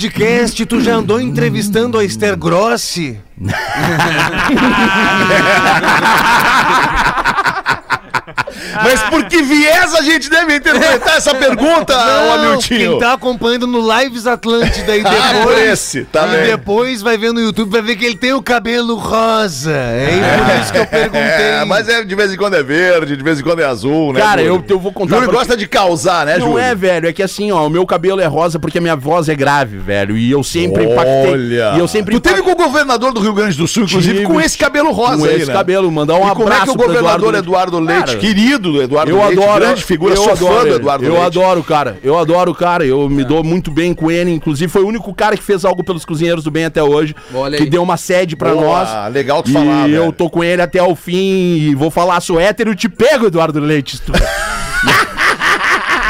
tu 0.66 0.80
já 0.80 0.96
andou 0.96 1.18
entrevistando 1.18 1.98
a 1.98 2.04
Esther 2.04 2.36
Grossi? 2.36 3.18
Mas 8.82 9.02
por 9.04 9.24
que 9.26 9.42
viés 9.42 9.94
a 9.94 10.02
gente 10.02 10.28
deve 10.30 10.56
interpretar 10.56 11.16
essa 11.16 11.34
pergunta, 11.34 11.94
Hamiltinho? 12.34 12.90
quem 12.92 12.98
tá 12.98 13.12
acompanhando 13.14 13.66
no 13.66 13.80
Lives 13.98 14.26
Atlântida 14.26 14.96
e 14.96 15.02
Ah, 15.06 15.32
por 15.42 15.50
depois... 15.54 15.70
esse, 15.72 16.04
tá 16.04 16.26
e 16.26 16.30
bem. 16.30 16.46
depois 16.46 17.02
vai 17.02 17.16
ver 17.16 17.32
no 17.32 17.40
YouTube, 17.40 17.70
vai 17.70 17.82
ver 17.82 17.96
que 17.96 18.04
ele 18.04 18.16
tem 18.16 18.32
o 18.32 18.42
cabelo 18.42 18.96
rosa. 18.96 19.72
É 19.72 20.08
por 20.46 20.62
isso 20.62 20.72
que 20.72 20.78
eu 20.78 20.86
perguntei. 20.86 21.20
É, 21.20 21.64
mas 21.64 21.88
é, 21.88 22.04
de 22.04 22.14
vez 22.14 22.32
em 22.32 22.36
quando 22.36 22.54
é 22.54 22.62
verde, 22.62 23.16
de 23.16 23.22
vez 23.22 23.40
em 23.40 23.42
quando 23.42 23.60
é 23.60 23.64
azul, 23.64 24.12
né? 24.12 24.20
Cara, 24.20 24.42
Júlio? 24.42 24.64
eu- 24.68 24.76
eu 24.76 24.78
vou 24.80 24.92
contar 24.92 25.16
Júlio 25.16 25.30
gosta 25.32 25.56
de 25.56 25.66
causar, 25.66 26.26
né, 26.26 26.38
Não 26.38 26.48
Júlio? 26.48 26.58
é, 26.58 26.74
velho, 26.74 27.08
é 27.08 27.12
que 27.12 27.22
assim, 27.22 27.50
ó, 27.52 27.66
o 27.66 27.70
meu 27.70 27.86
cabelo 27.86 28.20
é 28.20 28.26
rosa 28.26 28.58
porque 28.58 28.78
a 28.78 28.80
minha 28.80 28.96
voz 28.96 29.28
é 29.28 29.34
grave, 29.34 29.78
velho, 29.78 30.16
e 30.16 30.30
eu 30.30 30.42
sempre 30.42 30.84
impactei. 30.84 31.32
Olha. 31.32 31.72
E 31.76 31.78
eu 31.78 31.88
sempre 31.88 32.14
Tu 32.14 32.20
teve 32.20 32.42
com 32.42 32.50
o 32.52 32.56
governador 32.56 33.12
do 33.12 33.20
Rio 33.20 33.32
Grande 33.34 33.56
do 33.56 33.66
Sul, 33.66 33.84
inclusive, 33.84 34.14
Tive. 34.20 34.26
com 34.26 34.40
esse 34.40 34.56
cabelo 34.58 34.90
rosa 34.92 35.18
com 35.18 35.24
aí, 35.24 35.36
esse 35.36 35.46
né? 35.46 35.52
cabelo, 35.52 35.90
mandar 35.90 36.14
um 36.14 36.26
E 36.26 36.30
abraço 36.30 36.36
como 36.36 36.52
é 36.52 36.60
que 36.64 36.70
o 36.70 36.74
governador 36.74 37.34
Eduardo 37.34 37.78
Leite, 37.78 38.06
Cara, 38.06 38.18
querido 38.18 38.45
Eduardo 38.52 39.10
eu 39.10 39.18
Leite, 39.26 39.32
adoro, 39.42 39.60
grande 39.60 39.84
figura, 39.84 40.14
eu 40.14 40.16
sou 40.22 40.32
adoro 40.32 40.54
fã 40.54 40.62
do 40.68 40.74
Eduardo 40.76 41.04
Eu 41.04 41.12
Leite. 41.12 41.26
adoro 41.26 41.60
o 41.60 41.64
cara, 41.64 41.98
eu 42.02 42.18
adoro 42.18 42.50
o 42.50 42.54
cara, 42.54 42.84
eu 42.84 43.08
me 43.08 43.24
dou 43.24 43.42
muito 43.44 43.70
bem 43.70 43.92
com 43.94 44.10
ele, 44.10 44.30
inclusive 44.30 44.70
foi 44.70 44.82
o 44.82 44.86
único 44.88 45.14
cara 45.14 45.36
que 45.36 45.42
fez 45.42 45.64
algo 45.64 45.82
pelos 45.84 46.04
cozinheiros 46.04 46.44
do 46.44 46.50
bem 46.50 46.64
até 46.64 46.82
hoje, 46.82 47.14
Olha 47.34 47.56
que 47.56 47.64
aí. 47.64 47.70
deu 47.70 47.82
uma 47.82 47.96
sede 47.96 48.36
pra 48.36 48.50
Boa, 48.54 48.62
nós. 48.84 49.12
legal 49.12 49.42
tu 49.42 49.50
e 49.50 49.52
falar, 49.52 49.88
eu 49.88 50.00
velho. 50.02 50.12
tô 50.12 50.28
com 50.30 50.42
ele 50.44 50.62
até 50.62 50.82
o 50.82 50.94
fim 50.94 51.16
e 51.56 51.74
vou 51.74 51.90
falar, 51.90 52.20
sou 52.20 52.38
hétero, 52.40 52.74
te 52.74 52.88
pego, 52.88 53.26
Eduardo 53.26 53.58
Leite. 53.60 54.00
tu- 54.00 54.12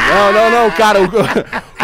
Não, 0.09 0.31
não, 0.31 0.49
não, 0.49 0.71
cara. 0.71 1.01
O, 1.01 1.05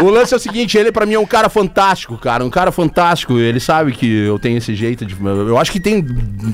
o 0.04 0.10
lance 0.10 0.34
é 0.34 0.38
o 0.38 0.40
seguinte, 0.40 0.78
ele 0.78 0.92
pra 0.92 1.06
mim 1.06 1.14
é 1.14 1.20
um 1.20 1.26
cara 1.26 1.50
fantástico, 1.50 2.18
cara. 2.18 2.44
Um 2.44 2.50
cara 2.50 2.72
fantástico. 2.72 3.38
Ele 3.40 3.60
sabe 3.60 3.92
que 3.94 4.26
eu 4.26 4.38
tenho 4.40 4.58
esse 4.58 4.74
jeito 4.76 5.06
de. 5.06 5.16
Eu 5.24 5.58
acho 5.58 5.72
que 5.72 5.80
tem. 5.80 6.06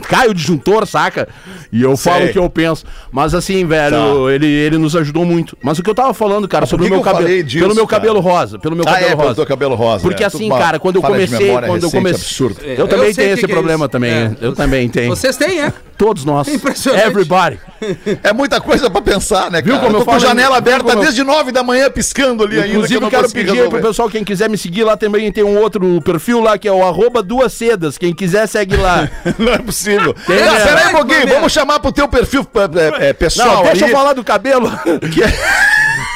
Caio 0.07 0.33
disjuntor, 0.33 0.85
saca? 0.85 1.27
E 1.71 1.81
eu 1.81 1.95
Sei. 1.97 2.11
falo 2.11 2.25
o 2.25 2.31
que 2.31 2.39
eu 2.39 2.49
penso. 2.49 2.85
Mas 3.11 3.33
assim, 3.33 3.65
velho, 3.65 3.95
Tá. 4.25 4.31
ele, 4.33 4.47
ele 4.47 4.77
nos 4.77 4.95
ajudou 4.95 5.25
muito. 5.25 5.57
Mas 5.61 5.79
o 5.79 5.83
que 5.83 5.89
eu 5.89 5.95
tava 5.95 6.13
falando, 6.13 6.47
cara, 6.47 6.65
sobre 6.65 6.85
o 6.87 6.89
meu 6.89 6.99
eu 6.99 7.03
cabelo. 7.03 7.23
falei 7.25 7.43
disso, 7.43 7.63
pelo 7.63 7.75
meu 7.75 7.87
cara? 7.87 8.01
cabelo 8.01 8.19
rosa. 8.19 8.59
Pelo 8.59 8.75
meu 8.75 8.85
Ah, 8.87 8.91
cabelo 8.91 9.05
é, 9.05 9.09
pelo 9.15 9.21
rosa. 9.23 9.35
teu 9.35 9.45
cabelo 9.45 9.75
rosa. 9.75 10.01
Porque 10.03 10.23
é. 10.23 10.27
assim, 10.27 10.49
cara, 10.49 10.79
quando 10.79 10.95
eu 10.97 11.01
comecei. 11.01 11.51
Quando 11.65 11.83
eu 11.83 11.91
comecei. 11.91 12.45
Eu 12.77 12.87
também 12.87 13.09
Eu 13.09 13.15
tenho 13.15 13.29
o 13.29 13.33
esse 13.33 13.45
é 13.45 13.47
problema 13.47 13.85
isso. 13.85 13.89
também. 13.89 14.11
É. 14.11 14.31
Eu 14.41 14.53
também 14.53 14.89
tenho. 14.89 15.09
Vocês 15.09 15.35
têm, 15.37 15.61
é? 15.61 15.73
Todos 15.97 16.23
nós. 16.23 16.47
Impressionante. 16.47 17.05
Everybody. 17.07 17.59
É 18.23 18.31
muita 18.33 18.59
coisa 18.61 18.89
pra 18.89 19.01
pensar, 19.01 19.51
né, 19.51 19.61
Viu 19.61 19.73
cara? 19.73 19.85
como 19.85 19.95
eu 19.97 19.99
eu 19.99 20.05
tô 20.05 20.11
com 20.11 20.15
a 20.15 20.19
falo, 20.19 20.27
janela 20.29 20.57
aberta 20.57 20.91
eu- 20.93 20.99
desde 21.01 21.23
nove 21.23 21.51
da 21.51 21.61
manhã 21.63 21.89
piscando 21.89 22.43
ali 22.43 22.55
ainda. 22.55 22.67
Inclusive, 22.67 22.87
que 22.87 22.93
eu 22.93 22.97
eu 22.97 23.01
não 23.01 23.09
quero 23.09 23.29
pedir 23.45 23.61
aí 23.61 23.69
pro 23.69 23.81
pessoal, 23.81 24.09
quem 24.09 24.23
quiser 24.23 24.49
me 24.49 24.57
seguir 24.57 24.83
lá 24.83 24.95
também 24.95 25.31
tem 25.31 25.43
um 25.43 25.57
outro 25.57 26.01
perfil 26.01 26.41
lá 26.41 26.57
que 26.57 26.67
é 26.67 26.71
o 26.71 26.83
arroba 26.83 27.21
duas 27.21 27.53
sedas. 27.53 27.97
Quem 27.97 28.13
quiser, 28.13 28.47
segue 28.47 28.75
lá. 28.75 29.09
Não 29.37 29.53
é 29.53 29.57
possível. 29.57 30.13
Tem, 30.13 30.35
né? 30.37 30.65
peraí 30.65 30.87
um 30.87 30.91
pouquinho, 30.91 31.19
Maneiro. 31.19 31.35
vamos 31.35 31.53
chamar 31.53 31.79
pro 31.79 31.91
teu 31.91 32.07
perfil 32.07 32.47
é, 32.99 33.09
é, 33.09 33.13
pessoal 33.13 33.57
Não, 33.57 33.63
deixa 33.63 33.85
aí. 33.85 33.91
eu 33.91 33.97
falar 33.97 34.13
do 34.13 34.23
cabelo. 34.23 34.69
Que 35.11 35.23
é- 35.23 35.33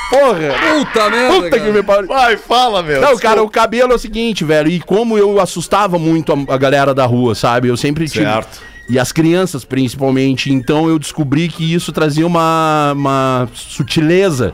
Porra. 0.09 0.53
Puta 0.75 1.09
merda, 1.09 1.33
Puta 1.33 1.59
que 1.59 1.71
me 1.71 1.81
pariu. 1.81 2.07
Vai, 2.07 2.37
fala, 2.37 2.83
meu. 2.83 3.01
Não, 3.01 3.17
cara, 3.17 3.41
o 3.41 3.49
cabelo 3.49 3.93
é 3.93 3.95
o 3.95 3.99
seguinte, 3.99 4.43
velho. 4.43 4.69
E 4.69 4.79
como 4.79 5.17
eu 5.17 5.39
assustava 5.39 5.97
muito 5.97 6.31
a, 6.31 6.53
a 6.53 6.57
galera 6.57 6.93
da 6.93 7.05
rua, 7.05 7.33
sabe? 7.33 7.67
Eu 7.67 7.75
sempre 7.75 8.07
tive. 8.07 8.25
Certo. 8.25 8.61
E 8.87 8.99
as 8.99 9.11
crianças, 9.11 9.65
principalmente. 9.65 10.51
Então 10.53 10.87
eu 10.87 10.99
descobri 10.99 11.47
que 11.47 11.73
isso 11.73 11.91
trazia 11.91 12.27
uma, 12.27 12.93
uma 12.95 13.49
sutileza. 13.53 14.53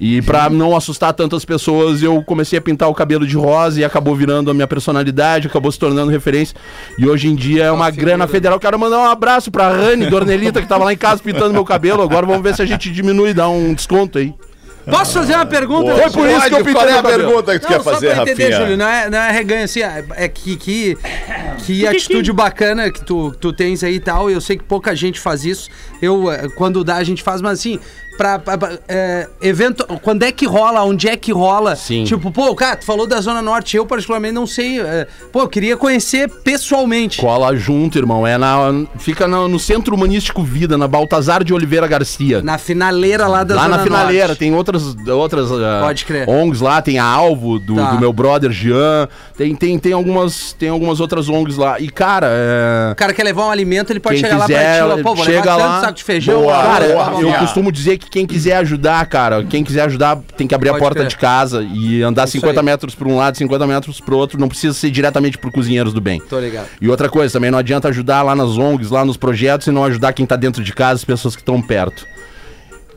E 0.00 0.22
pra 0.22 0.48
não 0.48 0.74
assustar 0.74 1.12
tantas 1.12 1.44
pessoas, 1.44 2.02
eu 2.02 2.22
comecei 2.22 2.58
a 2.58 2.62
pintar 2.62 2.88
o 2.88 2.94
cabelo 2.94 3.26
de 3.26 3.36
rosa 3.36 3.80
e 3.80 3.84
acabou 3.84 4.16
virando 4.16 4.50
a 4.50 4.54
minha 4.54 4.66
personalidade, 4.66 5.46
acabou 5.46 5.70
se 5.70 5.78
tornando 5.78 6.10
referência. 6.10 6.56
E 6.98 7.06
hoje 7.06 7.28
em 7.28 7.34
dia 7.34 7.64
é 7.64 7.70
uma 7.70 7.90
grana 7.90 8.26
federal. 8.26 8.58
Quero 8.58 8.78
mandar 8.78 8.98
um 8.98 9.04
abraço 9.04 9.50
pra 9.50 9.68
Rani 9.68 10.06
Dornelita, 10.08 10.62
que 10.62 10.66
tava 10.66 10.84
lá 10.84 10.92
em 10.92 10.96
casa 10.96 11.22
pintando 11.22 11.52
meu 11.52 11.66
cabelo. 11.66 12.02
Agora 12.02 12.24
vamos 12.24 12.42
ver 12.42 12.54
se 12.54 12.62
a 12.62 12.66
gente 12.66 12.90
diminui 12.90 13.30
e 13.30 13.34
dá 13.34 13.48
um 13.50 13.74
desconto 13.74 14.18
aí. 14.18 14.34
Posso 14.88 15.12
fazer 15.12 15.34
uma 15.34 15.46
pergunta? 15.46 15.94
Foi 15.94 16.10
por 16.10 16.28
isso 16.28 16.48
que 16.48 16.54
eu 16.54 16.64
pintei 16.64 16.88
é 16.88 16.98
a 16.98 17.02
pergunta 17.02 17.52
que 17.52 17.60
tu 17.60 17.70
Não, 17.70 17.76
quer 17.78 17.84
só 17.84 17.92
fazer, 17.92 18.14
pra 18.14 18.22
entender, 18.22 18.42
Rafinha? 18.44 18.60
Júlio, 18.60 18.76
não 18.76 18.88
é, 18.88 19.10
não 19.10 19.18
é 19.18 19.30
reganho 19.30 19.64
assim, 19.64 19.82
é 19.82 20.04
é 20.16 20.28
que, 20.28 20.56
que, 20.56 20.98
que 21.58 21.86
atitude 21.86 22.32
bacana 22.32 22.90
que 22.90 23.04
tu, 23.04 23.32
tu 23.32 23.52
tens 23.52 23.84
aí 23.84 23.96
e 23.96 24.00
tal. 24.00 24.30
Eu 24.30 24.40
sei 24.40 24.56
que 24.56 24.64
pouca 24.64 24.94
gente 24.96 25.20
faz 25.20 25.44
isso. 25.44 25.68
Eu, 26.00 26.30
eh, 26.32 26.48
quando 26.56 26.82
dá, 26.82 26.96
a 26.96 27.04
gente 27.04 27.22
faz, 27.22 27.42
mas 27.42 27.58
assim, 27.58 27.78
pra, 28.16 28.38
pra- 28.38 28.58
pra, 28.58 28.78
é, 28.88 29.28
evento, 29.42 29.84
quando 30.02 30.22
é 30.24 30.32
que 30.32 30.46
rola, 30.46 30.82
onde 30.84 31.08
é 31.08 31.16
que 31.16 31.32
rola? 31.32 31.74
Sim. 31.76 32.04
Tipo, 32.04 32.30
pô, 32.30 32.54
cara, 32.54 32.76
tu 32.76 32.84
falou 32.84 33.06
da 33.06 33.20
Zona 33.20 33.40
Norte, 33.42 33.76
eu 33.76 33.86
particularmente 33.86 34.34
não 34.34 34.46
sei. 34.46 34.80
é, 34.80 35.06
pô, 35.32 35.40
eu 35.42 35.48
queria 35.48 35.76
conhecer 35.76 36.28
pessoalmente. 36.44 37.20
Cola 37.20 37.54
junto, 37.56 37.96
irmão. 37.98 38.26
É 38.26 38.36
na, 38.36 38.56
fica 38.98 39.26
na- 39.26 39.48
no 39.48 39.58
Centro 39.58 39.94
Humanístico 39.94 40.42
Vida, 40.42 40.76
na 40.76 40.86
Baltazar 40.86 41.42
de 41.42 41.52
Oliveira 41.54 41.86
Garcia. 41.86 42.42
Na 42.42 42.58
finaleira 42.58 43.26
lá 43.26 43.42
da 43.44 43.54
lá 43.54 43.62
Zona 43.64 43.76
na 43.78 43.82
finaleira, 43.82 44.28
Norte. 44.28 44.38
tem 44.38 44.54
outras, 44.54 44.94
outras 45.08 45.50
ah, 45.52 45.80
Pode 45.84 46.04
crer. 46.04 46.28
ONGs 46.28 46.60
lá, 46.60 46.82
tem 46.82 46.98
a 46.98 47.04
Alvo, 47.04 47.58
do, 47.58 47.76
Tá. 47.76 47.92
do 47.92 48.00
meu 48.00 48.12
brother 48.12 48.50
Jean, 48.50 49.08
tem, 49.36 49.54
tem, 49.54 49.78
tem, 49.78 49.92
algumas, 49.92 50.52
tem 50.52 50.68
algumas 50.68 51.00
outras 51.00 51.28
ONGs 51.28 51.56
lá. 51.56 51.80
E, 51.80 51.88
cara, 51.88 52.28
é... 52.30 52.92
O 52.92 52.96
cara 52.96 53.12
quer 53.14 53.24
levar 53.24 53.46
um 53.46 53.50
alimento, 53.50 53.90
ele 53.92 54.00
pode 54.00 54.18
chegar 54.18 54.36
lá 54.38 54.46
quiser, 54.46 54.84
pra 54.84 54.96
ti, 54.96 55.02
pô, 55.02 55.14
vou 55.14 55.24
chega 55.24 55.40
levar 55.54 55.56
lá. 55.56 55.80
saco 55.80 55.94
de 55.94 56.04
feijão. 56.04 56.40
Boa, 56.42 56.62
Cara, 56.62 56.86
blá, 56.88 57.12
eu 57.20 57.28
blá. 57.28 57.38
costumo 57.38 57.70
dizer 57.72 57.98
que 57.98 58.09
quem 58.10 58.26
quiser 58.26 58.56
ajudar, 58.56 59.04
cara, 59.06 59.44
quem 59.44 59.62
quiser 59.62 59.82
ajudar 59.82 60.16
tem 60.36 60.46
que 60.46 60.54
abrir 60.54 60.70
Pode 60.70 60.78
a 60.78 60.82
porta 60.82 60.98
crer. 61.00 61.08
de 61.08 61.16
casa 61.16 61.62
e 61.62 62.02
andar 62.02 62.24
Isso 62.24 62.32
50 62.32 62.60
aí. 62.60 62.64
metros 62.64 62.94
para 62.94 63.08
um 63.08 63.16
lado, 63.16 63.36
50 63.38 63.66
metros 63.66 64.00
pro 64.00 64.16
outro. 64.16 64.38
Não 64.38 64.48
precisa 64.48 64.74
ser 64.74 64.90
diretamente 64.90 65.38
por 65.38 65.52
cozinheiros 65.52 65.92
do 65.92 66.00
bem. 66.00 66.20
Tô 66.20 66.40
ligado. 66.40 66.66
E 66.80 66.88
outra 66.88 67.08
coisa, 67.08 67.32
também 67.32 67.50
não 67.50 67.58
adianta 67.58 67.88
ajudar 67.88 68.22
lá 68.22 68.34
nas 68.34 68.58
ONGs, 68.58 68.90
lá 68.90 69.04
nos 69.04 69.16
projetos 69.16 69.68
e 69.68 69.70
não 69.70 69.84
ajudar 69.84 70.12
quem 70.12 70.26
tá 70.26 70.34
dentro 70.36 70.64
de 70.64 70.72
casa, 70.72 70.94
as 70.94 71.04
pessoas 71.04 71.36
que 71.36 71.42
estão 71.42 71.62
perto. 71.62 72.04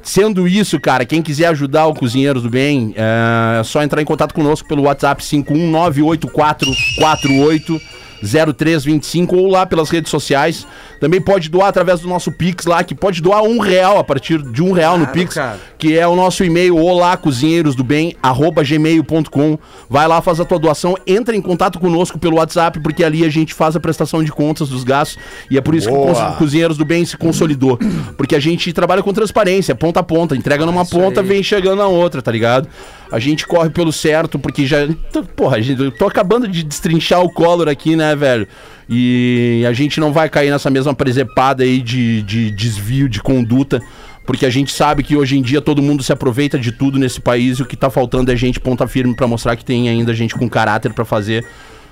Sendo 0.02 0.48
isso, 0.48 0.80
cara, 0.82 1.06
quem 1.06 1.22
quiser 1.22 1.46
ajudar 1.48 1.86
o 1.86 1.94
Cozinheiros 1.94 2.44
do 2.44 2.50
Bem, 2.50 2.94
é 2.98 3.62
só 3.64 3.82
entrar 3.82 4.02
em 4.02 4.06
contato 4.06 4.34
conosco 4.34 4.68
pelo 4.68 4.84
WhatsApp 4.84 5.24
5198448 5.24 7.80
0325 8.24 9.36
ou 9.36 9.48
lá 9.48 9.66
pelas 9.66 9.90
redes 9.90 10.10
sociais. 10.10 10.66
Também 11.00 11.20
pode 11.22 11.50
doar 11.50 11.68
através 11.68 12.00
do 12.00 12.08
nosso 12.08 12.32
Pix 12.32 12.66
lá, 12.66 12.84
que 12.84 12.96
pode 12.96 13.22
doar 13.22 13.44
um 13.44 13.60
real 13.60 13.98
a 14.00 14.04
partir 14.04 14.42
de 14.42 14.64
um 14.64 14.72
real 14.72 14.98
no 14.98 15.06
Claro, 15.06 15.20
Pix, 15.20 15.34
cara. 15.36 15.60
que 15.78 15.98
é 15.98 16.08
o 16.08 16.16
nosso 16.16 16.44
e-mail 16.44 16.78
olá 16.78 17.16
cozinheiros 17.18 17.76
do 17.76 17.84
bem 17.84 18.16
arroba 18.24 18.64
gmail.com. 18.64 19.58
Vai 19.90 20.08
lá, 20.08 20.22
faz 20.22 20.40
a 20.40 20.46
tua 20.46 20.58
doação, 20.58 20.96
entra 21.06 21.36
em 21.36 21.42
contato 21.42 21.80
conosco 21.80 22.18
pelo 22.18 22.38
WhatsApp, 22.38 22.80
porque 22.80 23.04
ali 23.04 23.26
a 23.26 23.30
gente 23.30 23.54
faz 23.54 23.76
a 23.76 23.80
prestação 23.80 24.24
de 24.24 24.32
contas 24.32 24.70
dos 24.70 24.84
gastos 24.84 25.18
e 25.50 25.58
é 25.58 25.62
por 25.62 25.76
isso 25.76 25.88
que 25.90 25.94
o 25.94 25.98
Boa. 25.98 26.32
Cozinheiros 26.34 26.78
do 26.78 26.86
Bem 26.86 27.06
se 27.06 27.18
consolidou. 27.18 27.78
Porque 28.16 28.36
a 28.36 28.40
gente 28.40 28.72
trabalha 28.72 29.04
com 29.04 29.12
transparência, 29.14 29.76
ponta 29.76 30.00
a 30.00 30.04
ponta, 30.04 30.36
entrega 30.36 30.66
numa 30.66 30.86
ponta, 30.86 31.22
aí. 31.22 31.28
vem 31.28 31.44
chegando 31.44 31.78
na 31.80 31.88
outra, 31.88 32.22
tá 32.22 32.32
ligado? 32.32 32.68
A 33.14 33.20
gente 33.20 33.46
corre 33.46 33.70
pelo 33.70 33.94
certo, 33.94 34.40
porque 34.40 34.66
já. 34.66 34.88
Porra, 35.36 35.60
eu 35.60 35.92
tô 35.92 36.08
acabando 36.08 36.48
de 36.48 36.64
destrinchar 36.64 37.22
o 37.22 37.32
Collor 37.32 37.68
aqui, 37.68 37.96
né, 37.96 38.16
velho? 38.16 38.48
E 38.90 39.64
a 39.70 39.72
gente 39.72 40.00
não 40.00 40.12
vai 40.12 40.28
cair 40.28 40.50
nessa 40.50 40.68
mesma 40.72 40.96
presepada 40.96 41.64
aí 41.64 41.80
de, 41.80 42.24
de 42.24 42.50
desvio 42.50 43.08
de 43.08 43.22
conduta. 43.22 43.80
Porque 44.26 44.48
a 44.48 44.50
gente 44.50 44.74
sabe 44.74 45.04
que 45.04 45.16
hoje 45.16 45.38
em 45.38 45.44
dia 45.44 45.62
todo 45.62 45.80
mundo 45.80 46.02
se 46.02 46.12
aproveita 46.12 46.58
de 46.58 46.72
tudo 46.72 46.98
nesse 46.98 47.22
país 47.22 47.60
e 47.60 47.62
o 47.62 47.68
que 47.68 47.78
tá 47.78 47.88
faltando 47.88 48.32
é 48.32 48.36
gente 48.36 48.60
ponta 48.60 48.88
firme 48.88 49.16
pra 49.16 49.28
mostrar 49.28 49.56
que 49.56 49.64
tem 49.64 49.90
ainda 49.90 50.12
gente 50.12 50.34
com 50.34 50.50
caráter 50.50 50.92
pra 50.92 51.06
fazer. 51.06 51.46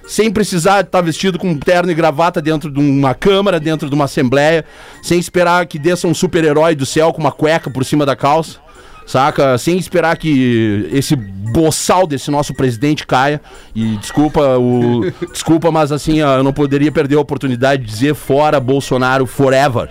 Sem 0.08 0.32
precisar 0.32 0.82
estar 0.82 1.02
vestido 1.02 1.38
com 1.38 1.56
terno 1.56 1.92
e 1.92 1.94
gravata 1.94 2.42
dentro 2.42 2.72
de 2.72 2.80
uma 2.80 3.14
câmara, 3.14 3.60
dentro 3.60 3.88
de 3.88 3.94
uma 3.94 4.06
assembleia, 4.06 4.66
sem 5.04 5.20
esperar 5.20 5.68
que 5.68 5.78
desça 5.78 6.08
um 6.08 6.16
super-herói 6.16 6.74
do 6.74 6.86
céu 6.86 7.14
com 7.14 7.22
uma 7.22 7.32
cueca 7.32 7.70
por 7.70 7.86
cima 7.86 8.08
da 8.08 8.16
calça, 8.16 8.58
saca? 9.06 9.58
Sem 9.58 9.78
esperar 9.78 10.18
que 10.18 10.90
esse 10.92 11.16
boçal 11.16 12.08
desse 12.08 12.32
nosso 12.32 12.54
presidente 12.54 13.06
caia. 13.06 13.42
E 13.76 13.98
desculpa, 13.98 14.58
o, 14.58 15.12
desculpa, 15.32 15.72
mas 15.72 15.92
assim, 15.92 16.22
ó, 16.22 16.38
eu 16.38 16.44
não 16.44 16.54
poderia 16.54 16.92
perder 16.92 17.16
a 17.16 17.22
oportunidade 17.22 17.84
de 17.84 17.90
dizer 17.90 18.16
fora 18.16 18.60
Bolsonaro 18.60 19.26
forever. 19.26 19.90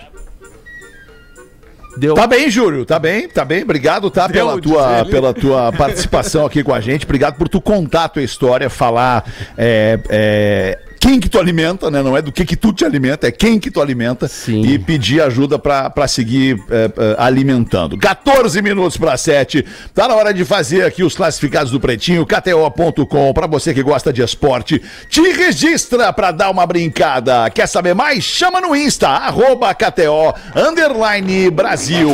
Deu. 1.97 2.13
Tá 2.13 2.25
bem, 2.25 2.49
Júlio, 2.49 2.85
tá 2.85 2.97
bem, 2.97 3.27
tá 3.27 3.43
bem. 3.43 3.63
Obrigado, 3.63 4.09
tá, 4.09 4.29
pela 4.29 4.59
tua, 4.59 5.05
pela 5.05 5.33
tua 5.35 5.71
participação 5.73 6.45
aqui 6.45 6.63
com 6.63 6.73
a 6.73 6.79
gente. 6.79 7.03
Obrigado 7.03 7.35
por 7.35 7.49
tu 7.49 7.59
contar 7.59 8.05
a 8.05 8.09
tua 8.09 8.23
história, 8.23 8.69
falar 8.69 9.25
é, 9.57 9.99
é, 10.09 10.79
quem 11.01 11.19
que 11.19 11.27
tu 11.27 11.39
alimenta, 11.39 11.89
né? 11.89 12.03
Não 12.03 12.15
é 12.15 12.21
do 12.21 12.31
que 12.31 12.45
que 12.45 12.55
tu 12.55 12.71
te 12.71 12.85
alimenta, 12.85 13.27
é 13.27 13.31
quem 13.31 13.59
que 13.59 13.71
tu 13.71 13.81
alimenta. 13.81 14.27
Sim. 14.27 14.61
E 14.61 14.77
pedir 14.77 15.19
ajuda 15.19 15.57
pra, 15.57 15.89
pra 15.89 16.07
seguir 16.07 16.61
é, 16.69 16.91
é, 16.95 17.15
alimentando. 17.17 17.97
14 17.97 18.61
minutos 18.61 18.97
para 18.97 19.17
7. 19.17 19.65
Tá 19.95 20.07
na 20.07 20.13
hora 20.13 20.31
de 20.31 20.45
fazer 20.45 20.85
aqui 20.85 21.03
os 21.03 21.15
classificados 21.15 21.71
do 21.71 21.79
Pretinho, 21.79 22.23
KTO.com, 22.23 23.33
pra 23.33 23.47
você 23.47 23.73
que 23.73 23.81
gosta 23.81 24.13
de 24.13 24.21
esporte. 24.21 24.79
Te 25.09 25.21
registra 25.21 26.13
pra 26.13 26.31
dar 26.31 26.51
uma 26.51 26.67
brincada. 26.67 27.49
Quer 27.49 27.67
saber 27.67 27.95
mais? 27.95 28.23
Chama 28.23 28.61
no 28.61 28.75
Insta, 28.75 29.09
arroba 29.09 29.73
KTO, 29.73 30.35
underline 30.55 31.49
Brasil. 31.49 32.09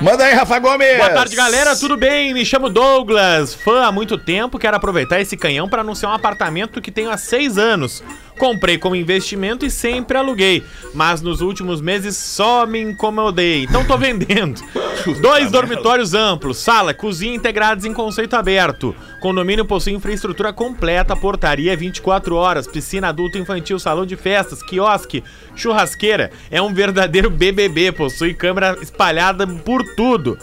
Manda 0.00 0.24
aí, 0.24 0.34
Rafa 0.34 0.58
Gomes. 0.58 0.96
Boa 0.98 1.10
tarde, 1.10 1.34
galera. 1.34 1.74
Tudo 1.74 1.96
bem? 1.96 2.03
Me 2.04 2.44
chamo 2.44 2.68
Douglas. 2.68 3.54
Fã 3.54 3.84
há 3.84 3.90
muito 3.90 4.18
tempo. 4.18 4.58
Quero 4.58 4.76
aproveitar 4.76 5.22
esse 5.22 5.38
canhão 5.38 5.66
para 5.66 5.80
anunciar 5.80 6.12
um 6.12 6.14
apartamento 6.14 6.82
que 6.82 6.92
tenho 6.92 7.10
há 7.10 7.16
seis 7.16 7.56
anos. 7.56 8.04
Comprei 8.38 8.76
como 8.76 8.94
investimento 8.94 9.64
e 9.64 9.70
sempre 9.70 10.18
aluguei. 10.18 10.62
Mas 10.92 11.22
nos 11.22 11.40
últimos 11.40 11.80
meses 11.80 12.14
só 12.14 12.66
me 12.66 12.78
incomodei. 12.78 13.64
Então 13.64 13.86
tô 13.86 13.96
vendendo. 13.96 14.60
Dois 15.22 15.50
dormitórios 15.50 16.12
amplos, 16.12 16.58
sala, 16.58 16.92
cozinha 16.92 17.34
integrados 17.34 17.86
em 17.86 17.94
conceito 17.94 18.34
aberto. 18.34 18.94
Condomínio 19.22 19.64
possui 19.64 19.94
infraestrutura 19.94 20.52
completa, 20.52 21.16
portaria 21.16 21.74
24 21.74 22.36
horas, 22.36 22.66
piscina 22.66 23.08
adulto 23.08 23.38
infantil, 23.38 23.78
salão 23.78 24.04
de 24.04 24.14
festas, 24.14 24.62
quiosque, 24.62 25.24
churrasqueira. 25.56 26.30
É 26.50 26.60
um 26.60 26.74
verdadeiro 26.74 27.30
BBB, 27.30 27.92
possui 27.92 28.34
câmera 28.34 28.76
espalhada 28.82 29.46
por 29.46 29.82
tudo. 29.96 30.36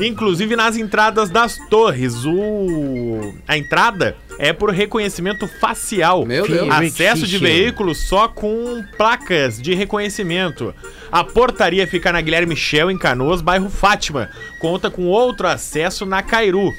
Inclusive 0.00 0.56
nas 0.56 0.76
entradas 0.76 1.30
das 1.30 1.58
torres. 1.68 2.24
O... 2.24 3.34
A 3.46 3.56
entrada 3.56 4.16
é 4.38 4.52
por 4.52 4.70
reconhecimento 4.70 5.46
facial. 5.46 6.24
Meu 6.24 6.46
Deus. 6.46 6.68
Acesso 6.70 7.26
de 7.26 7.38
veículos 7.38 7.98
só 7.98 8.28
com 8.28 8.84
placas 8.96 9.60
de 9.60 9.74
reconhecimento. 9.74 10.74
A 11.10 11.24
portaria 11.24 11.86
fica 11.86 12.12
na 12.12 12.20
Guilherme 12.20 12.50
Michel, 12.50 12.90
em 12.90 12.98
Canoas, 12.98 13.40
bairro 13.40 13.70
Fátima. 13.70 14.30
Conta 14.58 14.90
com 14.90 15.06
outro 15.06 15.46
acesso 15.46 16.04
na 16.04 16.22
Cairu. 16.22 16.72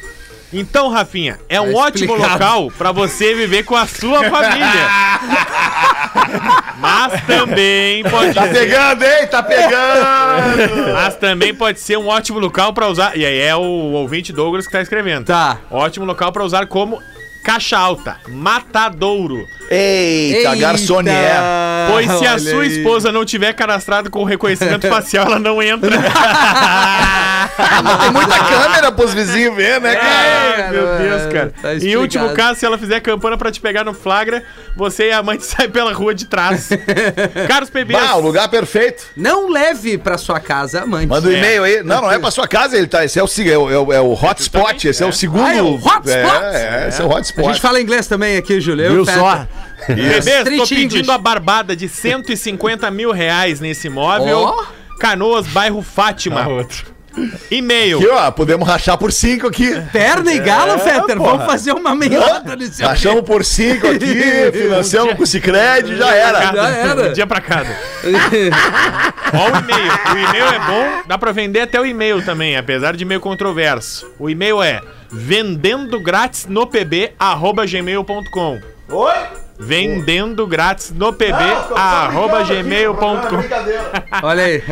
Então, 0.54 0.88
Rafinha, 0.90 1.38
é 1.50 1.60
um 1.60 1.74
Tá 1.74 1.80
ótimo 1.80 2.06
explicado. 2.16 2.34
local 2.34 2.72
pra 2.78 2.92
você 2.94 3.34
viver 3.36 3.64
com 3.64 3.76
a 3.76 3.86
sua 3.86 4.24
família. 4.30 4.90
Mas 6.80 7.22
também 7.26 8.04
pode 8.04 8.34
Tá 8.34 8.44
ser 8.44 8.54
pegando, 8.54 9.04
hein? 9.04 9.28
Tá 9.28 9.44
pegando! 9.44 10.94
mas 10.94 11.16
também 11.16 11.54
pode 11.54 11.80
ser 11.80 11.98
um 11.98 12.08
ótimo 12.08 12.40
local 12.40 12.72
pra 12.74 12.88
usar. 12.88 13.18
E 13.18 13.26
aí 13.26 13.40
é 13.40 13.56
o 13.56 13.62
ouvinte 13.62 14.32
Douglas 14.32 14.66
que 14.66 14.72
tá 14.72 14.82
escrevendo. 14.82 15.26
Tá. 15.26 15.58
Ótimo 15.70 16.06
local 16.06 16.32
pra 16.32 16.44
usar 16.44 16.66
como 16.68 17.02
caixa 17.48 17.78
alta, 17.78 18.18
matadouro. 18.28 19.48
Eita, 19.72 20.54
garçonier. 20.58 21.16
Pois 21.90 22.06
se 22.06 22.26
a 22.28 22.32
Olha 22.32 22.40
sua 22.40 22.64
aí. 22.64 22.68
esposa 22.78 23.10
não 23.10 23.24
tiver 23.24 23.54
cadastrado 23.54 24.10
com 24.12 24.26
reconhecimento 24.26 24.86
facial, 24.90 25.26
ela 25.28 25.40
não 25.40 25.64
entra. 25.64 25.92
Tem 28.02 28.12
muita 28.12 28.38
câmera 28.44 28.92
pros 28.92 29.14
vizinhos 29.14 29.56
ver, 29.56 29.80
né, 29.80 29.96
cara? 29.96 30.64
Ai, 30.66 30.72
meu 30.72 30.98
Deus, 30.98 31.34
cara. 31.34 31.54
Tá 31.62 31.76
em 31.76 31.96
último 31.96 32.30
caso, 32.34 32.60
se 32.60 32.66
ela 32.66 32.78
fizer 32.78 33.00
campana 33.00 33.38
pra 33.38 33.50
te 33.52 33.62
pegar 33.62 33.86
no 33.86 33.94
flagra, 33.94 34.44
você 34.76 35.08
e 35.08 35.12
a 35.14 35.24
mãe 35.24 35.40
saem 35.42 35.70
pela 35.70 35.94
rua 35.94 36.14
de 36.14 36.26
trás. 36.26 36.70
Caros 37.48 37.70
bebês. 37.70 37.98
Bah, 38.00 38.16
o 38.16 38.20
lugar 38.22 38.50
perfeito. 38.50 39.06
Não 39.16 39.50
leve 39.50 39.98
pra 39.98 40.18
sua 40.18 40.40
casa 40.42 40.82
amante. 40.82 41.08
Manda 41.08 41.30
um 41.30 41.32
e-mail 41.32 41.64
aí. 41.64 41.82
Não, 41.84 42.02
não 42.02 42.12
é 42.12 42.20
pra 42.20 42.30
sua 42.32 42.48
casa, 42.48 42.78
ele 42.78 42.88
tá. 42.88 43.06
Esse 43.06 43.18
é 43.20 43.24
o, 43.24 43.28
é 43.50 43.58
o, 43.58 43.72
é 43.72 43.80
o- 43.80 43.94
é 43.94 44.02
o 44.02 44.12
hotspot, 44.14 44.88
esse 44.88 45.02
é 45.02 45.06
o 45.06 45.12
segundo. 45.14 45.46
Ah, 45.46 45.56
é 45.56 45.62
o 45.62 45.76
hotspot? 45.76 46.10
É, 46.10 46.84
é, 46.84 46.88
esse 46.90 47.02
é 47.02 47.06
o 47.06 47.10
A 47.38 47.44
gente 47.44 47.62
fala 47.62 47.80
inglês 47.80 48.08
também 48.08 48.38
aqui, 48.38 48.60
Júlio. 48.60 48.86
E 48.86 48.90
Viu 48.90 49.06
só? 49.06 49.48
Street 50.18 50.70
pedindo 50.70 51.12
a 51.12 51.18
barbada 51.18 51.76
de 51.76 51.88
150 51.88 52.90
mil 52.92 53.12
reais 53.12 53.60
nesse 53.60 53.88
imóvel. 53.88 54.40
Ó. 54.40 54.66
Canoas, 55.00 55.46
bairro 55.48 55.82
Fátima. 55.82 56.46
E-mail. 57.50 57.98
Aqui, 57.98 58.08
ó, 58.08 58.32
podemos 58.32 58.68
rachar 58.68 58.98
por 58.98 59.12
cinco 59.12 59.48
aqui. 59.48 59.80
Perna 59.92 60.34
e 60.34 60.40
galo, 60.40 60.80
Fetter. 60.80 61.18
Vamos 61.18 61.46
fazer 61.46 61.72
uma 61.72 61.96
meiota 61.96 62.56
nesse 62.56 62.84
Rachamos 62.84 63.22
por 63.24 63.44
cinco 63.44 63.88
aqui, 63.88 64.52
financiamos 64.52 65.16
com 65.16 65.24
o 65.24 65.28
Cicred, 65.28 65.98
já 65.98 66.16
era. 66.16 66.42
Já 66.54 66.70
era. 66.70 67.10
Um 67.10 67.14
dia 67.14 67.28
pra 67.28 67.42
cada. 67.42 67.70
Ó 69.34 69.46
o 69.46 69.58
e-mail. 69.60 69.92
O 70.14 70.18
e-mail 70.18 70.46
é 70.46 70.60
bom, 70.60 71.04
dá 71.08 71.18
pra 71.18 71.32
vender 71.32 71.62
até 71.62 71.80
o 71.80 71.86
e-mail 71.86 72.24
também, 72.24 72.58
apesar 72.58 72.96
de 72.96 73.06
meio 73.06 73.20
controverso. 73.20 74.10
O 74.20 74.30
e-mail 74.30 74.62
é 74.62 74.82
vendendo 75.12 76.00
grátis 76.02 76.46
no 76.46 76.68
pb 76.68 77.14
arroba 77.18 77.66
gmail.com. 77.66 78.60
Oi? 78.90 79.47
Vendendo 79.60 80.46
grátis 80.46 80.92
no 80.92 81.12
pb 81.12 81.34
arroba 81.76 82.44
gmail.com. 82.44 83.08
Olha 84.22 84.44
aí. 84.44 84.64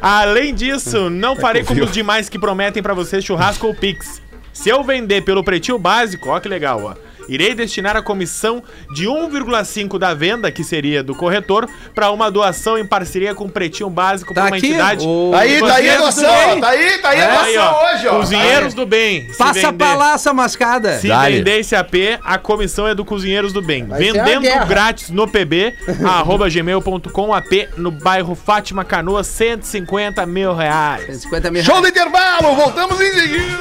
Além 0.00 0.54
disso, 0.54 1.10
não 1.10 1.36
farei 1.36 1.62
como 1.62 1.84
os 1.84 1.92
demais 1.92 2.28
que 2.28 2.38
prometem 2.38 2.82
pra 2.82 2.94
vocês 2.94 3.24
churrasco 3.24 3.66
ou 3.66 3.74
pix. 3.74 4.22
Se 4.52 4.68
eu 4.68 4.82
vender 4.82 5.22
pelo 5.22 5.44
pretinho 5.44 5.78
básico, 5.78 6.30
ó 6.30 6.40
que 6.40 6.48
legal, 6.48 6.82
ó. 6.84 7.09
Irei 7.30 7.54
destinar 7.54 7.96
a 7.96 8.02
comissão 8.02 8.62
de 8.94 9.06
1,5 9.06 9.98
da 9.98 10.12
venda, 10.12 10.50
que 10.50 10.64
seria 10.64 11.02
do 11.02 11.14
corretor, 11.14 11.68
pra 11.94 12.10
uma 12.10 12.30
doação 12.30 12.76
em 12.76 12.84
parceria 12.84 13.34
com 13.34 13.44
o 13.44 13.48
Pretinho 13.48 13.88
Básico 13.88 14.34
Tá 14.34 14.42
pra 14.42 14.50
uma 14.50 14.56
aqui. 14.56 14.66
entidade. 14.66 15.06
o- 15.06 15.32
Aí, 15.34 15.60
tá 15.60 15.74
aí 15.76 15.88
a 15.90 15.96
Cozinheiros 15.98 16.14
do 16.16 16.22
noção, 16.22 16.30
bem. 16.48 16.56
ó, 16.56 16.60
tá 16.60 16.68
aí, 16.68 16.98
tá 16.98 17.08
aí 17.10 17.20
a 17.20 17.24
É, 17.24 17.30
aí, 17.38 17.56
noção 17.56 17.72
ó, 17.74 17.94
hoje, 17.94 18.08
ó. 18.08 18.16
Cozinheiros 18.18 18.74
do 18.74 18.86
Bem. 18.86 19.28
Passa 19.38 19.52
vender- 19.54 19.72
pra 19.78 19.94
lá 19.94 20.14
essa 20.14 20.32
mascada. 20.34 20.98
Se 20.98 21.08
Dale. 21.08 21.36
vender 21.38 21.58
esse 21.60 21.76
AP, 21.76 22.18
a 22.24 22.36
comissão 22.38 22.86
é 22.88 22.94
do 22.94 23.04
Cozinheiros 23.04 23.52
do 23.52 23.62
Bem. 23.62 23.84
uma 23.84 23.96
Vendendo 23.96 24.66
grátis 24.66 25.10
no 25.10 25.28
PB, 25.28 25.74
arroba 26.04 26.48
gmail.com, 26.48 27.32
AP 27.32 27.68
no 27.76 27.90
bairro 27.90 28.34
Fátima 28.34 28.84
Canoa, 28.84 29.22
150 29.22 30.26
mil 30.26 30.54
reais. 30.54 31.20
50 31.22 31.50
mil 31.50 31.62
Show 31.62 31.80
do 31.80 31.88
intervalo, 31.88 32.54
voltamos 32.56 33.00
em 33.00 33.12
seguida. 33.12 33.58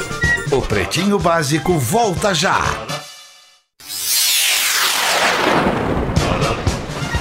O 0.52 0.62
Pretinho 0.62 1.20
Básico 1.20 1.78
volta 1.78 2.34
já. 2.34 2.60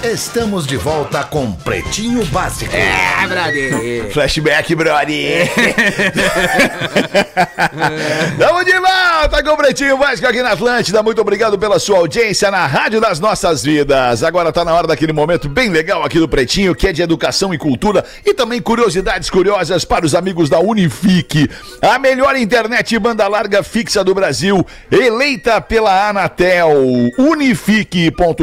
Estamos 0.03 0.67
de 0.67 0.77
volta 0.77 1.25
com 1.25 1.53
Pretinho 1.53 2.25
Básico. 2.27 2.73
Ah, 2.75 3.27
brother. 3.27 4.11
Flashback, 4.13 4.75
brother. 4.75 5.49
Tamo 8.39 8.65
de 8.65 8.79
volta 8.81 9.08
com 9.19 9.51
o 9.51 9.57
Pretinho 9.57 9.99
Básico 9.99 10.29
aqui 10.29 10.43
na 10.43 10.53
Atlântida. 10.53 11.03
Muito 11.03 11.21
obrigado 11.21 11.59
pela 11.59 11.81
sua 11.81 11.99
audiência 11.99 12.53
na 12.53 12.67
Rádio 12.67 13.01
das 13.01 13.19
Nossas 13.19 13.65
Vidas. 13.65 14.23
Agora 14.23 14.53
tá 14.53 14.65
na 14.65 14.73
hora 14.73 14.87
daquele 14.87 15.13
momento 15.13 15.49
bem 15.49 15.71
legal 15.71 16.05
aqui 16.05 16.21
do 16.21 16.29
Pretinho, 16.29 16.75
que 16.75 16.87
é 16.87 16.93
de 16.93 17.03
educação 17.03 17.53
e 17.53 17.59
cultura 17.59 18.05
e 18.25 18.33
também 18.33 18.63
curiosidades 18.63 19.29
curiosas 19.29 19.85
para 19.85 20.07
os 20.07 20.15
amigos 20.15 20.49
da 20.49 20.61
Unifique. 20.61 21.51
A 21.83 21.99
melhor 21.99 22.37
internet 22.37 22.95
e 22.95 22.99
banda 22.99 23.27
larga 23.27 23.63
fixa 23.65 24.05
do 24.05 24.15
Brasil, 24.15 24.65
eleita 24.91 25.61
pela 25.61 26.09
Anatel. 26.09 26.71
Unifique.com.br 27.19 28.39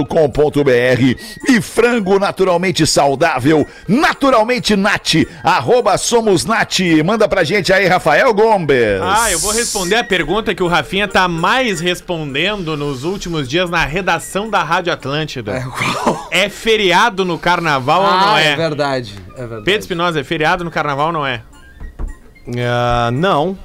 e 1.50 1.62
frango 1.62 2.20
naturalmente 2.20 2.86
saudável, 2.86 3.66
naturalmente 3.88 4.76
Nat, 4.76 5.16
arroba 5.42 5.98
somos 5.98 6.44
Nat. 6.44 6.80
Manda 7.04 7.28
pra 7.30 7.46
gente 7.46 7.72
aí, 7.72 7.88
Rafael 7.88 8.34
Gomes. 8.34 9.02
Ah, 9.02 9.32
eu 9.32 9.40
vou 9.40 9.52
responder 9.52 9.96
a 9.96 10.04
pergunta 10.04 10.54
que 10.54 10.64
o 10.64 10.65
Rafinha 10.68 11.08
tá 11.08 11.28
mais 11.28 11.80
respondendo 11.80 12.76
nos 12.78 13.04
últimos 13.04 13.48
dias 13.48 13.70
na 13.70 13.84
redação 13.86 14.50
da 14.50 14.64
Rádio 14.64 14.92
Atlântida. 14.94 15.64
É 16.32 16.50
feriado 16.50 17.24
no 17.26 17.38
carnaval 17.40 18.02
ou 18.04 18.12
não 18.12 18.34
Ah, 18.36 18.42
é? 18.42 18.52
é 18.52 18.56
verdade. 18.56 19.16
É 19.36 19.40
verdade. 19.42 19.64
Pedro 19.66 19.80
Espinosa, 19.82 20.20
é 20.20 20.24
feriado 20.24 20.64
no 20.64 20.72
carnaval 20.72 21.08
ou 21.08 21.14
não 21.14 21.26
é? 21.26 21.42
Ah, 22.68 23.10
não, 23.12 23.58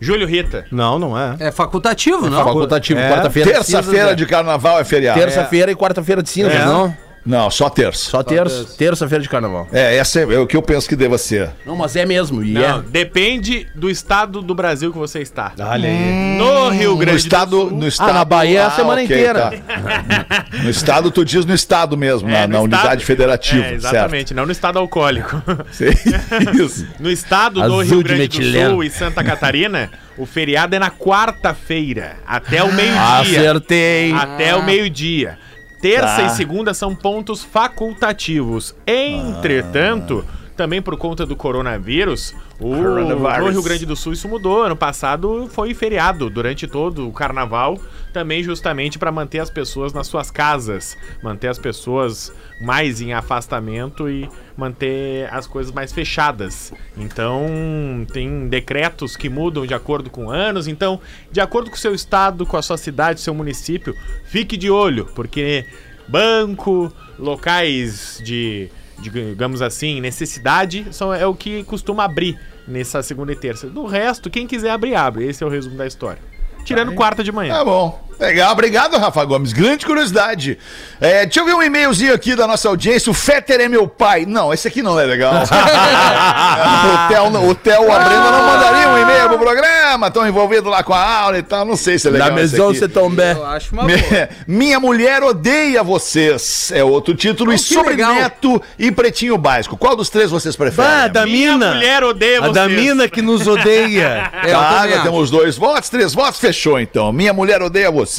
Júlio 0.00 0.26
Rita. 0.26 0.66
não, 0.72 0.98
não 0.98 1.18
é. 1.18 1.36
É 1.40 1.52
facultativo, 1.52 2.28
não? 2.28 2.42
Facultativo, 2.44 2.98
É. 2.98 3.08
quarta-feira. 3.10 3.48
de 3.50 3.54
Terça-feira 3.56 4.00
cinzas, 4.04 4.16
de 4.16 4.26
carnaval 4.26 4.78
é 4.80 4.84
feriado. 4.84 5.18
né? 5.20 5.26
Terça-feira 5.26 5.70
e 5.70 5.76
quarta-feira 5.76 6.22
de 6.22 6.30
cinzas, 6.30 6.54
É. 6.54 6.64
não? 6.64 6.94
Não, 7.24 7.50
só 7.50 7.68
terça. 7.68 8.10
Só 8.10 8.22
terça. 8.22 8.64
Terça-feira 8.78 9.22
de 9.22 9.28
carnaval. 9.28 9.68
É, 9.72 9.96
essa 9.96 10.20
é 10.20 10.38
o 10.38 10.46
que 10.46 10.56
eu 10.56 10.62
penso 10.62 10.88
que 10.88 10.96
deva 10.96 11.18
ser. 11.18 11.50
Não, 11.66 11.76
mas 11.76 11.94
é 11.94 12.06
mesmo. 12.06 12.42
E 12.42 12.52
Não, 12.52 12.78
é. 12.78 12.82
depende 12.82 13.66
do 13.74 13.90
estado 13.90 14.40
do 14.40 14.54
Brasil 14.54 14.90
que 14.90 14.98
você 14.98 15.20
está. 15.20 15.52
Olha 15.58 15.88
aí. 15.88 16.38
No 16.38 16.70
Rio 16.70 16.90
No 16.92 16.96
Grande 16.96 17.18
estado, 17.18 17.50
do 17.50 17.68
Sul. 17.68 17.78
no 17.78 17.86
estado. 17.88 18.12
na 18.14 18.24
Bahia 18.24 18.60
é 18.60 18.62
a 18.64 18.70
semana 18.70 19.02
inteira. 19.02 19.50
tá. 19.66 20.46
No 20.62 20.70
estado, 20.70 21.10
tu 21.10 21.24
diz 21.24 21.44
no 21.44 21.54
estado 21.54 21.96
mesmo, 21.96 22.28
É, 22.28 22.32
na, 22.32 22.46
no 22.46 22.52
na 22.52 22.58
estado- 22.64 22.80
unidade 22.80 23.04
federativa. 23.04 23.66
É, 23.66 23.74
exatamente, 23.74 24.32
não 24.34 24.46
no 24.46 24.52
estado 24.52 24.78
alcoólico. 24.78 25.42
Certo? 25.72 26.00
Isso. 26.56 26.86
No 26.98 27.10
estado 27.10 27.54
do 27.54 27.62
Azul 27.62 27.82
Rio 27.82 28.02
de 28.02 28.14
Grande 28.14 28.52
do. 28.52 28.70
Sul 28.70 28.84
e 28.84 28.90
Santa 28.90 29.22
Catarina, 29.22 29.90
o 30.16 30.24
feriado 30.24 30.74
é 30.74 30.78
na 30.78 30.90
quarta-feira, 30.90 32.16
até 32.26 32.62
o 32.62 32.72
meio-dia. 32.72 33.20
Acertei. 33.20 34.12
Até 34.12 34.54
o 34.56 34.62
meio-dia. 34.64 35.38
Terça 35.80 36.16
Tá. 36.16 36.26
e 36.26 36.30
segunda 36.30 36.74
são 36.74 36.94
pontos 36.94 37.42
facultativos. 37.42 38.74
Entretanto, 38.86 40.24
também 40.56 40.82
por 40.82 40.96
conta 40.96 41.24
do 41.24 41.34
coronavírus, 41.34 42.34
o, 42.60 42.74
no 42.74 43.48
Rio 43.48 43.62
Grande 43.62 43.86
do 43.86 43.96
Sul 43.96 44.12
isso 44.12 44.28
mudou. 44.28 44.62
Ano 44.62 44.76
passado 44.76 45.48
foi 45.50 45.72
feriado 45.72 46.28
durante 46.28 46.66
todo 46.66 47.08
o 47.08 47.12
carnaval, 47.12 47.80
também 48.12 48.42
justamente 48.42 48.98
para 48.98 49.10
manter 49.10 49.38
as 49.38 49.48
pessoas 49.48 49.94
nas 49.94 50.06
suas 50.06 50.30
casas, 50.30 50.96
manter 51.22 51.48
as 51.48 51.58
pessoas 51.58 52.30
mais 52.60 53.00
em 53.00 53.14
afastamento 53.14 54.10
e 54.10 54.28
manter 54.56 55.32
as 55.32 55.46
coisas 55.46 55.72
mais 55.72 55.90
fechadas. 55.90 56.72
Então, 56.98 58.06
tem 58.12 58.46
decretos 58.48 59.16
que 59.16 59.30
mudam 59.30 59.64
de 59.64 59.72
acordo 59.72 60.10
com 60.10 60.30
anos. 60.30 60.68
Então, 60.68 61.00
de 61.32 61.40
acordo 61.40 61.70
com 61.70 61.76
o 61.76 61.80
seu 61.80 61.94
estado, 61.94 62.44
com 62.44 62.58
a 62.58 62.62
sua 62.62 62.76
cidade, 62.76 63.20
seu 63.20 63.32
município, 63.32 63.96
fique 64.24 64.58
de 64.58 64.70
olho, 64.70 65.06
porque 65.14 65.64
banco, 66.06 66.92
locais 67.18 68.20
de, 68.22 68.68
digamos 68.98 69.62
assim, 69.62 70.00
necessidade, 70.00 70.86
são, 70.90 71.14
é 71.14 71.26
o 71.26 71.34
que 71.34 71.64
costuma 71.64 72.04
abrir 72.04 72.38
nessa 72.70 73.02
segunda 73.02 73.32
e 73.32 73.36
terça. 73.36 73.68
Do 73.68 73.84
resto, 73.84 74.30
quem 74.30 74.46
quiser 74.46 74.70
abrir, 74.70 74.94
abre. 74.94 75.26
Esse 75.26 75.42
é 75.42 75.46
o 75.46 75.50
resumo 75.50 75.76
da 75.76 75.86
história. 75.86 76.22
Tirando 76.64 76.94
quarta 76.94 77.24
de 77.24 77.32
manhã. 77.32 77.54
Tá 77.54 77.64
bom. 77.64 78.09
Legal, 78.20 78.52
obrigado, 78.52 78.98
Rafa 78.98 79.24
Gomes. 79.24 79.52
Grande 79.52 79.86
curiosidade. 79.86 80.58
É, 81.00 81.24
deixa 81.24 81.40
eu 81.40 81.44
ver 81.46 81.54
um 81.54 81.62
e-mailzinho 81.62 82.12
aqui 82.12 82.36
da 82.36 82.46
nossa 82.46 82.68
audiência. 82.68 83.10
O 83.10 83.14
Fetter 83.14 83.60
é 83.62 83.68
meu 83.68 83.88
pai. 83.88 84.26
Não, 84.26 84.52
esse 84.52 84.68
aqui 84.68 84.82
não 84.82 85.00
é 85.00 85.04
legal. 85.06 85.32
o 85.42 87.08
Theo, 87.08 87.48
o 87.50 87.54
Theo 87.54 87.90
a 87.90 87.98
Brenda 87.98 88.30
não 88.30 88.42
mandaria 88.44 88.88
um 88.90 88.98
e-mail 88.98 89.28
pro 89.28 89.38
programa. 89.38 90.08
Estão 90.08 90.28
envolvidos 90.28 90.70
lá 90.70 90.82
com 90.82 90.92
a 90.92 91.02
aula 91.02 91.38
e 91.38 91.42
tal. 91.42 91.64
Não 91.64 91.76
sei 91.76 91.98
se 91.98 92.08
é 92.08 92.10
legal. 92.10 92.28
Na 92.30 92.34
aqui. 92.42 92.48
você 92.56 92.86
tombé. 92.86 93.32
Eu 93.32 93.46
acho 93.46 93.72
uma 93.72 93.84
boa. 93.84 93.96
Minha 94.46 94.78
mulher 94.78 95.22
odeia 95.22 95.82
vocês. 95.82 96.70
É 96.74 96.84
outro 96.84 97.14
título. 97.14 97.50
Oh, 97.52 97.54
e 97.54 97.58
sobre 97.58 97.90
legal. 97.92 98.14
Neto 98.14 98.60
e 98.78 98.92
Pretinho 98.92 99.38
Básico. 99.38 99.78
Qual 99.78 99.96
dos 99.96 100.10
três 100.10 100.30
vocês 100.30 100.54
preferem? 100.56 100.90
Bah, 100.90 101.08
da 101.08 101.24
Minha 101.24 101.52
mina. 101.52 101.72
mulher 101.74 102.04
odeia 102.04 102.44
A 102.44 102.48
da 102.48 102.64
vocês. 102.66 102.80
mina 102.82 103.08
que 103.08 103.22
nos 103.22 103.46
odeia. 103.46 104.30
É, 104.42 104.50
Tá, 104.52 104.86
já 104.88 104.94
acho. 104.96 105.02
temos 105.04 105.30
dois 105.30 105.56
votos, 105.56 105.88
três 105.88 106.12
votos, 106.14 106.38
fechou 106.40 106.78
então. 106.80 107.12
Minha 107.12 107.32
mulher 107.32 107.62
odeia 107.62 107.90
vocês. 107.90 108.09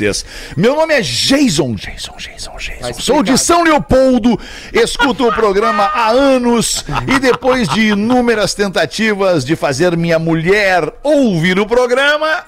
Meu 0.56 0.76
nome 0.76 0.94
é 0.94 1.02
Jason, 1.02 1.76
Jason, 1.76 2.16
Jason, 2.18 2.56
Jason. 2.58 2.94
Sou 2.94 3.22
de 3.22 3.38
São 3.38 3.64
Leopoldo, 3.64 4.40
escuto 4.74 5.28
o 5.28 5.34
programa 5.34 5.84
há 5.84 6.10
anos 6.10 6.86
e 7.08 7.20
depois 7.20 7.68
de 7.70 7.90
inúmeras 7.90 8.54
tentativas 8.54 9.44
de 9.44 9.56
fazer 9.56 9.98
minha 9.98 10.18
mulher 10.18 10.92
ouvir 11.04 11.60
o 11.60 11.66
programa, 11.66 12.46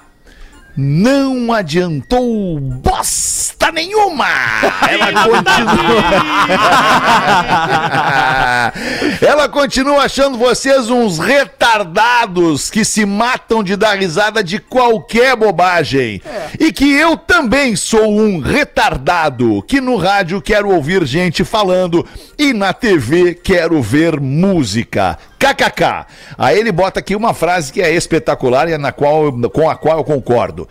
não 0.76 1.52
adiantou 1.52 2.58
bosta 2.58 3.70
nenhuma. 3.70 4.26
Ela 4.90 5.12
continua. 5.24 6.04
Ela 9.28 9.48
continua 9.48 10.04
achando 10.04 10.36
vocês 10.36 10.90
uns 10.90 11.18
retardados 11.18 12.70
que 12.70 12.84
se 12.84 13.06
matam 13.06 13.62
de 13.62 13.76
dar 13.76 13.98
risada 13.98 14.42
de 14.42 14.58
qualquer 14.58 15.36
bobagem. 15.36 16.20
E 16.58 16.72
que 16.72 16.92
eu 16.92 17.16
também 17.16 17.76
sou 17.76 18.10
um 18.10 18.40
retardado 18.40 19.62
que 19.62 19.80
no 19.80 19.96
rádio 19.96 20.42
quero 20.42 20.70
ouvir 20.70 21.06
gente 21.06 21.44
falando 21.44 22.06
e 22.38 22.52
na 22.52 22.72
TV 22.72 23.34
quero 23.34 23.80
ver 23.80 24.20
música. 24.20 25.18
KKK. 25.38 26.06
Aí 26.38 26.58
ele 26.58 26.72
bota 26.72 27.00
aqui 27.00 27.14
uma 27.14 27.34
frase 27.34 27.72
que 27.72 27.80
é 27.80 27.92
espetacular 27.92 28.68
e 28.68 28.72
é 28.72 28.78
na 28.78 28.92
qual, 28.92 29.32
com 29.50 29.68
a 29.68 29.76
qual 29.76 29.98
eu 29.98 30.04
concordo. 30.04 30.68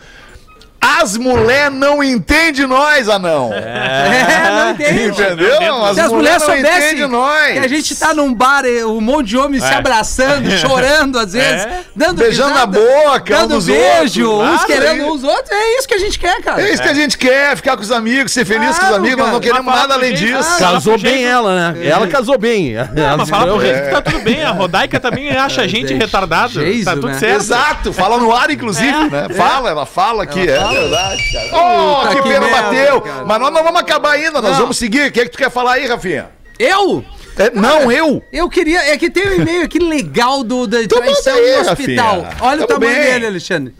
As 1.01 1.17
mulher 1.17 1.69
não 1.71 2.03
entendem 2.03 2.65
nós, 2.67 3.09
anão. 3.09 3.51
É, 3.53 4.49
não 4.49 4.71
entende. 4.71 5.07
Entendeu? 5.07 5.93
Se 5.93 5.99
as 6.01 6.11
mulheres 6.11 6.41
não 6.43 6.47
soubessem 6.53 6.89
entendem 6.91 7.07
nós. 7.07 7.53
que 7.53 7.59
a 7.59 7.67
gente 7.67 7.95
tá 7.95 8.13
num 8.13 8.33
bar, 8.33 8.63
um 8.87 9.01
monte 9.01 9.27
de 9.29 9.37
homens 9.37 9.63
se 9.63 9.73
abraçando, 9.73 10.49
chorando 10.59 11.17
às 11.19 11.33
vezes, 11.33 11.67
dando 11.95 12.17
Beijando 12.19 12.49
risada, 12.53 12.59
na 12.79 12.79
boca, 12.79 13.33
um 13.35 13.37
dando 13.39 13.55
dos 13.55 13.65
beijo, 13.65 14.29
outros. 14.29 14.49
uns 14.53 14.63
Claro, 14.63 14.67
querendo 14.67 15.01
é. 15.01 15.05
uns 15.05 15.13
os 15.13 15.23
outros. 15.23 15.51
É 15.51 15.77
isso 15.77 15.87
que 15.87 15.93
a 15.93 15.97
gente 15.99 16.19
quer, 16.19 16.41
cara. 16.41 16.61
É 16.61 16.73
isso 16.73 16.81
que 16.81 16.89
a 16.89 16.93
gente 16.93 17.17
quer, 17.17 17.55
ficar 17.55 17.75
com 17.77 17.83
os 17.83 17.91
amigos, 17.91 18.31
ser 18.31 18.45
feliz 18.45 18.67
com 18.67 18.71
os 18.73 18.79
Claro, 18.79 18.95
amigos, 18.95 19.17
nós 19.17 19.27
não 19.33 19.39
cara. 19.39 19.51
queremos 19.51 19.65
Mas 19.65 19.75
nada 19.75 19.87
fala 19.93 20.03
além 20.05 20.15
jeito, 20.15 20.37
disso. 20.37 20.49
ah, 20.55 20.59
Casou 20.59 20.97
bem 20.99 21.11
jeito- 21.13 21.27
ela, 21.29 21.71
né? 21.73 21.87
Ela 21.87 22.07
casou 22.07 22.37
bem. 22.37 22.73
Não, 22.93 23.03
Ela 23.03 23.17
mas 23.17 23.29
fala 23.29 23.53
pro 23.53 23.61
jeito 23.61 23.83
que 23.85 23.89
tá 23.91 24.01
tudo 24.01 24.19
bem. 24.19 24.43
A 24.43 24.51
Rodaica 24.51 24.99
também 24.99 25.29
acha 25.35 25.61
a 25.61 25.67
gente 25.67 25.93
é, 25.93 25.97
retardado. 25.97 26.53
Tá 26.83 26.93
tudo 26.93 27.07
né? 27.07 27.13
certo. 27.19 27.41
Exato, 27.41 27.93
fala 27.93 28.17
no 28.17 28.33
ar, 28.33 28.49
inclusive, 28.49 29.09
né? 29.09 29.27
Fala, 29.35 29.69
ela 29.69 29.85
fala 29.85 30.23
aqui, 30.23 30.47
é 30.49 30.57
verdade, 30.83 31.31
cara. 31.31 31.49
Oh, 31.53 31.95
Puta 32.01 32.09
que 32.15 32.21
que 32.21 32.29
pena 32.29 32.39
merda, 32.47 32.61
bateu. 32.61 33.01
cara. 33.01 33.25
Mas 33.25 33.39
nós 33.39 33.53
não 33.53 33.63
vamos 33.63 33.79
acabar 33.81 34.11
ainda, 34.11 34.41
nós 34.41 34.51
Não. 34.51 34.59
vamos 34.59 34.77
seguir. 34.77 35.07
O 35.09 35.11
que 35.11 35.21
é 35.21 35.23
que 35.25 35.29
tu 35.31 35.37
quer 35.37 35.51
falar 35.51 35.73
aí, 35.73 35.87
Rafinha? 35.87 36.29
Eu? 36.59 37.03
É, 37.37 37.49
não, 37.49 37.91
eu. 37.91 38.23
Eu 38.31 38.47
queria. 38.49 38.79
É 38.91 38.97
que 38.97 39.09
tem 39.09 39.27
um 39.27 39.41
e-mail 39.41 39.63
aqui 39.63 39.79
legal 39.79 40.43
do, 40.43 40.67
da 40.67 40.83
Então 40.83 40.99
traição 41.01 41.33
manda 41.33 41.45
aí, 41.47 41.63
no 41.63 41.71
hospital. 41.71 42.21
Rafinha. 42.21 42.37
Olha 42.47 42.63
o 42.63 42.67
Tamo 42.67 42.79
tamanho 42.79 43.01
bem. 43.01 43.11
dele, 43.11 43.25
Alexandre. 43.25 43.73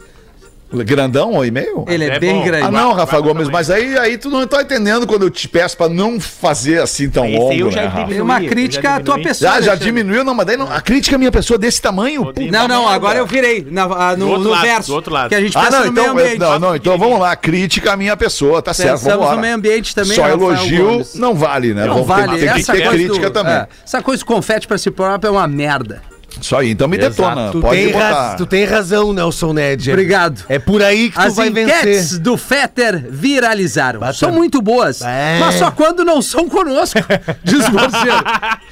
Grandão 0.82 1.34
o 1.34 1.44
e-mail? 1.44 1.84
Ele 1.86 2.04
é, 2.04 2.14
É 2.16 2.18
bem 2.18 2.34
bom. 2.34 2.44
grande. 2.44 2.66
Ah, 2.66 2.70
não, 2.70 2.92
Rafa 2.92 3.20
Gomes, 3.20 3.48
mas 3.48 3.70
aí, 3.70 3.96
aí 3.98 4.16
tu 4.18 4.30
não 4.30 4.46
tá 4.46 4.62
entendendo 4.62 5.06
quando 5.06 5.22
eu 5.22 5.30
te 5.30 5.46
peço 5.46 5.76
pra 5.76 5.88
não 5.88 6.18
fazer 6.18 6.80
assim 6.80 7.08
tão 7.10 7.26
Esse 7.26 7.36
longo, 7.38 7.52
eu 7.54 7.66
né, 7.66 7.72
já 7.72 7.88
Rafa? 7.88 8.08
Tem 8.08 8.20
uma 8.20 8.42
eu 8.42 8.48
crítica 8.48 8.94
à 8.96 9.00
tua 9.00 9.18
pessoa. 9.22 9.52
Já, 9.52 9.60
já 9.60 9.74
diminuiu, 9.74 10.24
não, 10.24 10.34
mas 10.34 10.46
daí 10.46 10.56
não, 10.56 10.70
a 10.72 10.80
crítica 10.80 11.16
à 11.16 11.18
minha 11.18 11.30
pessoa 11.32 11.58
desse 11.58 11.80
tamanho. 11.80 12.22
Odeio. 12.22 12.50
Não, 12.50 12.66
não, 12.66 12.88
agora 12.88 13.18
eu 13.18 13.26
virei. 13.26 13.66
Na, 13.70 14.16
no 14.16 14.38
no 14.38 14.50
lado, 14.50 14.62
verso. 14.62 14.88
do 14.88 14.94
outro 14.94 15.12
lado. 15.12 15.28
Que 15.28 15.34
a 15.34 15.40
gente 15.40 15.56
Ah, 15.56 15.70
não, 15.70 15.84
no 15.86 15.92
meio 15.92 16.04
então, 16.06 16.12
ambiente. 16.12 16.38
não, 16.38 16.58
não, 16.58 16.76
então 16.76 16.98
vamos 16.98 17.18
lá, 17.20 17.36
crítica 17.36 17.92
à 17.92 17.96
minha 17.96 18.16
pessoa, 18.16 18.62
tá 18.62 18.72
certo, 18.72 18.92
Pensamos 19.00 19.12
vamos 19.16 19.30
no 19.30 19.36
lá. 19.36 19.40
meio 19.42 19.54
ambiente 19.54 19.94
também, 19.94 20.14
Só 20.16 20.22
Rafael 20.22 20.38
elogio 20.52 20.86
Gomes. 20.86 21.14
não 21.14 21.34
vale, 21.34 21.74
né? 21.74 21.84
Não 21.86 22.02
Vamos 22.04 22.06
ter- 22.08 22.26
vale. 22.26 22.38
Tem, 22.40 22.54
que 22.54 22.72
ter 22.72 22.88
crítica 22.88 23.30
do- 23.30 23.32
também. 23.32 23.54
é, 23.54 23.68
essa 23.84 24.00
coisa 24.02 24.18
de 24.18 24.24
confete 24.24 24.66
pra 24.66 24.78
si 24.78 24.90
próprio 24.90 25.28
é 25.28 25.30
uma 25.32 25.46
merda. 25.46 26.02
Só 26.40 26.58
aí, 26.58 26.70
então 26.70 26.86
me 26.88 26.96
Exato. 26.96 27.10
detona. 27.16 27.50
Tu 27.52 27.60
Pode 27.60 27.76
tem, 27.80 27.92
botar. 27.92 28.34
tu 28.36 28.46
tem 28.46 28.64
razão, 28.64 29.12
Nelson 29.12 29.52
Ned. 29.52 29.90
Obrigado. 29.90 30.44
É 30.48 30.58
por 30.58 30.82
aí 30.82 31.08
que 31.10 31.14
tu 31.16 31.20
As 31.20 31.36
vai 31.36 31.48
enquetes 31.48 31.82
vencer. 31.84 32.18
do 32.18 32.36
Fetter 32.36 33.06
viralizaram. 33.10 34.00
Bata- 34.00 34.12
São 34.14 34.32
muito 34.32 34.60
boas, 34.60 35.00
É. 35.02 35.38
mas 35.40 35.54
só 35.56 35.70
quando 35.70 36.04
não 36.04 36.20
são 36.20 36.48
conosco, 36.48 36.98
diz. 37.44 37.64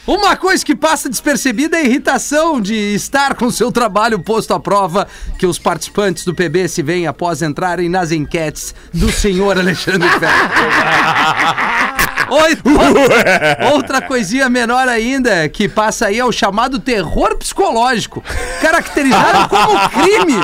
Uma 0.06 0.36
coisa 0.36 0.64
que 0.64 0.74
passa 0.74 1.08
despercebida 1.08 1.76
é 1.76 1.80
a 1.80 1.84
irritação 1.84 2.60
de 2.60 2.74
estar 2.74 3.34
com 3.34 3.50
seu 3.50 3.70
trabalho 3.72 4.18
posto 4.18 4.52
à 4.52 4.60
prova 4.60 5.06
que 5.38 5.46
os 5.46 5.58
participantes 5.58 6.24
do 6.24 6.34
PB 6.34 6.68
se 6.68 6.82
veem 6.82 7.06
após 7.06 7.40
entrarem 7.42 7.88
nas 7.88 8.10
enquetes 8.12 8.74
do 8.92 9.10
senhor 9.12 9.58
Alexandre 9.58 10.08
Fetter. 10.08 10.28
Oi, 12.32 12.56
outra, 12.64 13.58
outra 13.74 14.00
coisinha 14.02 14.48
menor 14.48 14.88
ainda 14.88 15.48
que 15.48 15.68
passa 15.68 16.06
aí 16.06 16.18
é 16.18 16.24
o 16.24 16.32
chamado 16.32 16.78
terror 16.78 17.36
psicológico, 17.36 18.24
caracterizado 18.60 19.48
como 19.48 19.78
crime. 19.90 20.36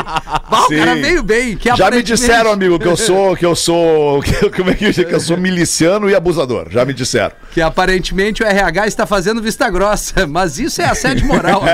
Bah, 0.50 0.66
o 0.66 0.68
cara 0.68 0.94
veio 0.96 1.22
bem. 1.22 1.56
Que 1.56 1.68
Já 1.68 1.74
me 1.76 1.80
aparentemente- 1.82 2.20
disseram, 2.20 2.52
amigo, 2.52 2.78
que 2.78 2.86
eu 2.86 2.96
sou, 2.96 3.34
que 3.36 3.46
eu 3.46 3.56
sou, 3.56 4.20
que, 4.22 4.50
como 4.50 4.70
é 4.70 4.74
que 4.74 4.84
eu 4.86 4.92
digo? 4.92 5.08
que 5.08 5.14
eu 5.14 5.20
sou 5.20 5.36
miliciano 5.36 6.10
e 6.10 6.14
abusador. 6.14 6.66
Já 6.70 6.84
me 6.84 6.92
disseram. 6.92 7.32
Que 7.52 7.62
aparentemente 7.62 8.42
o 8.42 8.46
RH 8.46 8.86
está 8.86 9.06
fazendo 9.06 9.40
vista 9.40 9.70
grossa, 9.70 10.26
mas 10.26 10.58
isso 10.58 10.82
é 10.82 10.84
assédio 10.84 11.26
moral. 11.26 11.62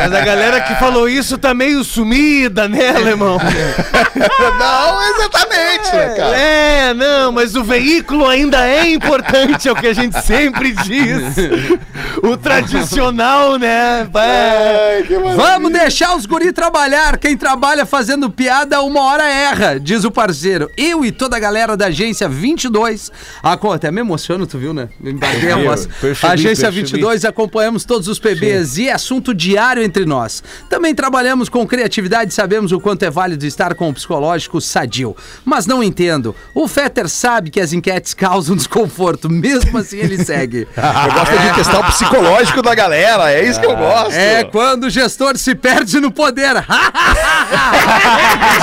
Mas 0.00 0.12
a 0.12 0.20
galera 0.24 0.60
que 0.60 0.74
falou 0.76 1.08
isso 1.08 1.38
tá 1.38 1.54
meio 1.54 1.82
sumida, 1.84 2.68
né, 2.68 2.90
alemão? 2.90 3.38
não, 4.58 5.02
exatamente, 5.14 5.92
né, 5.94 6.14
cara? 6.16 6.36
É, 6.36 6.94
não, 6.94 7.32
mas 7.32 7.54
o 7.56 7.64
veículo 7.64 8.26
ainda 8.26 8.66
é 8.66 8.88
importante, 8.90 9.29
é 9.68 9.72
o 9.72 9.76
que 9.76 9.86
a 9.86 9.92
gente 9.92 10.20
sempre 10.22 10.72
diz. 10.72 11.20
O 12.22 12.36
tradicional, 12.36 13.58
né? 13.58 14.08
Ai. 14.12 15.02
Vamos 15.36 15.72
deixar 15.72 16.16
os 16.16 16.26
guri 16.26 16.52
trabalhar. 16.52 17.18
Quem 17.18 17.36
trabalha 17.36 17.86
fazendo 17.86 18.30
piada, 18.30 18.80
uma 18.82 19.02
hora 19.02 19.24
erra, 19.24 19.78
diz 19.78 20.04
o 20.04 20.10
parceiro. 20.10 20.70
Eu 20.76 21.04
e 21.04 21.12
toda 21.12 21.36
a 21.36 21.40
galera 21.40 21.76
da 21.76 21.86
agência 21.86 22.28
22. 22.28 23.10
A, 23.42 23.52
até 23.52 23.90
me 23.90 24.00
emociono, 24.00 24.46
tu 24.46 24.58
viu, 24.58 24.72
né? 24.72 24.88
Me 25.00 25.12
embarguei 25.12 25.52
a 25.52 25.56
voz. 25.56 25.88
agência 26.22 26.70
percebi. 26.70 26.92
22 26.92 27.24
acompanhamos 27.24 27.84
todos 27.84 28.08
os 28.08 28.18
PBs 28.18 28.78
e 28.78 28.88
é 28.88 28.92
assunto 28.92 29.34
diário 29.34 29.82
entre 29.82 30.04
nós. 30.04 30.42
Também 30.68 30.94
trabalhamos 30.94 31.48
com 31.48 31.66
criatividade 31.66 32.32
e 32.32 32.34
sabemos 32.34 32.72
o 32.72 32.80
quanto 32.80 33.04
é 33.04 33.10
válido 33.10 33.46
estar 33.46 33.74
com 33.74 33.88
o 33.88 33.94
psicológico 33.94 34.60
sadio. 34.60 35.16
Mas 35.44 35.66
não 35.66 35.82
entendo. 35.82 36.34
O 36.54 36.68
Fetter 36.68 37.08
sabe 37.08 37.50
que 37.50 37.60
as 37.60 37.72
enquetes 37.72 38.14
causam 38.14 38.56
desconforto, 38.56 39.19
mesmo 39.28 39.76
assim 39.78 39.98
ele 39.98 40.24
segue. 40.24 40.66
Eu 40.76 41.12
gosto 41.12 41.38
de 41.38 41.54
testar 41.54 41.80
o 41.80 41.84
psicológico 41.84 42.62
da 42.62 42.74
galera, 42.74 43.32
é 43.32 43.44
isso 43.44 43.60
que 43.60 43.66
eu 43.66 43.76
gosto. 43.76 44.14
É 44.14 44.44
quando 44.44 44.84
o 44.84 44.90
gestor 44.90 45.36
se 45.36 45.54
perde 45.54 46.00
no 46.00 46.10
poder. 46.10 46.54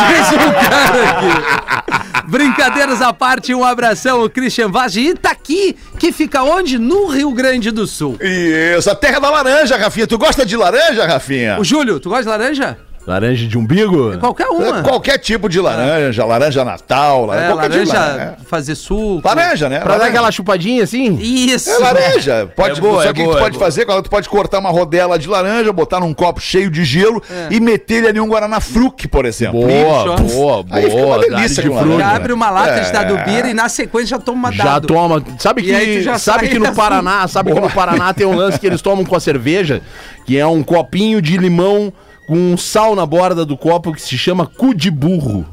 Diz 0.08 0.32
um 0.34 0.52
cara 0.52 1.10
aqui. 1.10 2.28
Brincadeiras 2.28 3.02
à 3.02 3.14
parte, 3.14 3.54
um 3.54 3.64
abração, 3.64 4.24
o 4.24 4.30
Christian 4.30 4.70
Vaz 4.70 4.94
de 4.94 5.00
Itaqui, 5.02 5.78
que 5.98 6.12
fica 6.12 6.44
onde? 6.44 6.78
No 6.78 7.08
Rio 7.08 7.32
Grande 7.32 7.72
do 7.72 7.88
Sul. 7.88 8.18
Isso, 8.22 8.90
a 8.90 8.96
terra 8.96 9.20
da 9.20 9.30
laranja, 9.30 9.78
Rafinha. 9.78 10.06
Tu 10.08 10.18
gosta 10.18 10.46
de 10.46 10.58
laranja, 10.58 11.06
Rafinha? 11.06 11.58
O 11.60 11.64
Júlio, 11.64 12.00
tu 12.00 12.10
gosta 12.10 12.24
de 12.24 12.30
laranja? 12.30 12.78
Laranja 13.08 13.48
de 13.48 13.58
umbigo? 13.58 14.18
Qualquer 14.20 14.48
uma. 14.50 14.84
Qualquer 14.84 15.18
tipo 15.18 15.48
de 15.48 15.62
laranja, 15.62 16.26
laranja 16.26 16.66
natal, 16.66 17.34
É, 17.34 17.48
qualquer 17.48 17.70
tipo 17.72 17.86
de 17.86 17.92
laranja, 17.94 18.18
laranja. 18.18 18.38
fazer 18.46 18.76
suco. 18.76 19.22
Laranja, 19.24 19.70
né? 19.70 19.78
Pra 19.80 19.86
dar 19.86 19.92
Laranja. 19.94 20.10
aquela 20.10 20.32
chupadinha 20.32 20.84
assim? 20.84 21.18
Isso. 21.22 21.70
É 21.70 21.78
laranja. 21.78 22.52
Pode, 22.54 22.78
É 22.78 22.82
boa, 22.82 23.04
só 23.04 23.10
é 23.10 23.14
que 23.14 23.22
boa, 23.24 23.34
tu 23.34 23.38
é 23.38 23.42
pode 23.44 23.58
boa. 23.58 23.66
fazer, 23.66 23.86
tu 23.86 24.10
pode 24.10 24.28
cortar 24.28 24.60
uma 24.60 24.70
rodela 24.70 25.18
de 25.18 25.30
laranja, 25.30 25.72
botar 25.72 26.02
num 26.02 26.14
copo 26.14 26.42
cheio 26.42 26.70
de 26.70 26.84
gelo 26.84 27.24
É. 27.32 27.48
e 27.56 27.62
meter 27.62 28.00
ele 28.00 28.08
ali 28.10 28.20
um 28.20 28.28
Guaraná 28.28 28.60
Fruc, 28.60 29.08
por 29.08 29.26
exemplo. 29.26 29.62
Boa, 29.62 29.70
Isso. 29.70 30.34
boa, 30.36 30.64
boa. 30.64 30.66
Aí 30.78 30.90
fica 30.90 31.06
uma 31.06 31.20
delícia 31.20 31.64
laranja. 31.64 31.82
fruta. 31.86 32.00
Já 32.04 32.16
abre 32.16 32.34
uma 32.34 32.50
lata 32.50 32.74
de 32.82 32.88
É. 32.90 32.92
dado 32.92 33.48
e 33.48 33.54
na 33.54 33.70
sequência 33.70 34.08
já 34.10 34.20
toma 34.20 34.38
uma 34.50 34.52
Já 34.52 34.64
dado. 34.66 34.88
toma. 34.88 35.24
Sabe 35.40 35.62
que, 35.64 36.02
já 36.02 36.20
sabe 36.20 36.50
que 36.50 36.60
no 36.60 36.66
assim. 36.66 36.76
Paraná, 36.76 37.26
sabe 37.30 37.54
que 37.54 37.60
no 37.62 37.70
Paraná 37.70 38.14
tem 38.14 38.28
um 38.28 38.36
lance 38.36 38.60
que 38.60 38.68
eles 38.68 38.82
tomam 38.82 39.06
com 39.06 39.16
a 39.16 39.20
cerveja, 39.22 39.82
que 40.26 40.38
é 40.38 40.46
um 40.46 40.62
copinho 40.62 41.22
de 41.22 41.38
limão 41.38 41.94
com 42.28 42.36
um 42.36 42.58
sal 42.58 42.94
na 42.94 43.06
borda 43.06 43.46
do 43.46 43.58
copo 43.58 43.94
que 43.94 44.02
se 44.02 44.18
chama 44.18 44.46
cu 44.46 44.74
de 44.74 44.92
burro. 44.92 45.46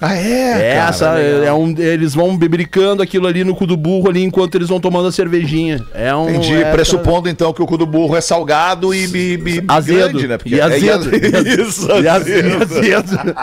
Ah, 0.00 0.14
é? 0.14 0.74
cara, 0.76 0.88
Essa 0.90 1.06
é 1.18 1.52
um, 1.52 1.74
eles 1.78 2.14
vão 2.14 2.36
bebericando 2.36 3.02
aquilo 3.02 3.26
ali 3.26 3.42
no 3.44 3.54
cu 3.54 3.66
do 3.66 3.76
burro 3.76 4.08
ali 4.10 4.22
enquanto 4.22 4.54
eles 4.56 4.68
vão 4.68 4.78
tomando 4.78 5.08
a 5.08 5.12
cervejinha. 5.12 5.82
É 5.94 6.14
um 6.14 6.28
Entendi, 6.28 6.54
é, 6.54 6.70
pressupondo 6.70 7.28
então 7.28 7.52
que 7.52 7.62
o 7.62 7.66
cu 7.66 7.78
do 7.78 7.86
burro 7.86 8.14
é 8.16 8.20
salgado 8.20 8.94
e, 8.94 9.04
e, 9.06 9.34
e 9.56 9.64
Azedo. 9.66 9.98
grande, 10.10 10.28
né? 10.28 10.36
Porque 10.38 10.54
E 10.54 10.60
é- 10.60 10.62
azedo. 10.62 11.10
é- 11.14 11.62
Isso, 11.62 11.88
E 12.02 12.08
azedo. 12.08 12.62
azedo. 12.62 13.18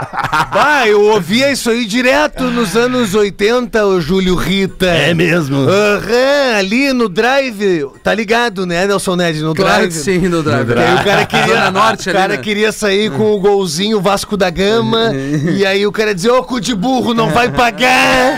Ah, 0.56 0.88
eu 0.88 1.02
ouvia 1.02 1.52
isso 1.52 1.70
aí 1.70 1.86
direto 1.86 2.44
nos 2.46 2.76
anos 2.76 3.14
80, 3.16 3.86
o 3.88 4.00
Júlio 4.02 4.36
Rita. 4.36 4.86
É 4.88 5.14
mesmo. 5.14 5.58
Aham, 5.68 6.58
ali 6.58 6.94
no 6.94 7.10
drive, 7.10 7.88
tá 8.04 8.14
ligado, 8.14 8.66
né, 8.66 8.86
Nelson 8.86 9.16
Ned, 9.16 9.42
no 9.42 9.54
Claro 9.56 9.88
drive. 9.88 9.92
sim, 9.94 10.20
no 10.28 10.44
drive. 10.44 10.74
Aí 10.74 10.96
o 10.96 11.04
cara 11.04 11.26
queria, 11.26 11.72
Norte 11.72 12.08
o 12.08 12.10
ali, 12.12 12.20
cara 12.20 12.34
né? 12.36 12.38
queria 12.42 12.72
sair 12.72 13.12
com 13.12 13.32
o 13.34 13.40
golzinho 13.40 14.00
Vasco 14.02 14.38
da 14.38 14.50
Gama 14.50 15.12
e 15.56 15.66
aí 15.66 15.86
o 15.88 15.92
cara 15.92 16.14
dizia, 16.14 16.34
ô 16.34 16.43
cu 16.44 16.60
de 16.60 16.76
burro, 16.76 17.14
não 17.14 17.30
vai 17.30 17.50
pagar. 17.50 18.38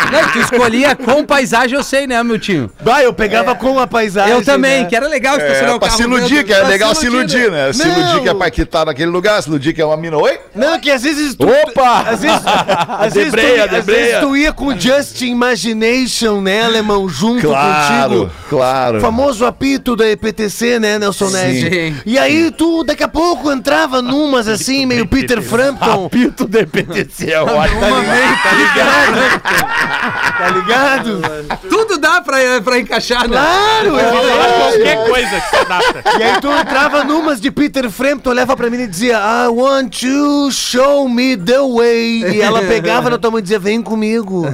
Não, 0.22 0.28
tu 0.30 0.38
escolhia 0.38 0.94
com 0.96 1.24
paisagem, 1.24 1.76
eu 1.76 1.82
sei, 1.82 2.06
né, 2.06 2.22
meu 2.22 2.38
tio? 2.38 2.70
Bah, 2.82 3.02
eu 3.02 3.12
pegava 3.12 3.54
com 3.54 3.78
a 3.78 3.86
paisagem. 3.86 4.32
Eu 4.32 4.44
também, 4.44 4.82
né? 4.82 4.88
que 4.88 4.94
era 4.96 5.08
legal 5.08 5.36
estacionar 5.36 5.70
É, 5.70 5.74
o 5.74 5.78
pra 5.78 5.88
carro. 5.88 5.96
se 5.98 6.02
iludir, 6.04 6.44
que 6.44 6.52
é 6.52 6.58
pra 6.60 6.68
legal 6.68 6.94
se 6.94 7.06
iludir, 7.06 7.50
né? 7.50 7.72
Se 7.72 7.86
Não. 7.86 7.98
iludir 7.98 8.22
que 8.22 8.28
é 8.28 8.34
pra 8.34 8.50
quitar 8.50 8.86
naquele 8.86 9.10
lugar, 9.10 9.42
se 9.42 9.48
iludir 9.48 9.72
que 9.72 9.80
é 9.82 9.84
uma 9.84 9.96
mina. 9.96 10.16
Oi? 10.16 10.38
Não, 10.54 10.78
que 10.78 10.90
às 10.90 11.02
vezes 11.02 11.34
tu... 11.34 11.46
Opa! 11.48 12.00
Às 12.10 12.20
vezes, 12.20 12.40
às 12.44 13.14
vezes, 13.14 13.30
tu, 13.30 13.36
Debreia, 13.36 13.64
às 13.64 13.70
vezes 13.70 13.84
debreia. 13.86 14.20
tu 14.20 14.36
ia 14.36 14.52
com 14.52 14.78
Just 14.78 15.20
Imagination, 15.22 16.40
né, 16.40 16.62
alemão, 16.64 17.08
junto 17.08 17.46
Claro, 17.48 18.08
contigo. 18.14 18.30
claro. 18.48 18.98
O 18.98 19.00
famoso 19.00 19.44
apito 19.46 19.96
da 19.96 20.08
EPTC, 20.08 20.78
né, 20.78 20.98
Nelson 20.98 21.30
Ned? 21.30 21.60
Sim. 21.70 21.96
E 22.06 22.18
aí 22.18 22.50
tu, 22.50 22.84
daqui 22.84 23.02
a 23.02 23.08
pouco, 23.08 23.50
entrava 23.50 24.00
numas 24.02 24.46
assim, 24.48 24.86
meio 24.86 25.06
Peter 25.06 25.40
Frampton. 25.42 26.06
Apito 26.06 26.46
de 26.46 26.66
PTC, 26.66 27.30
é 27.32 27.40
ótimo. 27.40 27.80
Tá 27.80 28.52
ligado? 28.52 30.03
Tá 30.34 30.50
ligado? 30.50 31.22
Tudo 31.68 31.98
dá 31.98 32.20
pra, 32.20 32.36
pra 32.62 32.78
encaixar, 32.78 33.28
né? 33.28 33.36
Claro! 33.36 33.96
Falar 33.96 34.48
é. 34.48 34.58
qualquer 34.58 35.08
coisa 35.08 35.40
que 35.40 35.48
se 35.48 35.56
adapta. 35.56 36.02
E 36.18 36.22
aí 36.22 36.40
tu 36.40 36.50
entrava 36.50 37.04
numas 37.04 37.40
de 37.40 37.50
Peter 37.50 37.88
Frampton, 37.88 38.30
olhava 38.30 38.56
pra 38.56 38.68
mim 38.68 38.80
e 38.80 38.86
dizia 38.86 39.16
I 39.16 39.48
want 39.48 40.02
you, 40.02 40.50
show 40.50 41.08
me 41.08 41.36
the 41.36 41.60
way. 41.60 42.34
E 42.34 42.40
ela 42.40 42.62
pegava 42.62 43.10
na 43.10 43.18
tua 43.18 43.30
mão 43.30 43.38
e 43.38 43.42
dizia, 43.42 43.58
vem 43.58 43.80
comigo. 43.80 44.44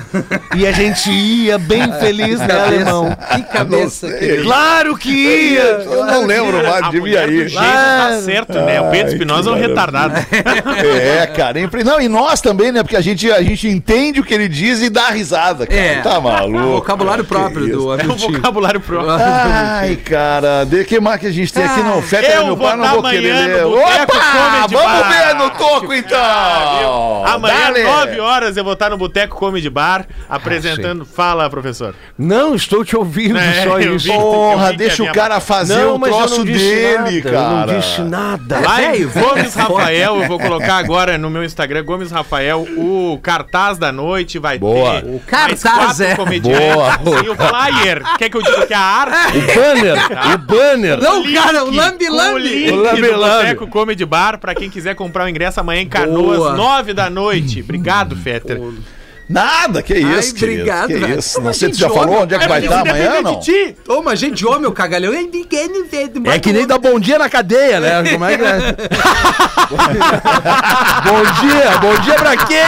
E 0.54 0.66
a 0.66 0.72
gente 0.72 1.10
ia 1.10 1.58
bem 1.58 1.92
feliz, 1.94 2.38
né, 2.40 2.60
alemão? 2.60 3.16
Que 3.34 3.42
cabeça. 3.44 4.10
querido. 4.12 4.44
Claro 4.44 4.96
que 4.96 5.10
ia! 5.10 5.62
Eu 5.62 6.04
não 6.04 6.26
lembro 6.26 6.62
mais, 6.62 6.84
A 6.84 6.90
devia 6.90 7.26
ir. 7.26 7.48
jeito 7.48 7.64
tá 7.64 8.20
certo, 8.22 8.52
né? 8.60 8.80
O 8.80 8.90
Pedro 8.90 9.12
Espinosa 9.12 9.50
é 9.50 9.52
um 9.52 9.56
que 9.56 9.66
retardado. 9.66 10.14
É, 10.80 11.26
cara, 11.26 11.58
é 11.58 11.84
não, 11.84 12.00
e 12.00 12.08
nós 12.08 12.40
também, 12.40 12.72
né? 12.72 12.82
Porque 12.82 12.96
a 12.96 13.00
gente, 13.00 13.30
a 13.30 13.42
gente 13.42 13.68
entende 13.68 14.20
o 14.20 14.24
que 14.24 14.34
ele 14.34 14.48
diz 14.48 14.82
e 14.82 14.90
dá 14.90 15.08
risada, 15.10 15.29
cara. 15.36 15.80
É. 15.80 16.00
Tá 16.00 16.20
maluco. 16.20 16.58
Vocabulário 16.80 17.24
próprio 17.24 17.66
isso. 17.66 17.76
do 17.76 17.92
É 17.92 17.96
um 17.96 18.00
Hamilton. 18.12 18.32
vocabulário 18.32 18.80
próprio. 18.80 19.10
Ai, 19.12 19.96
cara, 19.96 20.64
de 20.64 20.84
que 20.84 21.00
mais 21.00 21.20
que 21.20 21.26
a 21.26 21.30
gente 21.32 21.52
tem 21.52 21.64
aqui 21.64 21.82
no 21.82 22.00
Feta 22.02 22.26
eu 22.32 22.46
meu 22.46 22.56
pai, 22.56 22.76
não 22.76 22.88
vou 22.88 23.02
querer 23.02 23.30
amanhã 23.30 23.46
ler. 23.46 23.62
no 23.64 23.70
Boteco 23.70 24.12
Opa, 24.16 24.66
vamos 24.68 25.00
Bar. 25.00 25.08
ver 25.12 25.34
no 25.34 25.50
toco 25.50 25.94
então. 25.94 27.24
Amanhã, 27.26 27.54
Dale. 27.72 27.82
9 27.84 28.20
horas, 28.20 28.56
eu 28.56 28.64
vou 28.64 28.72
estar 28.74 28.90
no 28.90 28.96
Boteco 28.96 29.36
Comedy 29.36 29.68
Bar 29.70 30.06
apresentando. 30.28 31.04
Fala, 31.04 31.48
professor. 31.50 31.94
Não, 32.18 32.54
estou 32.54 32.84
te 32.84 32.96
ouvindo, 32.96 33.38
É, 33.38 33.64
só 33.64 33.78
isso. 33.78 34.06
vi. 34.06 34.12
Porra, 34.12 34.70
que 34.70 34.76
deixa 34.76 35.02
o 35.02 35.12
cara 35.12 35.40
fazer 35.40 35.84
o 35.84 35.98
troço 35.98 36.38
não 36.38 36.44
dele, 36.44 37.22
nada, 37.22 37.30
cara. 37.30 37.36
Eu 37.36 37.74
não 37.74 37.80
disse 37.80 38.00
nada. 38.02 38.60
Lá 38.60 38.96
em 38.96 39.06
Gomes 39.06 39.54
Rafael, 39.54 40.22
eu 40.22 40.28
vou 40.28 40.38
colocar 40.38 40.76
agora 40.76 41.16
no 41.18 41.30
meu 41.30 41.44
Instagram, 41.44 41.84
Gomes 41.84 42.10
Rafael, 42.10 42.62
o 42.76 43.18
cartaz 43.22 43.78
da 43.78 43.90
noite 43.92 44.38
vai 44.38 44.58
Boa. 44.58 45.00
ter. 45.02 45.19
O 45.22 45.26
cartaz, 45.26 46.00
é. 46.00 46.14
Boa. 46.14 47.22
E 47.24 47.28
o 47.28 47.34
flyer. 47.34 48.02
Quer 48.18 48.28
que 48.28 48.36
eu 48.36 48.42
diga 48.42 48.66
que 48.66 48.72
é 48.72 48.76
a 48.76 48.80
arte? 48.80 49.38
O 49.38 49.54
banner, 49.54 49.98
o 50.34 50.38
banner. 50.38 51.00
Não, 51.00 51.22
link, 51.22 51.34
cara, 51.34 51.64
o 51.64 51.70
lambi 51.70 52.08
O 52.08 52.14
lambi. 52.14 52.70
O 52.70 52.76
lambi 52.76 53.10
lambi. 53.10 53.66
Comedy 53.68 54.04
Bar, 54.04 54.38
pra 54.38 54.54
quem 54.54 54.68
quiser 54.68 54.94
comprar 54.94 55.24
o 55.24 55.28
ingresso 55.28 55.60
amanhã 55.60 55.82
em 55.82 55.88
Canoas, 55.88 56.38
Boa. 56.38 56.52
9 56.54 56.94
da 56.94 57.08
noite. 57.08 57.60
Obrigado, 57.60 58.16
Fetter. 58.16 58.60
Nada, 59.30 59.80
que 59.80 59.94
isso, 59.94 60.34
querido, 60.34 60.62
obrigado, 60.62 60.86
que 60.88 60.94
velho. 60.94 61.18
isso. 61.20 61.40
Não 61.40 61.52
sei 61.52 61.68
se 61.68 61.74
tu 61.76 61.80
já 61.82 61.88
falou 61.88 62.08
homem, 62.08 62.22
onde 62.24 62.34
é 62.34 62.38
que 62.40 62.48
vai 62.48 62.60
estar 62.64 62.80
amanhã, 62.80 63.22
não? 63.22 63.40
mas 64.02 64.18
gente, 64.18 64.44
homem, 64.44 64.66
o 64.66 64.72
cagalhão 64.72 65.12
é. 65.14 65.20
É 66.34 66.38
que 66.40 66.52
nem 66.52 66.66
dar 66.66 66.78
bom 66.78 66.98
dia 66.98 67.16
na 67.16 67.28
cadeia, 67.28 67.78
né? 67.78 68.02
Como 68.10 68.24
é 68.24 68.36
que 68.36 68.42
é? 68.44 68.50
bom 71.06 71.22
dia, 71.40 71.78
bom 71.80 71.94
dia 72.00 72.14
pra 72.14 72.36
quem? 72.38 72.58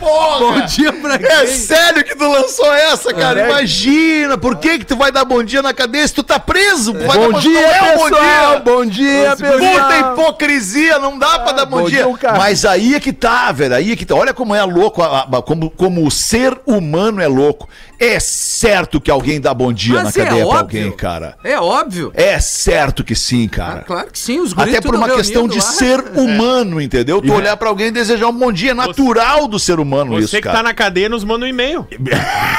Bom 0.00 0.60
dia 0.66 0.92
pra 0.92 1.14
É 1.14 1.18
quem? 1.18 1.46
sério 1.54 2.04
que 2.04 2.14
tu 2.14 2.28
lançou 2.30 2.72
essa, 2.74 3.14
cara? 3.14 3.40
É. 3.40 3.48
Imagina, 3.48 4.36
por 4.36 4.56
que 4.56 4.80
que 4.80 4.84
tu 4.84 4.96
vai 4.96 5.10
dar 5.10 5.24
bom 5.24 5.42
dia 5.42 5.62
na 5.62 5.72
cadeia 5.72 6.06
se 6.06 6.12
tu 6.14 6.22
tá 6.22 6.38
preso? 6.38 6.92
Vai 6.92 7.06
dar 7.06 7.14
Bom 7.16 7.32
bom- 7.32 7.38
dia, 7.40 7.60
não 7.62 7.68
é 7.68 7.96
um 7.96 8.10
pessoal! 8.10 8.60
Bom 8.60 8.84
dia, 8.86 9.30
Puta 9.36 9.58
pessoal! 9.58 10.12
hipocrisia, 10.12 10.98
não 10.98 11.18
dá 11.18 11.38
pra 11.38 11.52
dar 11.52 11.64
bom, 11.66 11.80
bom 11.82 11.88
dia. 11.88 12.04
dia. 12.04 12.32
Mas 12.36 12.64
aí 12.64 12.94
é 12.94 13.00
que 13.00 13.12
tá, 13.12 13.45
velho. 13.52 13.74
Aí 13.74 13.92
é 13.92 13.96
que 13.96 14.04
tá. 14.04 14.14
Olha 14.14 14.34
como 14.34 14.54
é 14.54 14.62
louco, 14.62 15.02
como, 15.44 15.70
como 15.70 16.06
o 16.06 16.10
ser 16.10 16.58
humano 16.66 17.20
é 17.20 17.26
louco. 17.26 17.68
É 17.98 18.20
certo 18.20 19.00
que 19.00 19.10
alguém 19.10 19.40
dá 19.40 19.54
bom 19.54 19.72
dia 19.72 20.02
Mas 20.02 20.14
na 20.14 20.22
é 20.22 20.26
cadeia 20.26 20.46
pra 20.46 20.58
óbvio. 20.60 20.80
alguém, 20.82 20.92
cara. 20.96 21.36
É 21.42 21.58
óbvio. 21.58 22.12
É 22.14 22.38
certo 22.40 23.02
que 23.02 23.14
sim, 23.14 23.48
cara. 23.48 23.80
Ah, 23.80 23.84
claro 23.84 24.08
que 24.12 24.18
sim, 24.18 24.38
os 24.40 24.52
Até 24.56 24.80
por 24.80 24.94
uma 24.94 25.08
questão 25.08 25.48
de 25.48 25.56
lá. 25.56 25.62
ser 25.62 26.00
humano, 26.14 26.80
entendeu? 26.80 27.22
Tu 27.22 27.32
olhar 27.32 27.56
pra 27.56 27.68
alguém 27.68 27.86
e 27.88 27.90
desejar 27.90 28.28
um 28.28 28.32
bom 28.32 28.52
dia. 28.52 28.72
É 28.72 28.74
natural 28.74 29.46
do 29.48 29.58
ser 29.58 29.78
humano 29.80 30.12
Você 30.12 30.24
isso, 30.24 30.36
que 30.36 30.42
cara. 30.42 30.58
tá 30.58 30.62
na 30.62 30.74
cadeia, 30.74 31.08
nos 31.08 31.24
manda 31.24 31.44
um 31.44 31.48
e-mail. 31.48 31.86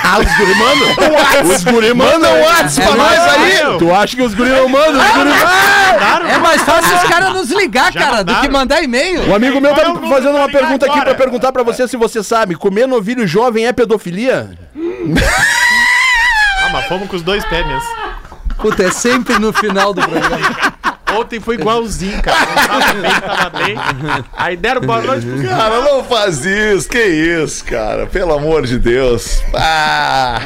Ah, 0.09 0.19
os 0.19 0.37
guri 0.37 0.55
mandam? 0.55 1.53
Os 1.53 1.63
guri 1.65 1.93
mandam 1.93 2.33
um 2.33 2.41
WhatsApp 2.43 2.87
pra 2.87 2.93
É, 2.93 3.17
nós 3.17 3.19
aí. 3.73 3.77
Tu 3.77 3.93
acha 3.93 4.15
que 4.15 4.21
os 4.21 4.33
guris 4.33 4.53
não 4.53 4.69
mandam? 4.69 5.01
Os 5.01 5.11
guris... 5.17 5.33
Claro. 5.97 6.27
É 6.27 6.37
mais 6.37 6.61
fácil 6.61 6.95
os 6.95 7.03
caras 7.03 7.33
nos 7.33 7.49
ligar, 7.51 7.91
cara, 7.93 8.23
do 8.23 8.33
que 8.39 8.47
mandar 8.47 8.81
e-mail. 8.81 9.29
Um 9.29 9.35
amigo 9.35 9.59
meu 9.59 9.73
tá 9.75 9.81
é 9.81 10.09
fazendo 10.09 10.31
pra 10.33 10.39
uma 10.39 10.49
pergunta 10.49 10.85
aqui 10.85 11.01
pra 11.01 11.13
perguntar 11.15 11.51
pra 11.51 11.63
você 11.63 11.87
se 11.89 11.97
você 11.97 12.23
sabe. 12.23 12.55
Comer 12.55 12.87
novilho 12.87 13.27
jovem 13.27 13.67
é 13.67 13.73
pedofilia? 13.73 14.51
Ah, 16.59 16.69
mas 16.73 16.85
fomos 16.87 17.07
com 17.07 17.15
os 17.15 17.21
dois 17.21 17.45
pés 17.45 17.65
mesmo. 17.65 17.87
Puta, 18.57 18.83
é 18.83 18.91
sempre 18.91 19.39
no 19.39 19.53
final 19.53 19.93
do 19.93 20.01
programa. 20.01 20.73
Ontem 21.15 21.39
foi 21.39 21.55
igualzinho, 21.55 22.21
cara. 22.21 22.37
Não 22.39 22.67
tava 22.67 22.93
bem, 23.01 23.11
tava 23.21 23.49
bem. 23.49 23.75
Aí 24.35 24.57
deram 24.57 24.81
boa 24.81 25.01
noite 25.01 25.25
pro 25.25 25.41
cara. 25.43 25.57
Cara, 25.57 25.81
não 25.81 26.03
faz 26.03 26.45
isso. 26.45 26.89
Que 26.89 27.01
isso, 27.03 27.63
cara? 27.63 28.05
Pelo 28.07 28.33
amor 28.33 28.65
de 28.65 28.77
Deus. 28.77 29.41
Ah. 29.53 30.39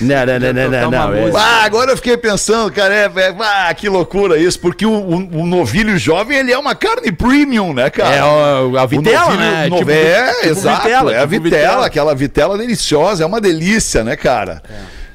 Não, 0.00 0.26
não, 0.26 0.38
não, 0.38 0.52
não, 0.52 0.70
não, 0.70 0.90
não. 0.90 1.14
é- 1.14 1.20
música. 1.20 1.38
Ah, 1.40 1.64
agora 1.64 1.90
eu 1.92 1.96
fiquei 1.96 2.16
pensando, 2.16 2.70
cara, 2.72 2.94
é, 2.94 3.04
é, 3.16 3.34
ah, 3.40 3.72
que 3.74 3.88
loucura 3.88 4.36
isso, 4.38 4.58
porque 4.60 4.84
o, 4.84 4.90
o- 4.92 5.40
o 5.42 5.46
novilho 5.46 5.96
jovem, 5.98 6.36
ele 6.38 6.52
é 6.52 6.58
uma 6.58 6.74
carne 6.74 7.10
premium, 7.12 7.72
né, 7.72 7.88
cara? 7.90 8.14
É 8.14 8.24
o- 8.24 8.76
a 8.78 8.84
O 8.84 8.88
vitela, 8.88 9.24
novilho 9.30 9.40
né? 9.40 9.68
no- 9.68 9.78
Tipo- 9.78 9.90
é, 9.90 10.32
tipo 10.34 10.46
exato, 10.48 10.82
vitela, 10.82 11.12
é 11.12 11.16
a 11.18 11.20
tipo 11.20 11.30
vitela, 11.42 11.60
vitela. 11.62 11.86
aquela 11.86 12.14
vitela 12.14 12.58
deliciosa, 12.58 13.22
é 13.22 13.26
uma 13.26 13.40
delícia, 13.40 14.04
né, 14.04 14.16
cara? 14.16 14.62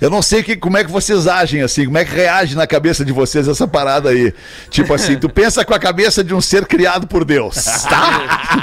Eu 0.04 0.10
não 0.10 0.22
sei 0.22 0.43
que, 0.43 0.58
como 0.58 0.78
é 0.78 0.84
que 0.84 0.91
vocês 0.91 1.28
agem 1.28 1.62
assim, 1.62 1.86
como 1.86 1.97
é 1.97 2.04
que 2.04 2.14
reage 2.14 2.58
na 2.58 2.68
cabeça 2.68 3.06
de 3.06 3.14
vocês 3.14 3.47
essa 3.47 3.66
parada 3.66 4.10
aí. 4.10 4.34
Tipo 4.70 4.93
assim, 4.93 5.16
tu 5.18 5.30
pensa 5.30 5.64
com 5.64 5.74
a 5.74 5.80
cabeça 5.80 6.22
de 6.22 6.34
um 6.34 6.41
ser 6.41 6.66
criado 6.66 7.08
por 7.08 7.24
Deus, 7.24 7.56
tá? 7.88 8.54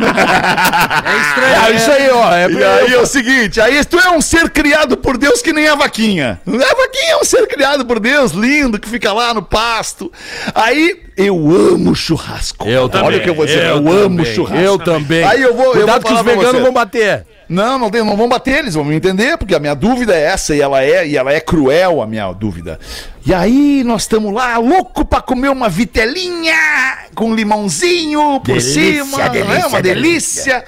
É 1.03 1.17
estranho. 1.17 1.63
Ah, 1.63 1.71
isso 1.71 1.91
aí, 1.91 2.11
ó. 2.11 2.35
É 2.35 2.51
E 2.51 2.63
aí 2.63 2.93
é 2.93 2.99
o 2.99 3.07
seguinte, 3.07 3.59
aí 3.59 3.83
tu 3.87 3.99
é 3.99 4.11
um 4.11 4.21
ser 4.21 4.51
criado 4.51 4.99
por 4.99 5.17
Deus 5.17 5.41
que 5.41 5.51
nem 5.51 5.67
a 5.67 5.75
vaquinha. 5.75 6.39
A 6.47 6.75
vaquinha 6.77 7.13
é 7.13 7.17
um 7.17 7.25
ser 7.25 7.47
criado 7.47 7.87
por 7.87 7.99
Deus, 7.99 8.33
lindo, 8.33 8.79
que 8.79 8.87
fica 8.87 9.11
lá 9.11 9.33
no 9.33 9.41
pasto. 9.41 10.13
Aí 10.55 11.01
eu 11.17 11.35
amo 11.37 11.95
churrasco. 11.95 12.69
Eu 12.69 12.83
Olha 12.83 12.91
também. 12.91 13.19
o 13.19 13.23
que 13.23 13.31
eu 13.31 13.35
vou 13.35 13.47
dizer, 13.47 13.65
eu, 13.65 13.77
Eu 13.77 13.93
amo 14.05 14.19
também. 14.19 14.35
churrasco. 14.35 14.63
Eu 14.63 14.79
também. 14.79 15.25
Aí 15.25 15.41
eu 15.41 15.57
vou, 15.57 15.67
eu 15.69 15.73
Cuidado 15.73 16.03
vou 16.03 16.13
que 16.13 16.19
os 16.19 16.23
veganos 16.23 16.61
vão 16.61 16.73
bater. 16.73 17.25
Não, 17.51 17.79
não, 17.81 17.91
tem, 17.91 18.05
não 18.05 18.17
vão 18.17 18.29
bater, 18.29 18.61
eles 18.61 18.75
vão 18.75 18.85
me 18.85 18.95
entender, 18.95 19.37
porque 19.37 19.57
a 19.57 19.59
minha 19.59 19.75
dúvida 19.75 20.15
é 20.15 20.23
essa, 20.23 20.55
e 20.55 20.61
ela 20.61 20.83
é, 20.85 21.05
e 21.09 21.17
ela 21.17 21.33
é 21.33 21.41
cruel, 21.41 22.01
a 22.01 22.07
minha 22.07 22.33
dúvida. 22.33 22.79
E 23.27 23.35
aí, 23.35 23.83
nós 23.85 24.03
estamos 24.03 24.33
lá, 24.33 24.57
louco 24.57 25.05
pra 25.05 25.21
comer 25.21 25.49
uma 25.49 25.69
vitelinha 25.69 26.55
com 27.15 27.35
limãozinho 27.35 28.39
por 28.41 28.47
Delícia, 28.57 29.05
cima, 29.05 29.29
delícia, 29.29 29.53
é 29.63 29.67
uma 29.67 29.83
delícia. 29.83 30.65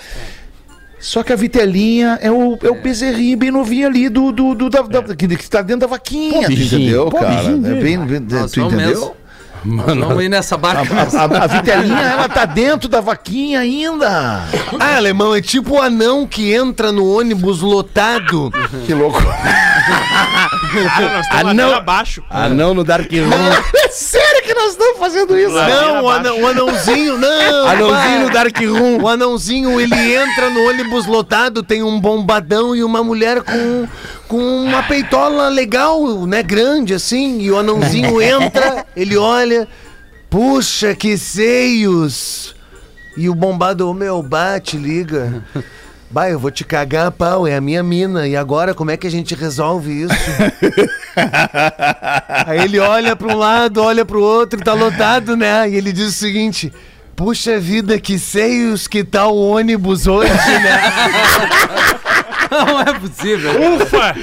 Só 0.99 1.23
que 1.23 1.33
a 1.33 1.37
vitelinha 1.37 2.19
é 2.23 2.31
o, 2.31 2.59
é 2.63 2.69
o 2.71 2.81
bezerrinho 2.81 3.37
bem 3.37 3.51
novinho 3.51 3.89
ali 3.89 4.09
do, 4.09 4.31
do, 4.31 4.55
do- 4.55 4.71
da, 4.71 4.83
da- 4.83 5.17
que, 5.17 5.27
que 5.29 5.51
tá 5.51 5.61
dentro 5.63 5.81
da 5.81 5.87
vaquinha, 5.89 6.43
tu 6.49 6.55
bichinho, 6.55 6.81
entendeu, 6.83 7.11
pô, 7.11 7.19
cara? 7.19 7.35
bichinho 7.37 7.67
É 7.67 7.81
bem, 7.81 7.99
bem- 7.99 8.21
tu 8.27 8.61
entendeu? 8.61 8.77
mesmo. 8.77 9.17
Vamos 9.65 10.23
ir 10.25 10.29
nessa 10.29 10.57
barca. 10.57 10.83
A, 10.95 11.23
a, 11.23 11.45
a 11.45 11.47
vitelinha, 11.47 12.01
ela 12.01 12.29
tá 12.29 12.45
dentro 12.45 12.89
da 12.89 13.01
vaquinha 13.01 13.61
ainda. 13.61 14.43
Ah, 14.81 14.97
alemão, 14.97 15.35
é 15.35 15.41
tipo 15.41 15.77
o 15.77 15.83
anão 15.83 16.27
que 16.27 16.53
entra 16.53 16.91
no 16.91 17.17
ônibus 17.19 17.61
lotado. 17.61 18.51
Que 18.87 18.93
louco. 18.95 19.21
Cara, 19.23 21.09
nós 21.13 21.27
estamos 21.27 21.31
Ah, 21.31 21.43
não. 21.43 21.49
ladeira 21.65 21.77
abaixo. 21.77 22.23
Ah, 22.31 22.49
não 22.49 22.75
no 22.75 22.85
Dark 22.85 23.11
Room. 23.11 23.77
É 23.85 23.89
sério 23.89 24.43
que 24.43 24.55
nós 24.55 24.73
estamos 24.73 24.99
fazendo 24.99 25.39
isso? 25.39 25.53
Não, 25.55 26.05
o, 26.05 26.09
anão, 26.11 26.41
o 26.41 26.47
anãozinho, 26.47 27.19
não. 27.19 27.69
Anãozinho 27.69 28.21
no. 28.27 28.31
Dark 28.31 28.57
Room. 28.59 29.03
O 29.03 29.09
anãozinho, 29.09 29.81
ele 29.81 30.15
entra 30.15 30.51
no 30.51 30.69
ônibus 30.69 31.07
lotado, 31.07 31.63
tem 31.63 31.83
um 31.83 32.01
bombadão 32.01 32.75
e 32.75 32.83
uma 32.83 33.03
mulher 33.05 33.43
com, 33.43 33.87
com 34.33 34.65
uma 34.65 34.83
peitola 34.85 35.51
legal, 35.51 36.25
né, 36.25 36.43
grande 36.43 36.95
assim, 36.95 37.43
e 37.43 37.51
o 37.51 37.59
anãozinho 37.59 38.17
entra, 38.23 38.87
ele 38.97 39.15
olha, 39.15 39.69
puxa, 40.31 40.95
que 40.95 41.19
seios! 41.19 42.57
E 43.15 43.29
o 43.29 43.35
bombado, 43.35 43.93
meu, 43.93 44.23
bate, 44.23 44.79
liga. 44.79 45.45
Bah, 46.11 46.31
eu 46.31 46.39
vou 46.39 46.51
te 46.51 46.65
cagar 46.65 47.09
a 47.09 47.11
pau, 47.11 47.47
é 47.47 47.57
a 47.57 47.61
minha 47.61 47.83
mina. 47.83 48.27
E 48.27 48.35
agora, 48.35 48.73
como 48.73 48.91
é 48.91 48.97
que 48.97 49.07
a 49.07 49.11
gente 49.11 49.35
resolve 49.35 50.05
isso? 50.05 50.15
Aí 52.47 52.61
ele 52.61 52.79
olha 52.79 53.15
para 53.15 53.35
um 53.35 53.37
lado, 53.37 53.83
olha 53.83 54.03
para 54.03 54.17
o 54.17 54.23
outro, 54.23 54.65
tá 54.65 54.73
lotado, 54.73 55.37
né? 55.37 55.69
E 55.69 55.75
ele 55.75 55.93
diz 55.93 56.09
o 56.09 56.13
seguinte: 56.13 56.73
Puxa 57.15 57.61
vida, 57.61 58.01
que 58.01 58.19
seios 58.19 58.89
que 58.89 59.05
tá 59.05 59.27
o 59.27 59.51
ônibus 59.51 60.07
hoje, 60.07 60.33
né? 60.33 60.81
Não 62.53 62.81
é 62.81 62.95
possível. 62.99 63.51
Ufa! 63.77 64.15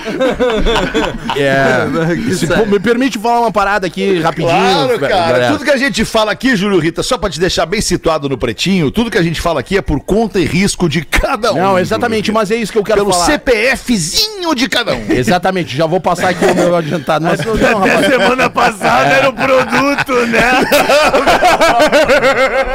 É, 1.35 2.33
se 2.35 2.47
pô- 2.47 2.65
me 2.65 2.79
permite 2.79 3.17
falar 3.17 3.41
uma 3.41 3.51
parada 3.51 3.87
aqui 3.87 4.19
rapidinho. 4.19 4.49
Claro, 4.49 4.99
cara. 4.99 5.13
galera. 5.15 5.47
Tudo 5.53 5.65
que 5.65 5.71
a 5.71 5.77
gente 5.77 6.05
fala 6.05 6.31
aqui, 6.31 6.55
Júlio 6.55 6.79
Rita, 6.79 7.01
só 7.03 7.17
pra 7.17 7.29
te 7.29 7.39
deixar 7.39 7.65
bem 7.65 7.81
situado 7.81 8.29
no 8.29 8.37
pretinho, 8.37 8.91
tudo 8.91 9.09
que 9.11 9.17
a 9.17 9.23
gente 9.23 9.41
fala 9.41 9.59
aqui 9.59 9.77
é 9.77 9.81
por 9.81 9.99
conta 9.99 10.39
e 10.39 10.45
risco 10.45 10.87
de 10.89 11.03
cada 11.03 11.51
um. 11.53 11.57
Não, 11.61 11.79
exatamente, 11.79 12.31
mas 12.31 12.51
é 12.51 12.55
isso 12.55 12.71
que 12.71 12.77
eu 12.77 12.83
quero 12.83 12.99
Pelo 13.01 13.11
falar. 13.13 13.25
CPFzinho 13.25 14.53
de 14.55 14.67
cada 14.69 14.93
um. 14.93 15.05
Exatamente, 15.09 15.75
já 15.75 15.85
vou 15.85 15.99
passar 15.99 16.29
aqui 16.29 16.45
o 16.45 16.55
meu 16.55 16.75
adiantado. 16.75 17.25
Mas 17.25 17.43
não, 17.43 17.55
rapaz, 17.79 18.05
Semana 18.09 18.49
passada 18.49 19.09
era 19.09 19.29
o 19.29 19.33
produto, 19.33 20.13
né? 20.27 20.51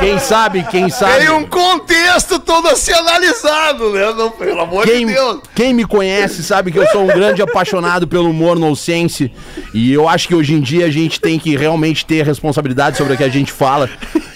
quem 0.01 0.19
sabe, 0.19 0.65
quem 0.71 0.89
sabe. 0.91 1.19
Tem 1.19 1.31
um 1.31 1.45
contexto 1.47 2.39
todo 2.39 2.69
a 2.69 2.77
ser 2.77 2.95
analisado, 2.95 3.93
né? 3.93 4.13
Não, 4.17 4.31
pelo 4.31 4.61
amor 4.61 4.85
Quem, 4.85 5.07
de 5.07 5.15
Deus. 5.15 5.41
Quem 5.55 5.73
me 5.75 5.85
conhece 5.85 6.43
sabe 6.43 6.71
que 6.73 6.79
eu 6.79 6.87
sou 6.89 7.03
um 7.05 7.07
grande 7.09 7.43
apaixonado 7.43 8.07
pelo 8.07 8.31
humor 8.31 8.59
nonsense 8.59 9.31
e 9.73 9.93
eu 9.93 10.09
acho 10.09 10.29
que 10.29 10.35
hoje 10.35 10.55
em 10.55 10.61
dia 10.61 10.87
a 10.87 10.91
gente 10.91 11.21
tem 11.21 11.39
que 11.39 11.57
realmente 11.57 12.05
ter 12.07 12.25
responsabilidade 12.25 12.97
sobre 12.97 13.15
o 13.15 13.17
que 13.17 13.25
a 13.25 13.29
gente 13.29 13.53
fala. 13.53 13.89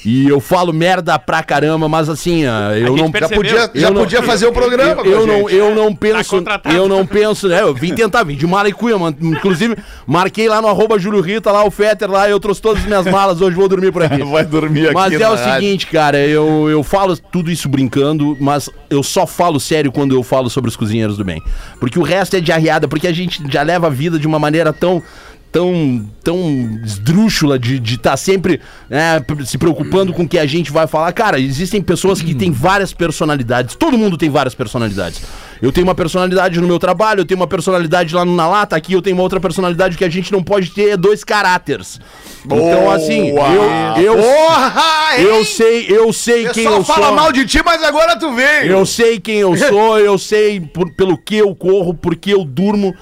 E 0.05 0.27
eu 0.29 0.41
falo 0.41 0.73
merda 0.73 1.19
pra 1.19 1.43
caramba, 1.43 1.87
mas 1.89 2.09
assim, 2.09 2.47
ah, 2.47 2.71
eu 2.79 2.97
não 2.97 3.11
Já 3.13 3.29
podia, 3.29 3.71
já 3.75 3.91
não- 3.91 4.01
podia 4.03 4.23
fazer 4.23 4.47
o 4.47 4.53
programa 4.53 5.03
eu, 5.03 5.13
eu 5.13 5.27
não, 5.27 5.51
eu 5.51 5.75
não 5.75 5.95
penso, 5.95 6.31
contratado. 6.37 6.75
eu 6.75 6.89
não 6.89 7.05
penso, 7.05 7.49
né? 7.49 7.61
Eu 7.61 7.75
vim 7.75 7.95
tentar 7.95 8.23
vir 8.25 8.37
de 8.37 8.47
Maracuia, 8.47 8.97
mano. 8.97 9.17
Inclusive, 9.21 9.77
marquei 10.07 10.49
lá 10.49 10.63
no 10.63 10.69
arroba 10.69 10.99
Júlio 10.99 11.21
Rita, 11.21 11.51
lá 11.53 11.65
o 11.65 11.71
Fetter 11.71 12.11
lá, 12.11 12.31
eu 12.31 12.41
trouxe 12.41 12.63
todas 12.63 12.81
as 12.83 12.87
minhas 12.89 13.05
malas, 13.07 13.41
hoje 13.43 13.55
vou 13.57 13.69
dormir 13.69 13.93
por 13.93 14.03
aqui. 14.03 14.23
Vai 14.23 14.47
dormir 14.47 14.85
aqui 14.87 14.95
Mas 14.95 15.13
é 15.13 15.29
o 15.29 15.35
rádio. 15.35 15.55
seguinte, 15.55 15.87
cara, 15.89 16.19
eu, 16.19 16.71
eu 16.71 16.83
falo 16.83 17.15
tudo 17.17 17.51
isso 17.51 17.69
brincando, 17.69 18.37
mas 18.41 18.71
eu 18.89 19.03
só 19.03 19.27
falo 19.27 19.61
sério 19.61 19.93
quando 19.93 20.15
eu 20.15 20.23
falo 20.23 20.49
sobre 20.49 20.71
os 20.71 20.77
cozinheiros 20.89 21.17
do 21.17 21.25
bem. 21.25 21.43
Porque 21.79 21.99
o 21.99 22.03
resto 22.03 22.37
é 22.37 22.41
de 22.41 22.51
arriada, 22.51 22.89
porque 22.89 23.07
a 23.07 23.13
gente 23.13 23.43
já 23.51 23.63
leva 23.63 23.87
a 23.87 23.91
vida 23.91 24.19
de 24.19 24.27
uma 24.27 24.39
maneira 24.39 24.73
tão. 24.73 25.03
Tão, 25.51 26.07
tão 26.23 26.79
esdrúxula 26.85 27.59
de 27.59 27.95
estar 27.95 28.19
sempre 28.19 28.61
né, 28.87 29.25
se 29.47 29.57
preocupando 29.57 30.13
com 30.13 30.25
o 30.25 30.29
que 30.29 30.39
a 30.39 30.45
gente 30.45 30.71
vai 30.71 30.87
falar. 30.87 31.11
Cara, 31.13 31.41
existem 31.41 31.81
pessoas 31.81 32.21
que 32.21 32.35
têm 32.35 32.51
várias 32.51 32.93
personalidades. 32.93 33.75
Todo 33.75 33.97
mundo 33.97 34.19
tem 34.19 34.29
várias 34.29 34.55
personalidades. 34.55 35.23
Eu 35.61 35.73
tenho 35.73 35.87
uma 35.87 35.95
personalidade 35.95 36.61
no 36.61 36.67
meu 36.69 36.79
trabalho, 36.79 37.21
eu 37.21 37.25
tenho 37.25 37.41
uma 37.41 37.47
personalidade 37.47 38.15
lá 38.15 38.25
no 38.25 38.35
Na 38.35 38.49
Lata, 38.49 38.77
aqui 38.77 38.93
eu 38.93 39.03
tenho 39.03 39.17
uma 39.17 39.23
outra 39.23 39.41
personalidade 39.41 39.97
que 39.97 40.05
a 40.05 40.09
gente 40.09 40.31
não 40.33 40.43
pode 40.43 40.71
ter 40.71 40.91
é 40.91 40.97
dois 40.97 41.25
caráteres. 41.25 42.01
Então, 42.45 42.91
assim, 42.91 43.31
eu, 43.31 44.03
eu, 44.03 44.17
Porra, 44.17 45.17
hein? 45.19 45.25
eu 45.25 45.45
sei, 45.45 45.87
eu 45.89 46.13
sei 46.13 46.47
O 46.49 46.53
quem 46.53 46.65
eu 46.65 46.85
fala 46.85 47.07
sou. 47.09 47.17
mal 47.17 47.33
de 47.33 47.45
ti, 47.47 47.61
mas 47.65 47.83
agora 47.83 48.17
tu 48.19 48.33
veio. 48.33 48.71
Eu 48.73 48.87
sei 48.87 49.19
quem 49.19 49.37
eu 49.39 49.57
sou, 49.59 49.99
eu 49.99 50.17
sei 50.17 50.61
por- 50.61 50.93
pelo 50.95 51.19
que 51.19 51.37
eu 51.37 51.55
corro, 51.55 51.93
porque 51.95 52.33
eu 52.33 52.45
durmo 52.45 52.95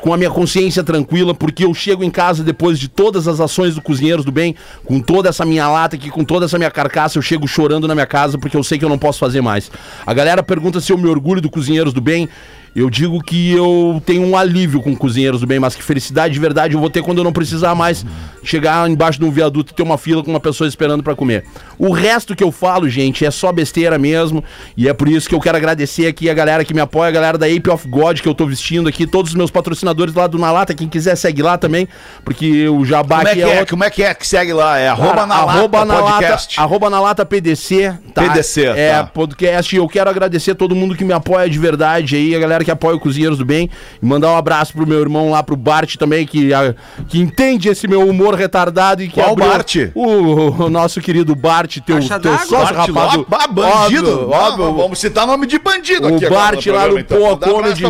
com 0.00 0.12
a 0.12 0.16
minha 0.16 0.30
consciência 0.30 0.82
tranquila, 0.82 1.34
porque 1.34 1.64
eu 1.64 1.74
chego 1.74 2.02
em 2.02 2.10
casa 2.10 2.42
depois 2.42 2.78
de 2.78 2.88
todas 2.88 3.28
as 3.28 3.40
ações 3.40 3.74
do 3.74 3.82
Cozinheiros 3.82 4.24
do 4.24 4.32
Bem, 4.32 4.54
com 4.84 5.00
toda 5.00 5.28
essa 5.28 5.44
minha 5.44 5.68
lata 5.68 5.96
aqui, 5.96 6.10
com 6.10 6.24
toda 6.24 6.46
essa 6.46 6.58
minha 6.58 6.70
carcaça, 6.70 7.18
eu 7.18 7.22
chego 7.22 7.46
chorando 7.46 7.86
na 7.86 7.94
minha 7.94 8.06
casa 8.06 8.38
porque 8.38 8.56
eu 8.56 8.64
sei 8.64 8.78
que 8.78 8.84
eu 8.84 8.88
não 8.88 8.98
posso 8.98 9.18
fazer 9.18 9.40
mais. 9.40 9.70
A 10.06 10.14
galera 10.14 10.42
pergunta 10.42 10.80
se 10.80 10.92
eu 10.92 10.98
me 10.98 11.08
orgulho 11.08 11.40
do 11.40 11.50
Cozinheiros 11.50 11.92
do 11.92 12.00
Bem. 12.00 12.28
Eu 12.74 12.88
digo 12.88 13.20
que 13.20 13.50
eu 13.52 14.00
tenho 14.06 14.22
um 14.24 14.36
alívio 14.36 14.80
com 14.80 14.94
Cozinheiros 14.96 15.40
do 15.40 15.46
Bem, 15.46 15.58
mas 15.58 15.74
que 15.74 15.82
felicidade 15.82 16.32
de 16.34 16.38
verdade 16.40 16.74
eu 16.74 16.80
vou 16.80 16.88
ter 16.88 17.02
quando 17.02 17.18
eu 17.18 17.24
não 17.24 17.32
precisar 17.32 17.74
mais 17.74 18.06
chegar 18.44 18.88
embaixo 18.88 19.18
de 19.18 19.24
um 19.24 19.30
viaduto 19.30 19.72
e 19.72 19.74
ter 19.74 19.82
uma 19.82 19.98
fila 19.98 20.22
com 20.22 20.30
uma 20.30 20.38
pessoa 20.40 20.68
esperando 20.68 21.02
pra 21.02 21.14
comer. 21.16 21.44
O 21.78 21.90
resto 21.90 22.34
que 22.36 22.44
eu 22.44 22.52
falo, 22.52 22.88
gente, 22.88 23.24
é 23.26 23.30
só 23.30 23.50
besteira 23.52 23.98
mesmo, 23.98 24.42
e 24.76 24.88
é 24.88 24.92
por 24.94 25.08
isso 25.08 25.28
que 25.28 25.34
eu 25.34 25.40
quero 25.40 25.56
agradecer 25.56 26.06
aqui 26.06 26.30
a 26.30 26.34
galera 26.34 26.64
que 26.64 26.72
me 26.72 26.80
apoia, 26.80 27.08
a 27.08 27.12
galera 27.12 27.36
da 27.36 27.46
Ape 27.46 27.68
of 27.70 27.88
God 27.88 28.20
que 28.20 28.28
eu 28.28 28.34
tô 28.34 28.46
vestindo 28.46 28.88
aqui, 28.88 29.04
todos 29.06 29.32
os 29.32 29.36
meus 29.36 29.50
patrocinadores 29.50 30.14
lá 30.14 30.26
do 30.28 30.38
Na 30.38 30.52
Lata, 30.52 30.72
quem 30.72 30.88
quiser 30.88 31.16
segue 31.16 31.42
lá 31.42 31.58
também, 31.58 31.88
porque 32.24 32.68
o 32.68 32.84
Jabá 32.84 33.16
Como 33.18 33.28
é 33.28 33.34
que 33.34 33.42
é? 33.42 33.46
outro- 33.46 33.66
Como 33.66 33.84
é 33.84 33.90
que 33.90 34.02
é 34.02 34.14
que 34.14 34.26
segue 34.26 34.52
lá? 34.52 34.78
É 34.78 34.88
arroba 34.88 35.14
Cara, 35.14 35.26
na 35.26 35.34
arroba 35.34 35.78
lata 35.84 35.92
na 35.92 36.02
podcast. 36.12 36.56
lata, 36.56 36.68
arroba 36.68 36.88
na 36.90 37.00
lata 37.00 37.26
PDC, 37.26 37.94
tá? 38.14 38.22
PDC, 38.22 38.62
É, 38.76 38.90
tá. 38.92 39.04
podcast. 39.06 39.74
E 39.74 39.78
eu 39.78 39.88
quero 39.88 40.08
agradecer 40.08 40.54
todo 40.54 40.74
mundo 40.74 40.94
que 40.94 41.04
me 41.04 41.12
apoia 41.12 41.50
de 41.50 41.58
verdade 41.58 42.14
aí, 42.16 42.34
a 42.34 42.38
galera 42.38 42.59
que 42.64 42.70
apoia 42.70 42.96
o 42.96 43.00
Cozinheiros 43.00 43.38
do 43.38 43.44
Bem. 43.44 43.68
E 44.02 44.06
mandar 44.06 44.30
um 44.32 44.36
abraço 44.36 44.72
pro 44.72 44.86
meu 44.86 45.00
irmão 45.00 45.30
lá, 45.30 45.42
pro 45.42 45.56
Bart 45.56 45.96
também, 45.96 46.26
que, 46.26 46.52
a- 46.52 46.74
que 47.08 47.18
entende 47.18 47.68
esse 47.68 47.86
meu 47.88 48.08
humor 48.08 48.34
retardado 48.34 49.02
e 49.02 49.08
que 49.08 49.20
Qual 49.20 49.34
Bart? 49.36 49.76
O, 49.94 50.64
o 50.64 50.70
nosso 50.70 51.00
querido 51.00 51.34
Bart, 51.34 51.78
teu, 51.84 51.96
Caixa 51.96 52.18
teu 52.20 52.32
sócio, 52.38 52.50
Bart 52.74 52.74
rapaz. 52.88 53.16
lá, 53.16 53.24
ah, 53.32 53.46
bandido. 53.48 54.10
Óbvio, 54.10 54.28
Não, 54.28 54.30
óbvio. 54.30 54.74
vamos 54.82 54.98
citar 54.98 55.26
nome 55.26 55.46
de 55.46 55.58
bandido 55.58 56.08
O 56.08 56.16
aqui 56.16 56.26
agora 56.26 56.40
Bart 56.56 56.66
no 56.66 56.72
lá 56.72 56.78
programa, 56.82 56.94
no 56.94 56.98
então. 57.00 57.18
Poa 57.18 57.38
Comedy. 57.38 57.82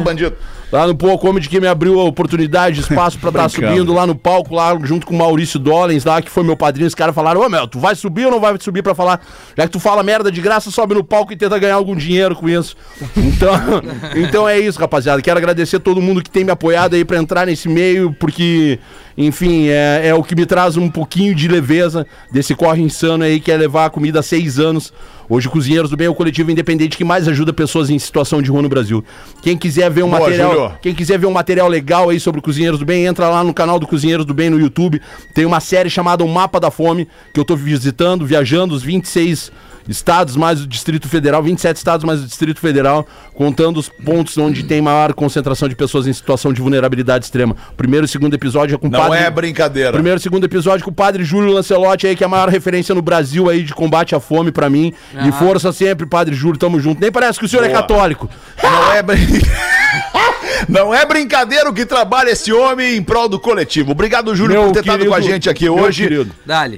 Lá 0.72 0.86
no 0.86 0.94
Poa 0.94 1.18
Comedy 1.18 1.48
que 1.48 1.60
me 1.60 1.66
abriu 1.66 1.98
a 1.98 2.04
oportunidade, 2.04 2.80
espaço 2.80 3.18
pra 3.18 3.30
estar 3.30 3.48
subindo 3.48 3.92
lá 3.92 4.06
no 4.06 4.14
palco, 4.14 4.54
lá 4.54 4.78
junto 4.82 5.06
com 5.06 5.14
o 5.14 5.18
Maurício 5.18 5.58
Dollens, 5.58 6.04
lá, 6.04 6.22
que 6.22 6.30
foi 6.30 6.44
meu 6.44 6.56
padrinho. 6.56 6.86
Os 6.86 6.94
caras 6.94 7.14
falaram: 7.14 7.40
Ô 7.40 7.48
Mel, 7.48 7.66
tu 7.66 7.78
vai 7.80 7.94
subir 7.94 8.26
ou 8.26 8.30
não 8.30 8.40
vai 8.40 8.56
subir 8.60 8.82
pra 8.82 8.94
falar? 8.94 9.20
Já 9.56 9.64
que 9.64 9.72
tu 9.72 9.80
fala 9.80 10.02
merda 10.02 10.30
de 10.30 10.40
graça, 10.40 10.70
sobe 10.70 10.94
no 10.94 11.02
palco 11.02 11.32
e 11.32 11.36
tenta 11.36 11.58
ganhar 11.58 11.74
algum 11.74 11.96
dinheiro 11.96 12.36
com 12.36 12.48
isso. 12.48 12.76
Então, 13.16 13.52
então 14.14 14.48
é 14.48 14.58
isso, 14.58 14.78
rapaziada. 14.78 15.20
Quero 15.20 15.38
agradecer 15.38 15.80
todo 15.80 16.00
mundo 16.00 16.22
que 16.22 16.30
tem 16.30 16.44
me 16.44 16.52
apoiado 16.52 16.94
aí 16.94 17.04
pra 17.04 17.18
entrar 17.18 17.46
nesse 17.46 17.68
meio, 17.68 18.12
porque, 18.12 18.78
enfim, 19.26 19.68
é, 19.68 20.08
é 20.08 20.14
o 20.14 20.22
que 20.22 20.34
me 20.34 20.46
traz 20.46 20.76
um 20.76 20.88
pouquinho 20.88 21.34
de 21.34 21.46
leveza 21.46 22.06
desse 22.30 22.54
corre 22.54 22.82
insano 22.82 23.24
aí, 23.24 23.38
que 23.38 23.52
é 23.52 23.56
levar 23.56 23.86
a 23.86 23.90
comida 23.90 24.20
há 24.20 24.22
seis 24.22 24.58
anos. 24.58 24.92
Hoje, 25.28 25.46
o 25.46 25.50
Cozinheiros 25.50 25.90
do 25.90 25.96
Bem 25.96 26.06
é 26.06 26.10
o 26.10 26.14
coletivo 26.14 26.50
independente 26.50 26.96
que 26.96 27.04
mais 27.04 27.28
ajuda 27.28 27.52
pessoas 27.52 27.88
em 27.90 27.98
situação 27.98 28.42
de 28.42 28.50
rua 28.50 28.62
no 28.62 28.68
Brasil. 28.68 29.04
Quem 29.42 29.56
quiser 29.56 29.88
ver 29.90 30.02
um 30.02 30.08
Boa, 30.08 30.20
material, 30.20 30.52
Júlio. 30.52 30.72
quem 30.82 30.94
quiser 30.94 31.18
ver 31.18 31.26
um 31.26 31.32
material 31.32 31.68
legal 31.68 32.08
aí 32.08 32.18
sobre 32.18 32.40
o 32.40 32.42
Cozinheiros 32.42 32.80
do 32.80 32.84
Bem, 32.84 33.04
entra 33.04 33.28
lá 33.28 33.44
no 33.44 33.54
canal 33.54 33.78
do 33.78 33.86
Cozinheiros 33.86 34.26
do 34.26 34.34
Bem 34.34 34.50
no 34.50 34.58
YouTube. 34.58 35.00
Tem 35.32 35.44
uma 35.44 35.60
série 35.60 35.88
chamada 35.88 36.24
O 36.24 36.28
Mapa 36.28 36.58
da 36.58 36.70
Fome, 36.70 37.06
que 37.32 37.38
eu 37.38 37.44
tô 37.44 37.54
visitando, 37.54 38.26
viajando 38.26 38.74
os 38.74 38.82
26 38.82 39.52
estados 39.90 40.36
mais 40.36 40.60
o 40.62 40.66
Distrito 40.66 41.08
Federal, 41.08 41.42
27 41.42 41.76
estados 41.76 42.04
mais 42.04 42.22
o 42.22 42.26
Distrito 42.26 42.60
Federal, 42.60 43.06
contando 43.34 43.78
os 43.78 43.88
pontos 43.88 44.36
onde 44.38 44.62
tem 44.62 44.80
maior 44.80 45.12
concentração 45.14 45.68
de 45.68 45.74
pessoas 45.74 46.06
em 46.06 46.12
situação 46.12 46.52
de 46.52 46.60
vulnerabilidade 46.60 47.24
extrema. 47.24 47.56
Primeiro 47.76 48.06
e 48.06 48.08
segundo 48.08 48.34
episódio 48.34 48.74
é 48.74 48.78
com 48.78 48.86
o 48.88 48.90
Não 48.90 49.00
padre- 49.00 49.18
é 49.18 49.30
brincadeira. 49.30 49.92
Primeiro 49.92 50.18
e 50.18 50.22
segundo 50.22 50.44
episódio 50.44 50.84
com 50.84 50.90
o 50.90 50.94
padre 50.94 51.24
Júlio 51.24 51.52
Lancelotti 51.52 52.06
aí, 52.06 52.14
que 52.16 52.22
é 52.22 52.26
a 52.26 52.30
maior 52.30 52.48
referência 52.48 52.94
no 52.94 53.02
Brasil 53.02 53.48
aí 53.48 53.62
de 53.62 53.74
combate 53.74 54.14
à 54.14 54.20
fome 54.20 54.52
pra 54.52 54.68
mim. 54.70 54.92
E 55.26 55.32
força 55.32 55.72
sempre, 55.72 56.06
padre 56.06 56.34
Júlio, 56.34 56.58
tamo 56.58 56.78
junto. 56.80 57.00
Nem 57.00 57.10
parece 57.10 57.38
que 57.38 57.44
o 57.44 57.48
senhor 57.48 57.64
é 57.64 57.68
Boa. 57.68 57.80
católico. 57.80 58.28
Não 58.62 58.92
é 58.92 59.02
brin- 59.02 59.40
Não 60.68 60.94
é 60.94 61.04
brincadeira 61.06 61.68
o 61.70 61.72
que 61.72 61.86
trabalha 61.86 62.30
esse 62.30 62.52
homem 62.52 62.96
em 62.96 63.02
prol 63.02 63.28
do 63.28 63.38
coletivo. 63.40 63.92
Obrigado, 63.92 64.34
Júlio, 64.36 64.52
Meu 64.54 64.64
por 64.66 64.72
ter 64.74 64.80
estado 64.80 65.06
com 65.06 65.14
a 65.14 65.20
gente 65.20 65.48
aqui 65.48 65.64
meu 65.64 65.74
hoje. 65.78 66.28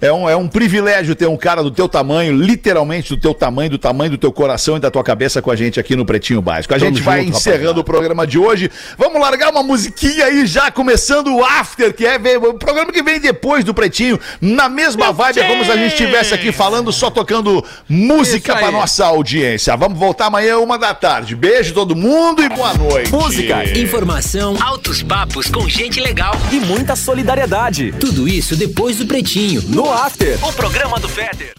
É 0.01 0.13
um, 0.13 0.29
é 0.31 0.37
um 0.37 0.47
privilégio 0.47 1.15
ter 1.17 1.27
um 1.27 1.37
cara 1.37 1.63
do 1.63 1.71
teu 1.71 1.89
tamanho, 1.89 2.33
literalmente 2.33 3.02
independente 3.03 3.11
do 3.11 3.17
teu 3.17 3.35
tamanho, 3.35 3.71
do 3.71 3.79
tamanho 3.79 4.11
do 4.13 4.19
teu 4.19 4.33
coração 4.33 4.77
e 4.77 4.81
da 4.81 4.91
tua 4.91 5.03
cabeça 5.03 5.43
com 5.43 5.51
a 5.51 5.57
gente 5.57 5.79
aqui 5.79 5.97
no 5.97 6.07
Pretinho 6.07 6.41
Básico. 6.41 6.75
A 6.75 6.79
Tamo 6.79 6.91
gente 6.91 7.03
vai 7.03 7.25
junto, 7.25 7.37
encerrando 7.37 7.81
o 7.81 7.85
programa 7.85 8.27
de 8.27 8.39
hoje. 8.39 8.71
Vamos 8.97 9.21
largar 9.21 9.51
uma 9.51 9.63
musiquinha 9.63 10.27
aí 10.27 10.47
já, 10.47 10.71
começando 10.71 11.35
o 11.35 11.45
After, 11.45 11.93
que 11.93 12.07
é 12.07 12.17
o 12.39 12.55
programa 12.55 12.93
que 12.93 13.03
vem 13.03 13.21
depois 13.21 13.65
do 13.65 13.75
Pretinho, 13.75 14.19
na 14.41 14.69
mesma 14.69 15.13
vibe, 15.13 15.41
é 15.41 15.49
como 15.49 15.65
se 15.65 15.71
a 15.71 15.77
gente 15.77 15.93
estivesse 15.93 16.33
aqui 16.33 16.53
falando, 16.53 16.93
só 16.93 17.11
tocando 17.11 17.65
música 17.89 18.57
pra 18.57 18.71
nossa 18.71 19.07
audiência. 19.07 19.77
Vamos 19.77 19.99
voltar 19.99 20.27
amanhã, 20.27 20.59
uma 20.59 20.79
da 20.79 20.95
tarde. 20.95 21.35
Beijo 21.35 21.75
todo 21.75 21.97
mundo 21.97 22.43
e 22.43 22.49
boa 22.49 22.73
noite. 22.75 23.11
Música, 23.11 23.65
informação, 23.79 24.57
altos 24.61 25.03
papos 25.03 25.51
com 25.51 25.69
gente 25.69 26.01
legal 26.01 26.35
e 26.53 26.57
muita 26.61 26.95
solidariedade. 26.95 27.93
Tudo 27.99 28.29
isso 28.29 28.55
depois 28.57 28.97
do 28.97 29.07
Pretinho. 29.07 29.63
No 29.69 29.91
After. 29.91 30.39
O 30.47 30.53
programa 30.53 30.99
do 30.99 31.09
Fetter. 31.09 31.53